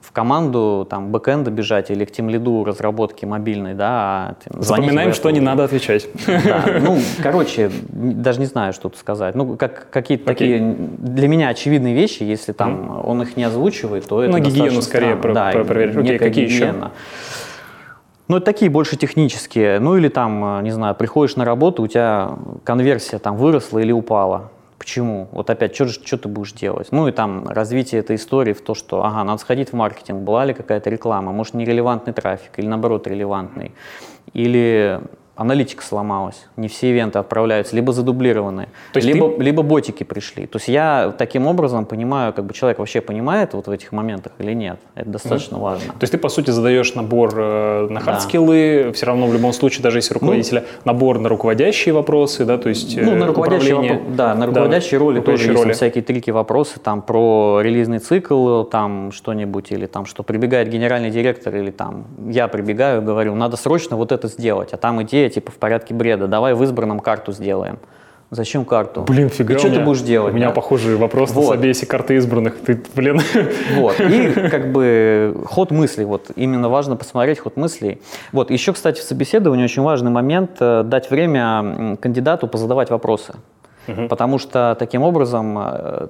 [0.01, 5.29] в команду там бэкэнда бежать или к тем лиду разработки мобильной, да, а Запоминаем, что
[5.31, 6.07] не надо отвечать.
[6.27, 9.35] Да, ну, короче, даже не знаю, что тут сказать.
[9.35, 13.05] Ну, как, какие-то такие для меня очевидные вещи, если там mm.
[13.05, 15.97] он их не озвучивает, то это На гигиену скорее про, да, про, проверить.
[15.97, 16.75] Окей, какие гигиена.
[16.75, 16.91] еще?
[18.27, 19.79] Ну, это такие больше технические.
[19.79, 24.51] Ну, или там, не знаю, приходишь на работу, у тебя конверсия там выросла или упала
[24.79, 25.27] Почему?
[25.33, 26.87] Вот опять, что, что ты будешь делать?
[26.91, 30.45] Ну и там развитие этой истории в то, что, ага, надо сходить в маркетинг, была
[30.45, 33.73] ли какая-то реклама, может нерелевантный трафик или наоборот релевантный.
[34.33, 35.01] Или
[35.39, 39.41] аналитика сломалась, не все ивенты отправляются, либо задублированы, либо, ты...
[39.41, 40.47] либо ботики пришли.
[40.47, 44.33] То есть я таким образом понимаю, как бы человек вообще понимает вот в этих моментах
[44.37, 44.79] или нет.
[44.95, 45.59] Это достаточно mm.
[45.61, 45.93] важно.
[45.93, 48.91] То есть ты, по сути, задаешь набор э, на hard skill ы, да.
[48.91, 52.67] все равно в любом случае, даже если руководителя, ну, набор на руководящие вопросы, да, то
[52.67, 54.15] есть Ну, на э, руководящие, воп...
[54.15, 55.69] да, на руководящие да, роли тоже роли.
[55.69, 61.11] есть всякие tricky вопросы, там, про релизный цикл, там, что-нибудь, или там, что прибегает генеральный
[61.11, 65.51] директор, или там, я прибегаю, говорю, надо срочно вот это сделать, а там идея типа
[65.51, 67.79] в порядке бреда, давай в избранном карту сделаем.
[68.31, 69.01] Зачем карту?
[69.07, 69.55] Блин, фига.
[69.55, 70.33] И что ты будешь делать?
[70.33, 70.53] У меня да?
[70.53, 71.49] похожий вопрос вот.
[71.49, 72.59] на собесе карты избранных.
[72.59, 73.19] Ты, блин.
[73.75, 73.99] Вот.
[73.99, 76.05] И как бы ход мыслей.
[76.05, 78.01] Вот именно важно посмотреть ход мыслей.
[78.31, 78.51] Вот.
[78.51, 83.33] Еще, кстати, в собеседовании очень важный момент э, дать время кандидату позадавать вопросы.
[83.87, 84.07] Угу.
[84.09, 86.07] Потому что таким образом э,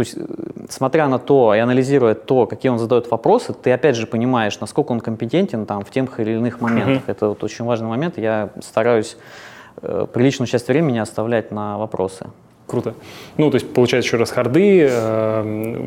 [0.00, 0.24] то есть, э,
[0.70, 4.92] смотря на то и анализируя то, какие он задает вопросы, ты опять же понимаешь, насколько
[4.92, 7.02] он компетентен там, в тех или иных моментах.
[7.02, 7.12] Mm-hmm.
[7.12, 8.16] Это вот очень важный момент.
[8.16, 9.18] Я стараюсь
[9.82, 12.28] э, приличную часть времени оставлять на вопросы.
[12.70, 12.94] Круто.
[13.36, 15.42] Ну, то есть, получается, еще раз харды, э,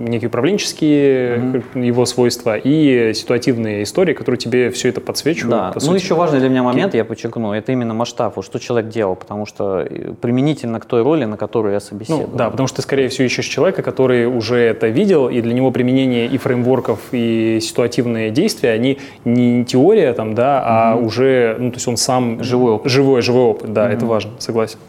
[0.09, 1.85] некие управленческие mm-hmm.
[1.85, 5.51] его свойства и ситуативные истории, которые тебе все это подсвечивают.
[5.51, 6.03] Да, по ну, сути.
[6.03, 9.45] еще важный для меня момент, я подчеркну, это именно масштаб, вот, что человек делал, потому
[9.45, 12.27] что э, применительно к той роли, на которую я собеседую.
[12.29, 15.53] Ну, да, потому что ты, скорее всего, ищешь человека, который уже это видел, и для
[15.53, 20.63] него применение и фреймворков, и ситуативные действия, они не теория, там, да, mm-hmm.
[20.65, 22.43] а уже, ну, то есть он сам...
[22.43, 22.91] Живой опыт.
[22.91, 23.93] Живой, живой опыт, да, mm-hmm.
[23.93, 24.79] это важно, согласен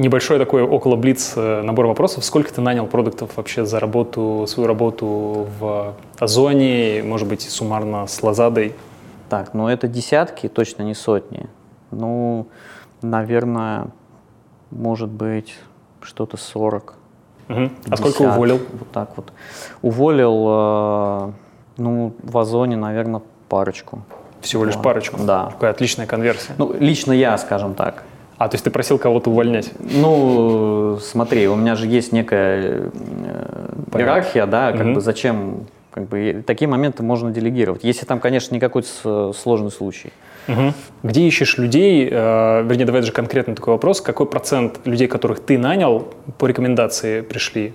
[0.00, 2.24] небольшой такой около блиц э, набор вопросов.
[2.24, 8.22] Сколько ты нанял продуктов вообще за работу, свою работу в Озоне, может быть, суммарно с
[8.22, 8.74] Лазадой?
[9.28, 11.48] Так, ну это десятки, точно не сотни.
[11.90, 12.48] Ну,
[13.02, 13.88] наверное,
[14.70, 15.54] может быть,
[16.00, 16.94] что-то 40.
[17.48, 17.70] Угу.
[17.90, 18.60] А сколько уволил?
[18.72, 19.32] Вот так вот.
[19.82, 21.32] Уволил, э,
[21.76, 24.02] ну, в Озоне, наверное, парочку.
[24.40, 25.18] Всего лишь парочку?
[25.22, 25.50] Да.
[25.52, 26.54] Какая отличная конверсия.
[26.56, 28.04] Ну, лично я, скажем так.
[28.40, 29.70] А, то есть ты просил кого-то увольнять?
[29.78, 34.94] Ну, смотри, у меня же есть некая э, иерархия, да, как угу.
[34.94, 37.84] бы зачем, как бы такие моменты можно делегировать.
[37.84, 40.10] Если там, конечно, не какой-то сложный случай.
[40.48, 40.72] Угу.
[41.02, 45.58] Где ищешь людей, э, вернее, давай даже конкретно такой вопрос, какой процент людей, которых ты
[45.58, 47.74] нанял, по рекомендации пришли?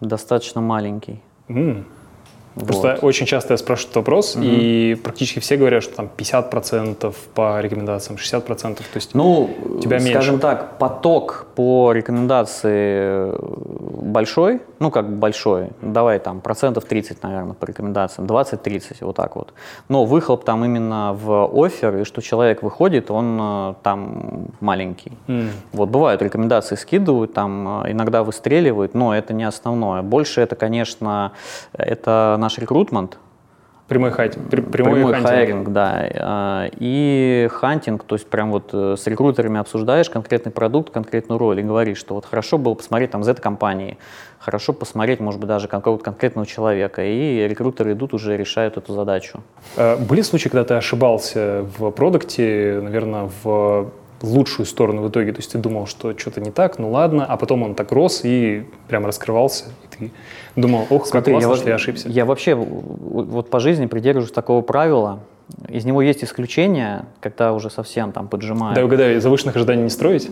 [0.00, 1.20] Достаточно маленький.
[1.48, 1.82] Mm.
[2.54, 3.04] Просто вот.
[3.04, 4.44] очень часто я спрашиваю этот вопрос, угу.
[4.44, 9.50] и практически все говорят, что там 50% по рекомендациям, 60%, то есть ну,
[9.82, 10.12] тебя меньше.
[10.12, 13.32] скажем так, поток по рекомендации
[14.02, 19.52] большой, ну как большой, давай там процентов 30, наверное, по рекомендациям, 20-30, вот так вот.
[19.88, 25.12] Но выхлоп там именно в offer, и что человек выходит, он э, там маленький.
[25.26, 25.50] Mm.
[25.72, 30.02] Вот бывают рекомендации скидывают, там э, иногда выстреливают, но это не основное.
[30.02, 31.32] Больше это, конечно,
[31.72, 33.18] это наш recruitment.
[33.94, 35.28] Прямой, хайт, прямой, прямой hunting.
[35.28, 36.08] hiring, да.
[36.16, 41.60] А, и hunting, то есть прям вот э, с рекрутерами обсуждаешь конкретный продукт, конкретную роль
[41.60, 43.98] и говоришь, что вот хорошо было посмотреть там из компании,
[44.40, 47.04] хорошо посмотреть, может быть, даже какого-то конкретного человека.
[47.04, 49.44] И рекрутеры идут уже решают эту задачу.
[49.76, 53.92] А, были случаи, когда ты ошибался в продукте, наверное, в
[54.28, 55.32] лучшую сторону в итоге?
[55.32, 58.20] То есть ты думал, что что-то не так, ну ладно, а потом он так рос
[58.24, 60.10] и прям раскрывался, и ты
[60.56, 62.08] думал, ох, Смотри, как классно, я, что я ошибся.
[62.08, 65.20] Я вообще вот по жизни придерживаюсь такого правила,
[65.68, 68.76] из него есть исключения, когда уже совсем там поджимает.
[68.76, 70.30] Да, угадаю, завышенных ожиданий не строить?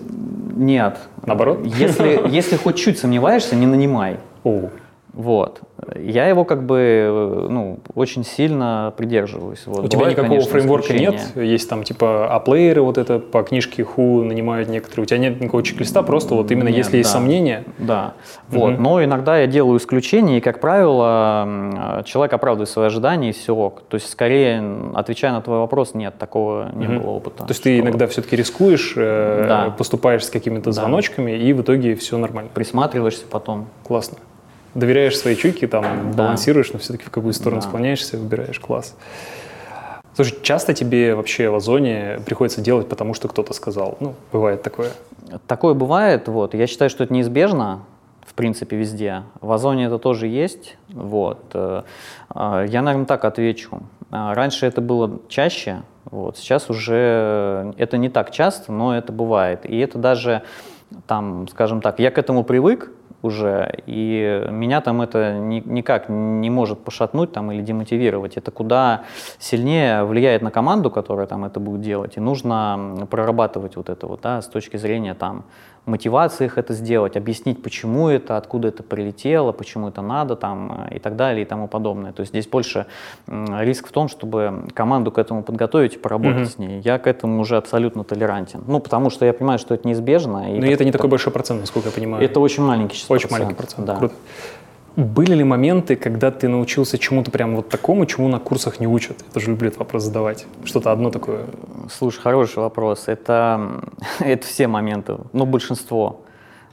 [0.57, 0.99] Нет.
[1.26, 1.61] Наоборот?
[1.64, 4.18] Если, если хоть чуть сомневаешься, не нанимай.
[4.45, 4.70] О.
[5.12, 5.60] Вот.
[5.96, 9.62] Я его как бы ну, очень сильно придерживаюсь.
[9.66, 9.84] Вот.
[9.84, 11.20] У тебя никакого конечно, фреймворка нет?
[11.36, 15.02] Есть там типа аплееры, вот это по книжке Ху нанимают некоторые.
[15.02, 16.98] У тебя нет никакого чек-листа, просто вот именно нет, если да.
[16.98, 17.64] есть сомнения.
[17.78, 18.14] Да.
[18.50, 18.58] Угу.
[18.58, 18.78] Вот.
[18.78, 23.82] Но иногда я делаю исключения, и, как правило, человек оправдывает свои ожидания, и все ок.
[23.88, 27.00] То есть, скорее, отвечая на твой вопрос, нет, такого не угу.
[27.00, 27.44] было опыта.
[27.44, 27.64] То есть что...
[27.64, 29.74] ты иногда все-таки рискуешь, э, да.
[29.76, 30.72] поступаешь с какими-то да.
[30.72, 32.50] звоночками, и в итоге все нормально.
[32.54, 33.66] Присматриваешься потом.
[33.84, 34.18] Классно
[34.75, 36.25] доверяешь своей чуйке, там, да.
[36.25, 37.68] балансируешь, но все-таки в какую сторону да.
[37.68, 38.95] склоняешься, выбираешь класс.
[40.14, 43.97] Слушай, часто тебе вообще в Озоне приходится делать, потому что кто-то сказал?
[44.01, 44.91] Ну, бывает такое.
[45.47, 46.53] Такое бывает, вот.
[46.55, 47.85] Я считаю, что это неизбежно,
[48.27, 49.23] в принципе, везде.
[49.41, 51.41] В Озоне это тоже есть, вот.
[51.55, 51.83] Э,
[52.35, 53.81] э, я, наверное, так отвечу.
[54.11, 56.37] Э, раньше это было чаще, вот.
[56.37, 59.64] Сейчас уже это не так часто, но это бывает.
[59.64, 60.43] И это даже,
[61.07, 62.91] там, скажем так, я к этому привык,
[63.23, 68.37] уже, и меня там это ни, никак не может пошатнуть там, или демотивировать.
[68.37, 69.03] Это куда
[69.39, 74.20] сильнее влияет на команду, которая там это будет делать, и нужно прорабатывать вот это вот,
[74.23, 75.45] да, с точки зрения там
[75.85, 80.99] мотивация их это сделать, объяснить, почему это, откуда это прилетело, почему это надо там, и
[80.99, 82.12] так далее и тому подобное.
[82.12, 82.87] То есть здесь больше
[83.26, 86.55] риск в том, чтобы команду к этому подготовить и поработать mm-hmm.
[86.55, 86.80] с ней.
[86.85, 88.62] Я к этому уже абсолютно толерантен.
[88.66, 90.45] Ну, потому что я понимаю, что это неизбежно.
[90.49, 92.24] Но это не такой большой процент, насколько я понимаю.
[92.24, 93.97] Это очень маленький число Очень маленький процент, да.
[93.97, 94.14] Круто.
[94.97, 99.22] Были ли моменты, когда ты научился чему-то прям вот такому, чему на курсах не учат?
[99.26, 100.47] Я тоже люблю этот вопрос задавать.
[100.64, 101.47] Что-то одно такое.
[101.90, 103.05] Слушай, хороший вопрос.
[103.09, 103.82] Это,
[104.20, 106.20] это все моменты, ну, большинство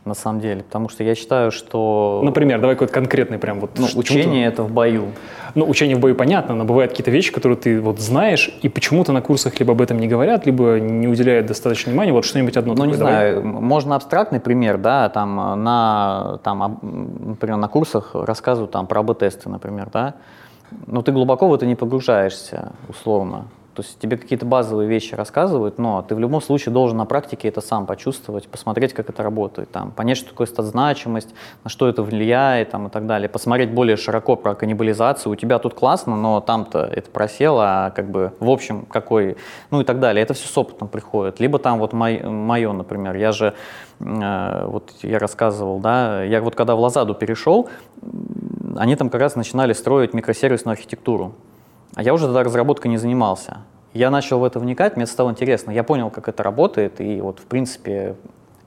[0.06, 2.22] на самом деле, потому что я считаю, что...
[2.24, 3.72] Например, давай какой-то конкретный прям вот...
[3.78, 5.08] Ну, учение это в бою.
[5.56, 9.12] Ну, учение в бою понятно, но бывают какие-то вещи, которые ты вот знаешь, и почему-то
[9.12, 12.12] на курсах либо об этом не говорят, либо не уделяют достаточно внимания.
[12.12, 12.74] Вот что-нибудь одно.
[12.74, 13.32] Ну, такое, не давай.
[13.32, 19.50] знаю, можно абстрактный пример, да, там на, там, например, на курсах рассказывают там про АБ-тесты,
[19.50, 20.16] например, да,
[20.88, 23.46] но ты глубоко в это не погружаешься, условно.
[23.80, 27.48] То есть тебе какие-то базовые вещи рассказывают, но ты в любом случае должен на практике
[27.48, 32.04] это сам почувствовать, посмотреть, как это работает, там, понять, что такое стат-значимость, на что это
[32.04, 35.32] влияет там, и так далее, посмотреть более широко про каннибализацию.
[35.32, 39.38] У тебя тут классно, но там-то это просело, а как бы в общем какой,
[39.72, 40.24] ну и так далее.
[40.24, 41.40] Это все с опытом приходит.
[41.40, 43.54] Либо там вот мое, например, я же,
[44.02, 47.70] э, вот я рассказывал, да, я вот когда в Лазаду перешел,
[48.76, 51.34] они там как раз начинали строить микросервисную архитектуру.
[52.00, 53.58] А я уже тогда разработкой не занимался.
[53.94, 55.72] Я начал в это вникать, мне стало интересно.
[55.72, 58.16] Я понял, как это работает, и вот, в принципе,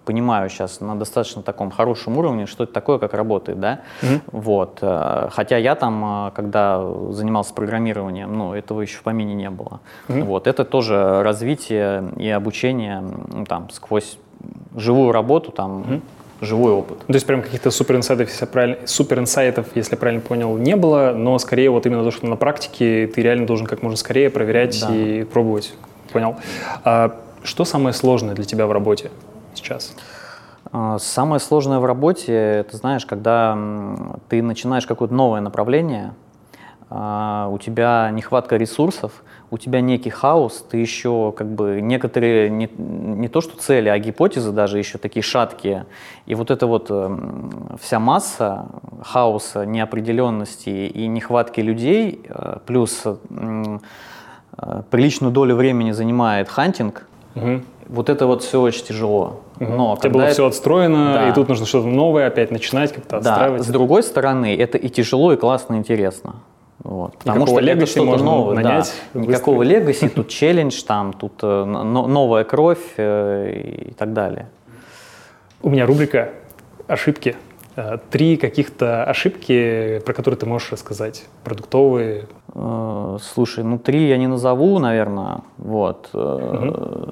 [0.05, 3.81] понимаю сейчас на достаточно таком хорошем уровне, что это такое, как работает, да.
[4.03, 4.21] Mm-hmm.
[4.33, 4.79] Вот.
[4.83, 9.81] Э, хотя я там, э, когда занимался программированием, ну, этого еще в помине не было.
[10.09, 10.25] Mm-hmm.
[10.25, 10.47] Вот.
[10.47, 14.19] Это тоже развитие и обучение ну, там, сквозь
[14.77, 16.03] живую работу, там, mm-hmm
[16.43, 16.99] живой опыт.
[17.07, 21.13] То есть прям каких-то супер инсайтов, если правильно, супер инсайтов, если правильно понял, не было,
[21.17, 24.81] но скорее вот именно то, что на практике ты реально должен как можно скорее проверять
[24.81, 24.95] да.
[24.95, 25.73] и пробовать.
[26.13, 26.37] Понял.
[26.85, 29.11] А что самое сложное для тебя в работе
[29.55, 29.95] сейчас?
[30.73, 33.57] А, самое сложное в работе, ты знаешь, когда
[34.29, 36.15] ты начинаешь какое-то новое направление,
[36.95, 39.23] у тебя нехватка ресурсов,
[39.53, 43.99] у тебя некий хаос, ты еще как бы некоторые, не, не то что цели, а
[43.99, 45.85] гипотезы даже еще такие шаткие.
[46.25, 47.19] И вот эта вот э,
[47.79, 48.67] вся масса
[49.03, 53.79] хаоса, неопределенности и нехватки людей, э, плюс э,
[54.91, 57.61] приличную долю времени занимает хантинг, угу.
[57.89, 59.41] вот это вот все очень тяжело.
[59.59, 60.33] Но У было это...
[60.33, 61.29] все отстроено, да.
[61.29, 63.61] и тут нужно что-то новое опять начинать, как-то отстраивать.
[63.61, 63.65] Да.
[63.65, 66.37] С другой стороны, это и тяжело, и классно, и интересно.
[66.83, 67.17] Вот.
[67.19, 68.57] Потому что это что-то новое.
[68.57, 69.21] Нанять да.
[69.21, 74.49] Никакого легаси, тут челлендж, там, тут э, новая кровь э, и так далее.
[75.63, 76.31] У меня рубрика
[76.89, 77.37] «Ошибки».
[77.77, 82.27] Э, три каких-то ошибки, про которые ты можешь рассказать, продуктовые.
[82.53, 85.41] Слушай, ну три я не назову, наверное.
[85.57, 86.11] Вот.
[86.13, 87.09] Угу.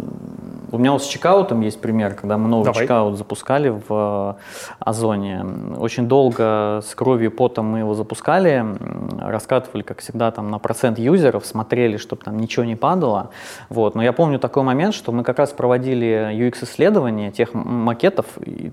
[0.72, 2.82] У меня вот с чекаутом есть пример, когда мы новый Давай.
[2.82, 4.34] чекаут запускали в э,
[4.78, 5.44] Озоне.
[5.78, 8.64] Очень долго с кровью и потом мы его запускали,
[9.18, 13.30] раскатывали, как всегда, там на процент юзеров, смотрели, чтобы там ничего не падало.
[13.68, 13.94] Вот.
[13.94, 18.26] Но я помню такой момент, что мы как раз проводили UX-исследование тех макетов,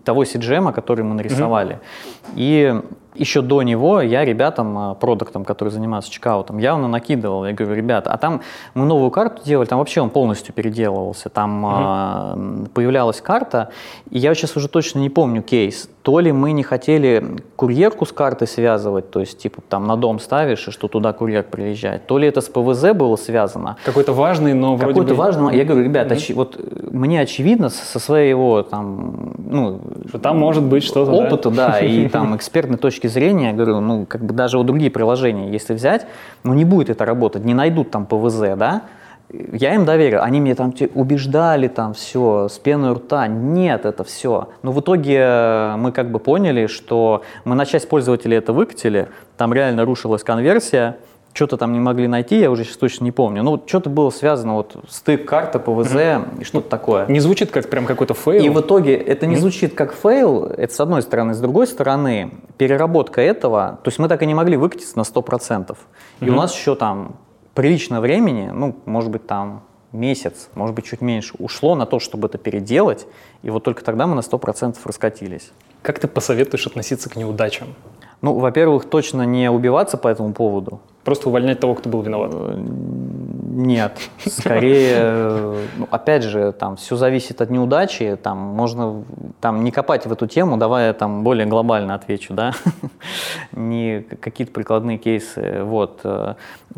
[0.04, 1.76] того CGM, который мы нарисовали.
[1.76, 2.34] Mm-hmm.
[2.36, 2.82] И
[3.18, 7.46] еще до него я ребятам, а, продуктам, которые занимаются чекаутом, явно накидывал.
[7.46, 8.42] Я говорю, ребята, а там
[8.74, 11.30] мы новую карту делали, там вообще он полностью переделывался.
[11.30, 12.70] Там mm-hmm.
[12.70, 13.70] появлялась карта,
[14.10, 17.22] и я сейчас уже точно не помню кейс то ли мы не хотели
[17.58, 21.44] курьерку с картой связывать, то есть типа там на дом ставишь, и что туда курьер
[21.44, 23.76] приезжает, то ли это с ПВЗ было связано.
[23.84, 25.20] Какой-то важный, но вроде Какой-то бы...
[25.20, 26.18] важный, я говорю, ребята, mm-hmm.
[26.18, 26.30] оч...
[26.30, 29.82] вот мне очевидно со своего там, ну...
[30.08, 33.80] Что там может быть что-то, Опыта, да, да и там экспертной точки зрения, я говорю,
[33.80, 36.08] ну как бы даже у другие приложения, если взять,
[36.44, 38.84] ну не будет это работать, не найдут там ПВЗ, да,
[39.30, 44.50] я им доверил, они мне там убеждали, там все, с пеной рта, нет, это все.
[44.64, 49.10] Но в итоге э, мы как бы поняли, что мы на часть пользователей это выкатили,
[49.36, 50.96] там реально рушилась конверсия,
[51.38, 53.44] что-то там не могли найти, я уже сейчас точно не помню.
[53.44, 56.42] Ну, что-то было связано, вот стык карта, ПВЗ mm-hmm.
[56.42, 57.06] и что-то такое.
[57.08, 58.44] Не звучит как прям какой-то фейл?
[58.44, 59.40] И в итоге это не mm-hmm.
[59.40, 61.36] звучит как фейл, это с одной стороны.
[61.36, 65.68] С другой стороны, переработка этого, то есть мы так и не могли выкатиться на 100%.
[65.68, 65.76] Mm-hmm.
[66.22, 67.18] И у нас еще там
[67.54, 72.28] прилично времени, ну, может быть, там месяц, может быть, чуть меньше, ушло на то, чтобы
[72.28, 73.06] это переделать,
[73.44, 75.52] и вот только тогда мы на 100% раскатились.
[75.82, 77.76] Как ты посоветуешь относиться к неудачам?
[78.22, 80.82] Ну, во-первых, точно не убиваться по этому поводу.
[81.08, 82.32] Просто увольнять того, кто был виноват?
[82.34, 89.06] Э, нет, скорее, ну, опять же, там все зависит от неудачи, там можно
[89.40, 92.52] там не копать в эту тему, давай я там более глобально отвечу, да,
[93.54, 96.02] не какие-то прикладные кейсы, вот.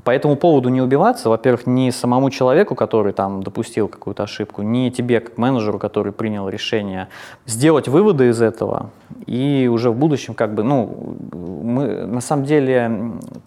[0.04, 4.92] По этому поводу не убиваться, во-первых, не самому человеку, который там допустил какую-то ошибку, не
[4.92, 7.08] тебе как менеджеру, который принял решение,
[7.46, 8.92] сделать выводы из этого
[9.26, 11.18] и уже в будущем как бы, ну,
[11.64, 12.92] мы на самом деле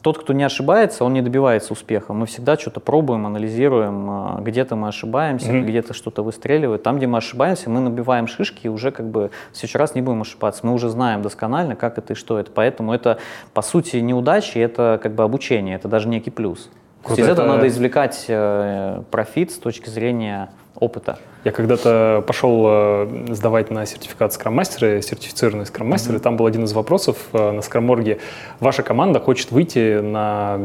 [0.03, 2.12] тот, кто не ошибается, он не добивается успеха.
[2.12, 5.64] Мы всегда что-то пробуем, анализируем, а, где-то мы ошибаемся, mm-hmm.
[5.64, 6.82] где-то что-то выстреливает.
[6.82, 10.03] Там, где мы ошибаемся, мы набиваем шишки и уже как бы в следующий раз не
[10.03, 10.66] будем ошибаться.
[10.66, 12.50] Мы уже знаем досконально, как это и что это.
[12.53, 13.18] Поэтому это,
[13.55, 16.68] по сути, неудачи, это как бы обучение, это даже некий плюс.
[17.03, 21.18] Круто, из этого надо извлекать э, профит с точки зрения опыта.
[21.45, 26.18] Я когда-то пошел э, сдавать на сертификат скрам-мастера, сертифицированный скрам-мастер, mm-hmm.
[26.18, 28.18] и там был один из вопросов э, на скраморге.
[28.61, 30.59] Ваша команда хочет выйти на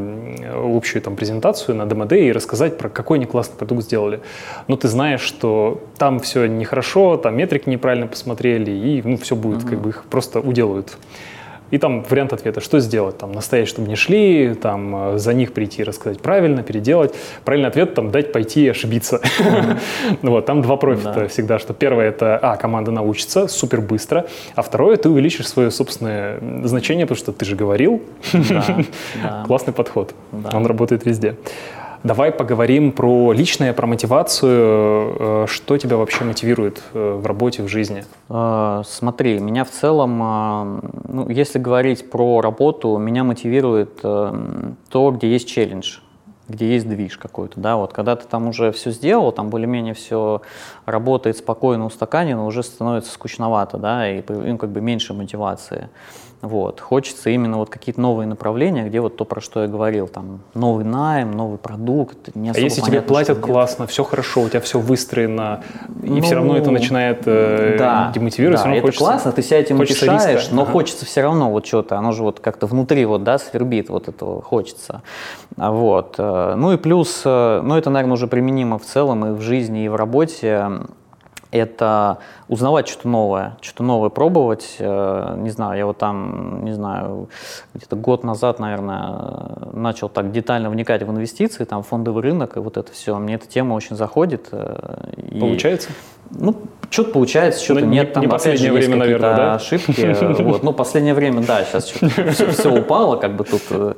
[0.54, 4.20] общую там, презентацию, на ДМД и рассказать, про какой они классный продукт сделали.
[4.68, 9.64] Но ты знаешь, что там все нехорошо, там метрики неправильно посмотрели, и ну, все будет,
[9.64, 9.70] mm-hmm.
[9.70, 10.98] как бы их просто уделают.
[11.72, 15.54] И там вариант ответа, что сделать, там, настоять, чтобы не шли, там, э, за них
[15.54, 17.14] прийти, рассказать правильно, переделать.
[17.44, 19.22] Правильный ответ, там, дать пойти и ошибиться.
[20.22, 24.98] Вот, там два профита всегда, что первое это, а, команда научится супер быстро, а второе,
[24.98, 28.02] ты увеличишь свое собственное значение, потому что ты же говорил.
[29.46, 30.14] Классный подход,
[30.54, 31.36] он работает везде.
[32.08, 35.16] Давай поговорим про личное, про мотивацию.
[35.20, 38.06] Э, что тебя вообще мотивирует э, в работе, в жизни?
[38.30, 45.50] Э, смотри, меня в целом, ну, если говорить про работу, меня мотивирует то, где есть
[45.50, 46.00] челлендж
[46.48, 50.42] где есть движ какой-то, да, вот когда ты там уже все сделал, там более-менее все
[50.86, 55.90] работает спокойно, устаканено, уже становится скучновато, да, и ну, как бы меньше мотивации.
[56.42, 56.80] Вот.
[56.80, 60.86] Хочется именно вот какие-то новые направления, где вот то, про что я говорил, там новый
[60.86, 62.36] найм, новый продукт.
[62.36, 65.64] Не а если тебе платят классно, все хорошо, у тебя все выстроено,
[66.04, 69.60] и ну, все равно это начинает э, да, демотивировать, да, это хочется, классно, ты себя
[69.60, 70.72] этим утешаешь, но ага.
[70.72, 74.42] хочется все равно вот что-то, оно же вот как-то внутри вот, да, свербит, вот этого
[74.42, 75.02] хочется.
[75.56, 76.16] Вот.
[76.20, 79.86] Э, ну и плюс, э, ну это, наверное, уже применимо в целом и в жизни,
[79.86, 80.70] и в работе
[81.52, 84.76] это узнавать что-то новое, что-то новое пробовать.
[84.80, 87.30] Э, не знаю, я вот там, не знаю,
[87.74, 92.78] где-то год назад, наверное, начал так детально вникать в инвестиции, там фондовый рынок и вот
[92.78, 93.18] это все.
[93.18, 94.50] Мне эта тема очень заходит.
[94.52, 95.90] Э, и, получается?
[96.32, 96.56] Ну,
[96.90, 98.14] что-то получается, что-то ну, нет.
[98.14, 99.56] Там, не последнее же, время, наверное, да?
[99.56, 100.42] ошибки.
[100.44, 100.64] Вот.
[100.64, 103.94] Ну, последнее время, да, сейчас все, все упало, как бы тут э,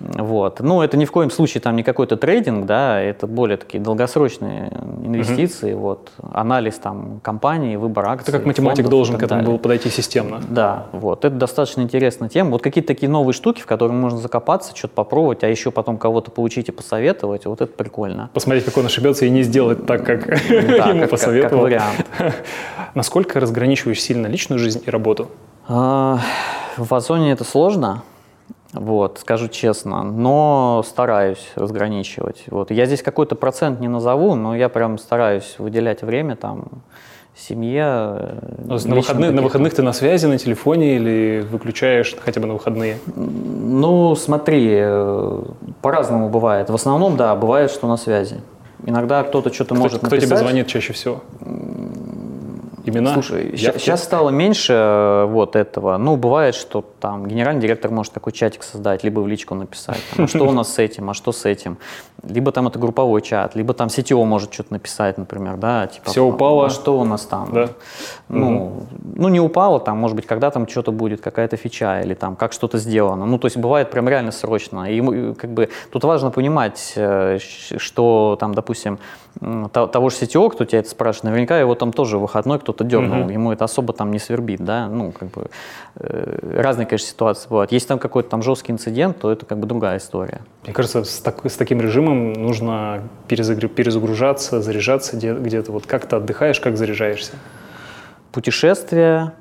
[0.00, 0.60] вот.
[0.60, 4.72] Ну, это ни в коем случае там не какой-то трейдинг, да, это более такие долгосрочные
[5.04, 5.76] инвестиции, uh-huh.
[5.76, 8.30] вот, анализ там компании, выбор акций.
[8.30, 10.40] Это как математик должен к этому был подойти системно.
[10.48, 12.50] Да, вот, это достаточно интересная тема.
[12.50, 16.30] Вот какие-то такие новые штуки, в которые можно закопаться, что-то попробовать, а еще потом кого-то
[16.30, 18.30] получить и посоветовать, вот это прикольно.
[18.32, 20.34] Посмотреть, как он ошибется и не сделать так, как да,
[20.88, 21.68] ему как, посоветовал.
[21.68, 21.82] Как, как
[22.18, 22.34] вариант.
[22.94, 25.28] Насколько разграничиваешь сильно личную жизнь и работу?
[25.68, 26.18] А,
[26.76, 28.02] в Озоне это сложно,
[28.72, 32.44] вот, скажу честно, но стараюсь разграничивать.
[32.48, 32.70] Вот.
[32.70, 36.68] Я здесь какой-то процент не назову, но я прям стараюсь выделять время там
[37.36, 38.38] семье.
[38.64, 42.54] Ну, на, выходных, на выходных ты на связи, на телефоне или выключаешь хотя бы на
[42.54, 42.98] выходные?
[43.14, 45.42] Ну, смотри, э,
[45.82, 46.70] по-разному бывает.
[46.70, 48.40] В основном, да, бывает, что на связи.
[48.84, 50.28] Иногда кто-то что-то кто, может кто написать.
[50.28, 51.20] Кто тебе звонит чаще всего?
[52.84, 53.12] имена?
[53.14, 55.96] Слушай, сейчас стало меньше э, вот этого.
[55.98, 60.26] Ну, бывает, что там генеральный директор может такой чатик создать, либо в личку написать, там,
[60.26, 61.78] а что у нас с этим, а что с этим.
[62.22, 66.24] Либо там это групповой чат, либо там CTO может что-то написать, например, да, типа, Все
[66.24, 66.66] упало.
[66.66, 67.52] А что у нас там?
[67.52, 67.70] Да.
[68.28, 68.86] Ну, угу.
[69.16, 72.52] ну, не упало, там, может быть, когда там что-то будет, какая-то фича, или там, как
[72.52, 73.26] что-то сделано.
[73.26, 74.88] Ну, то есть бывает прям реально срочно.
[74.88, 77.38] И как бы тут важно понимать, э,
[77.76, 79.00] что там, допустим,
[79.40, 83.32] того же CTO, кто тебя это спрашивает, наверняка его там тоже выходной кто-то дернул, mm-hmm.
[83.32, 85.50] ему это особо там не свербит, да, ну, как бы
[85.96, 87.72] э, разные, конечно, ситуации бывают.
[87.72, 90.42] Если там какой-то там жесткий инцидент, то это как бы другая история.
[90.64, 96.60] Мне кажется, с, так, с таким режимом нужно перезагружаться, заряжаться где-то, вот как ты отдыхаешь,
[96.60, 97.32] как заряжаешься?
[98.30, 99.32] Путешествия,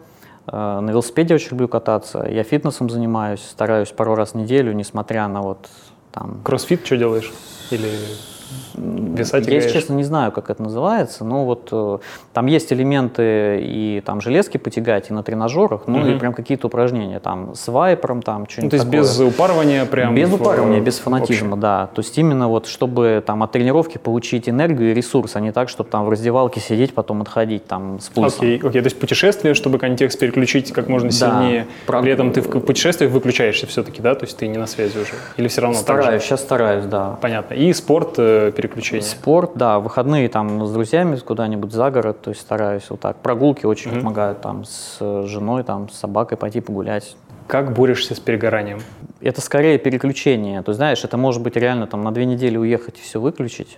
[0.47, 5.27] э, на велосипеде очень люблю кататься, я фитнесом занимаюсь, стараюсь пару раз в неделю, несмотря
[5.27, 5.67] на вот
[6.13, 6.39] там...
[6.45, 7.33] Кроссфит что делаешь?
[7.69, 7.89] Или
[8.81, 11.99] Веса Я, если честно, не знаю, как это называется, но вот э,
[12.33, 16.07] там есть элементы и там железки потягать, и на тренажерах, ну угу.
[16.07, 19.27] и прям какие-то упражнения, там с вайпером, там что-нибудь ну, То есть такое.
[19.27, 20.15] без упарывания прям?
[20.15, 20.35] Без в...
[20.35, 21.87] упарывания, без фанатизма, да.
[21.93, 25.69] То есть именно вот, чтобы там от тренировки получить энергию и ресурс, а не так,
[25.69, 28.39] чтобы там в раздевалке сидеть, потом отходить там с пульсом.
[28.39, 32.01] Окей, окей, то есть путешествие, чтобы контекст переключить как можно сильнее, да.
[32.01, 35.13] при этом ты в путешествиях выключаешься все-таки, да, то есть ты не на связи уже?
[35.37, 37.17] Или все равно Стараюсь, сейчас стараюсь, да.
[37.21, 37.53] Понятно.
[37.53, 39.07] И спорт э, переключение?
[39.07, 43.17] Спорт, да, выходные там с друзьями куда-нибудь за город, то есть стараюсь вот так.
[43.17, 43.99] Прогулки очень mm-hmm.
[43.99, 47.15] помогают там с женой, там с собакой пойти погулять.
[47.47, 48.79] Как борешься с перегоранием?
[49.19, 50.61] Это скорее переключение.
[50.61, 53.77] То знаешь, это может быть реально там на две недели уехать и все выключить.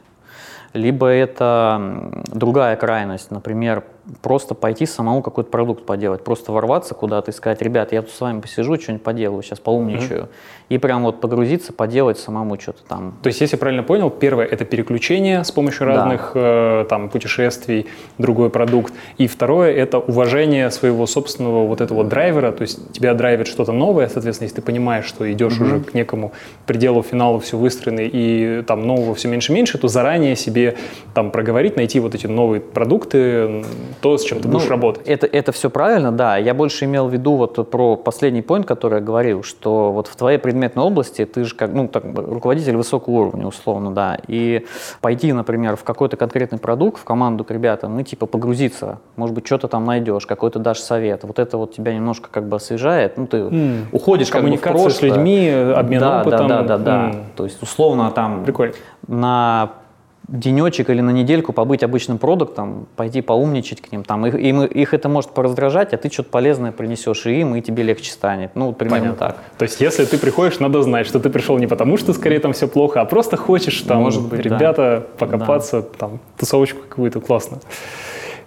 [0.73, 3.83] Либо это другая крайность, например,
[4.21, 8.19] просто пойти самому какой-то продукт поделать, просто ворваться куда-то и сказать, ребят, я тут с
[8.19, 10.23] вами посижу, что-нибудь поделаю, сейчас поумничаю.
[10.23, 10.27] Mm-hmm.
[10.69, 13.13] И прям вот погрузиться, поделать самому что-то там.
[13.21, 16.81] То есть, если я правильно понял, первое– это переключение с помощью разных да.
[16.81, 18.93] э, там путешествий, другой продукт.
[19.17, 24.07] И второе– это уважение своего собственного вот этого драйвера, то есть тебя драйвит что-то новое,
[24.07, 25.63] соответственно, если ты понимаешь, что идешь mm-hmm.
[25.63, 26.31] уже к некому
[26.65, 30.75] пределу, финалу все выстроено, и там нового все меньше и меньше, то заранее себе
[31.13, 33.63] там проговорить, найти вот эти новые продукты,
[34.01, 35.07] то, с чем ты будешь ну, работать.
[35.07, 36.37] Это, это все правильно, да.
[36.37, 40.15] Я больше имел в виду вот про последний point, который я говорил, что вот в
[40.15, 44.17] твоей предметной области ты же как, ну, так, руководитель высокого уровня, условно, да.
[44.27, 44.65] И
[45.01, 49.45] пойти, например, в какой-то конкретный продукт, в команду к ребятам, ну, типа погрузиться, может быть,
[49.45, 51.23] что-то там найдешь, какой-то дашь совет.
[51.23, 53.17] Вот это вот тебя немножко как бы освежает.
[53.17, 53.85] Ну, ты mm.
[53.91, 54.89] уходишь как бы в прошлое.
[54.89, 56.47] с людьми, обмен да, опытом.
[56.47, 57.09] Да, да, да, да.
[57.09, 57.23] Mm.
[57.35, 58.73] То есть, условно, там Прикольно.
[59.07, 59.82] на
[60.27, 64.93] денечек или на недельку побыть обычным продуктом, пойти поумничать к ним, там, их, им, их
[64.93, 68.55] это может пораздражать, а ты что-то полезное принесешь и им, и тебе легче станет.
[68.55, 69.27] Ну, примерно Понятно.
[69.27, 69.37] так.
[69.57, 72.53] То есть, если ты приходишь, надо знать, что ты пришел не потому, что скорее там
[72.53, 75.25] все плохо, а просто хочешь там, может быть, ребята, да.
[75.25, 75.87] покопаться, да.
[75.97, 77.59] там, тусовочку какую-то, классно.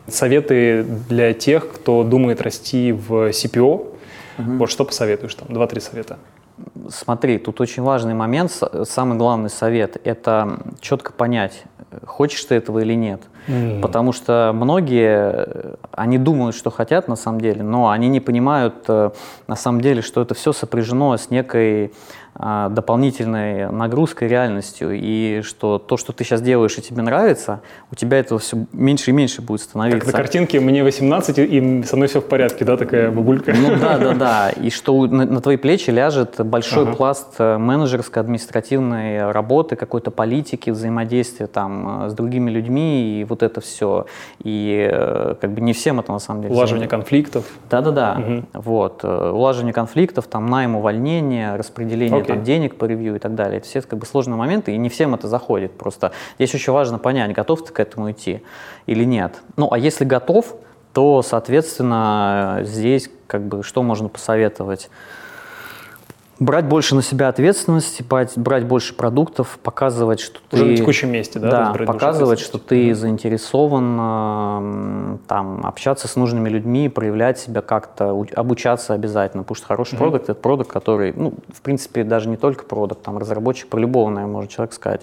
[0.09, 3.93] Советы для тех, кто думает расти в CPO, угу.
[4.36, 6.19] вот что посоветуешь там, два-три совета?
[6.89, 11.65] Смотри, тут очень важный момент, самый главный совет– это четко понять,
[12.05, 13.23] хочешь ты этого или нет.
[13.47, 13.81] Mm.
[13.81, 19.11] Потому что многие, они думают, что хотят на самом деле, но они не понимают э,
[19.47, 21.93] на самом деле, что это все сопряжено с некой
[22.39, 27.61] дополнительной нагрузкой, реальностью, и что то, что ты сейчас делаешь и тебе нравится,
[27.91, 30.05] у тебя этого все меньше и меньше будет становиться.
[30.05, 33.55] Как на картинке «мне 18, и со мной все в порядке», да, такая бабулька?
[33.55, 36.97] Ну да, да, да, и что на, на твои плечи ляжет большой ага.
[36.97, 43.43] пласт э, менеджерской, административной работы, какой-то политики, взаимодействия там э, с другими людьми, и вот
[43.43, 44.07] это все.
[44.43, 46.55] И э, как бы не всем это на самом деле.
[46.55, 47.45] Улаживание конфликтов.
[47.71, 48.45] Да-да-да, угу.
[48.53, 49.05] вот.
[49.05, 52.26] Улаживание конфликтов, там найм, увольнение, распределение.
[52.27, 53.59] Там, денег по ревью и так далее.
[53.59, 55.73] Это все как бы сложные моменты, и не всем это заходит.
[55.73, 58.43] Просто здесь очень важно понять, готов ты к этому идти
[58.86, 59.40] или нет.
[59.57, 60.57] Ну, а если готов,
[60.93, 64.89] то, соответственно, здесь как бы что можно посоветовать?
[66.39, 68.05] Брать больше на себя ответственности,
[68.37, 70.71] брать, больше продуктов, показывать, что Уже ты...
[70.71, 71.73] на текущем месте, да?
[71.73, 79.45] Да, показывать, что ты заинтересован, там, общаться с нужными людьми, проявлять себя как-то, обучаться обязательно,
[79.45, 79.99] потому что хороший mm-hmm.
[79.99, 84.11] продукт– это продукт, который, ну, в принципе, даже не только продукт, там, разработчик про любого,
[84.11, 85.01] наверное, может человек сказать,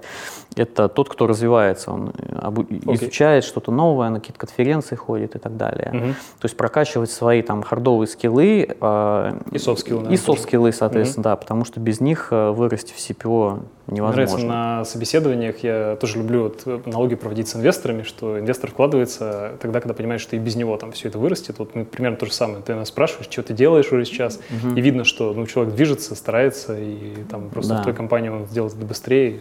[0.56, 2.96] это тот, кто развивается, он обу- okay.
[2.96, 5.90] изучает что-то новое, на какие-то конференции ходит и так далее.
[5.94, 6.14] Mm-hmm.
[6.14, 8.68] То есть прокачивать свои там хардовые скиллы.
[8.80, 10.14] Э, и софт-скиллы.
[10.14, 14.12] И софт-скиллы, соответственно, mm-hmm да, потому что без них э, вырасти в CPO невозможно.
[14.12, 19.54] Нравится на собеседованиях, я тоже люблю вот э, налоги проводить с инвесторами, что инвестор вкладывается
[19.62, 21.58] тогда, когда понимает, что и без него там все это вырастет.
[21.60, 22.62] Вот мы примерно то же самое.
[22.62, 24.76] Ты нас спрашиваешь, что ты делаешь уже сейчас, угу.
[24.76, 27.82] и видно, что ну, человек движется, старается, и там просто да.
[27.82, 29.40] в той компании он сделает это быстрее.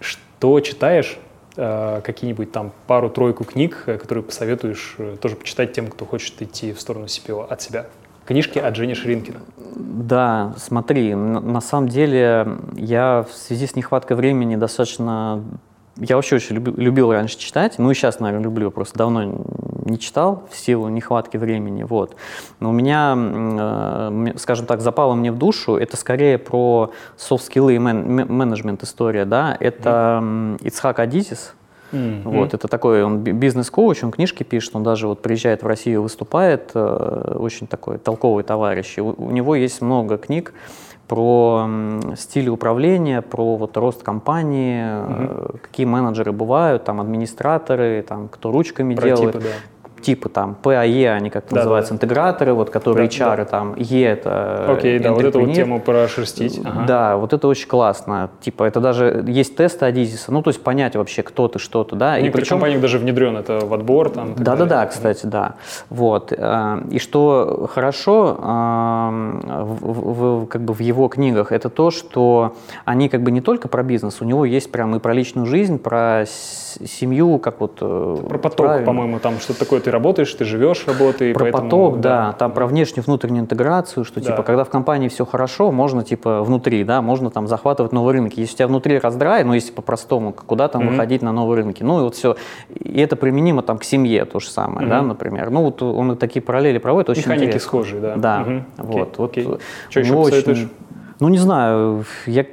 [0.00, 1.18] Что читаешь?
[1.56, 7.06] Э, какие-нибудь там пару-тройку книг, которые посоветуешь тоже почитать тем, кто хочет идти в сторону
[7.06, 7.86] CPO от себя?
[8.26, 9.40] Книжки от Жени Ширинкина.
[9.76, 15.42] Да, смотри, на самом деле я в связи с нехваткой времени достаточно...
[15.96, 19.44] Я вообще очень любил, любил раньше читать, ну и сейчас, наверное, люблю, просто давно
[19.84, 22.16] не читал в силу нехватки времени, вот.
[22.60, 27.78] Но у меня, э, скажем так, запало мне в душу, это скорее про софт-скиллы и
[27.78, 30.62] мен- менеджмент история, да, это mm.
[30.62, 31.54] Ицхак Адизис,
[31.92, 32.22] Mm-hmm.
[32.24, 36.70] Вот, это такой, он бизнес-коуч, он книжки пишет, он даже вот приезжает в Россию, выступает,
[36.74, 38.98] э, очень такой толковый товарищ.
[38.98, 40.54] И у, у него есть много книг
[41.06, 41.68] про
[42.16, 45.58] стиль управления, про вот рост компании, mm-hmm.
[45.60, 49.50] какие менеджеры бывают, там администраторы, там кто ручками про делает, типы, да
[50.02, 51.96] типа там ПАЕ, они как да, называются, да.
[51.96, 53.44] интеграторы, вот, которые да, HR, да.
[53.44, 56.60] там, Е это Окей, да, вот эту вот тему прошерстить.
[56.64, 56.84] Ага.
[56.86, 58.30] Да, вот это очень классно.
[58.40, 61.96] Типа, это даже есть тесты Адизиса, ну, то есть понять вообще, кто ты, что ты,
[61.96, 62.18] да.
[62.18, 64.34] И причем компаниях даже внедрен это в отбор, там.
[64.36, 65.54] Да-да-да, кстати, да.
[65.88, 66.32] Вот.
[66.36, 73.08] Э, и что хорошо в, в, как бы в его книгах, это то, что они
[73.08, 76.24] как бы не только про бизнес, у него есть прям и про личную жизнь, про
[76.26, 77.76] семью, как вот...
[77.76, 81.32] Про поток, по-моему, там что-то такое ты работаешь, ты живешь работой.
[81.32, 84.26] Про поэтому, поток, да, там про внешнюю внутреннюю интеграцию, что Да.
[84.26, 88.40] типа, когда в компании все хорошо, можно типа внутри, да, можно там захватывать новые рынки.
[88.40, 90.92] Если у тебя внутри раздрай, ну если по-простому, куда там Мгм.
[90.92, 91.82] выходить на новые рынки.
[91.82, 92.36] Ну и вот все.
[92.70, 95.08] И это применимо там к семье то же самое, да, Мгм.
[95.08, 95.50] например.
[95.50, 97.66] Ну вот он такие параллели проводит, очень Механики интересно.
[97.68, 98.16] схожие, да.
[98.16, 98.64] Да, Мгм.
[98.78, 99.20] вот.
[99.20, 100.58] Окей, вот у Что еще посоветуешь?
[100.58, 100.70] очень-
[101.20, 102.44] Ну, не знаю, я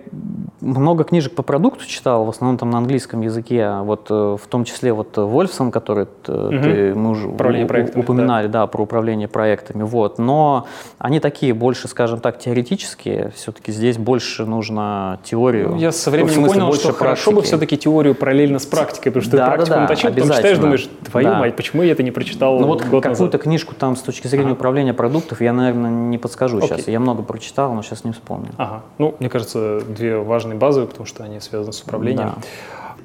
[0.77, 4.63] много книжек по продукту читал, в основном там на английском языке, вот э, в том
[4.63, 6.61] числе вот э, Вольфсон, который Мгм.
[6.63, 7.65] ты, мы уже Управление
[7.95, 8.67] у- упоминали, да.
[8.67, 10.67] про управление проектами, вот, но
[10.97, 15.69] они такие больше, скажем так, теоретические, все-таки здесь больше нужно теорию.
[15.71, 17.47] Ну, Я со временем понял, больше что хорошо бы практики.
[17.51, 20.57] все-таки теорию параллельно с практикой, потому что ты Да, да, практику да, наточил, потом читаешь,
[20.57, 21.39] думаешь, твою Да.
[21.39, 24.53] мать, почему я это не прочитал Ну вот какую-то книжку там с точки зрения Ага.
[24.53, 26.69] управления продуктов я, наверное, не подскажу Окей.
[26.69, 26.87] сейчас.
[26.87, 28.49] Я много прочитал, но сейчас не вспомню.
[28.57, 28.81] Ага.
[28.97, 32.35] Ну, мне кажется, две важные базовые, потому что они связаны с управлением.
[32.35, 32.41] Да.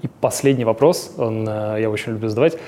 [0.04, 2.58] И последний вопрос, он, э, я очень люблю задавать.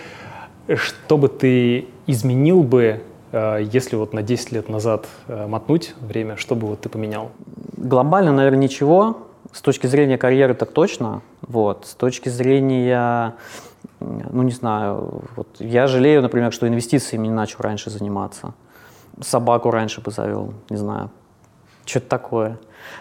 [0.75, 3.03] Что бы ты изменил бы,
[3.33, 7.31] э, если вот на 10 лет назад э, мотнуть время, что бы вот ты поменял?
[7.77, 9.19] Глобально, наверное, ничего.
[9.53, 11.21] С точки зрения карьеры так точно.
[11.43, 11.87] Вот.
[11.87, 13.35] С точки зрения,
[14.01, 18.55] ну не знаю, вот я жалею, например, что инвестициями не начал раньше заниматься.
[19.21, 21.11] Собаку раньше бы завел, не знаю.
[21.85, 22.59] Что-то такое.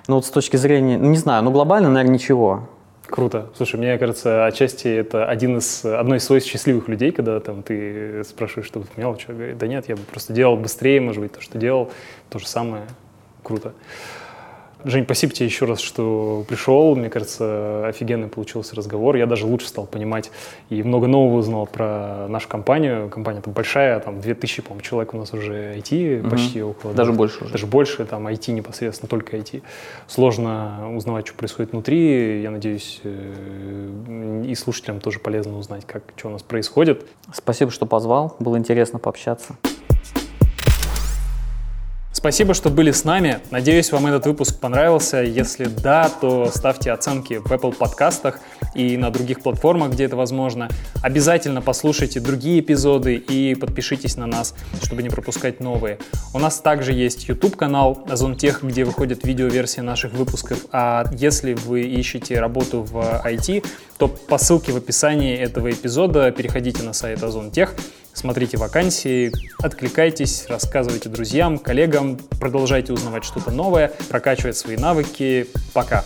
[0.07, 2.69] Ну вот с точки зрения, ну не знаю, ну глобально, наверное, ничего.
[3.07, 3.49] Круто.
[3.55, 8.23] Слушай, мне кажется, отчасти это один из, одно из своих счастливых людей, когда там ты
[8.23, 11.31] спрашиваешь, что ты поменял, человек говорит, да нет, я бы просто делал быстрее, может быть,
[11.31, 11.91] то, что делал,
[12.29, 12.83] то же самое.
[13.43, 13.73] Круто.
[14.85, 16.95] Жень, спасибо тебе еще раз, что пришел.
[16.95, 19.15] Мне кажется, офигенный получился разговор.
[19.15, 20.29] Я даже лучше стал понимать
[20.69, 23.09] и много нового узнал про нашу компанию.
[23.09, 26.29] Компания там большая, там 2000, по-моему, человек у нас уже IT, Мгм.
[26.29, 26.93] почти около.
[26.93, 27.17] Даже да.
[27.17, 27.51] больше уже.
[27.51, 29.63] Даже больше, там IT непосредственно, только IT.
[30.05, 32.43] Сложно узнавать, что происходит внутри.
[32.43, 37.07] Я надеюсь, э, и слушателям тоже полезно узнать, как, что у нас происходит.
[37.33, 38.35] Спасибо, что позвал.
[38.37, 39.55] Было интересно пообщаться.
[42.17, 43.39] Спасибо, что были с нами.
[43.51, 45.21] Надеюсь, вам этот выпуск понравился.
[45.21, 48.39] Если да, то ставьте оценки в Apple подкастах
[48.73, 50.69] и на других платформах, где это возможно.
[51.03, 55.99] Обязательно послушайте другие эпизоды и подпишитесь на нас, чтобы не пропускать новые.
[56.33, 60.59] У нас также есть YouTube-канал Озон Тех, где выходят видеоверсии наших выпусков.
[60.71, 63.65] А если вы ищете работу в IT,
[63.97, 67.75] то по ссылке в описании этого эпизода переходите на сайт Озон Тех,
[68.15, 69.31] смотрите вакансии,
[69.61, 75.47] откликайтесь, рассказывайте друзьям, коллегам, продолжайте узнавать что-то новое, прокачивать свои навыки.
[75.73, 76.03] Пока!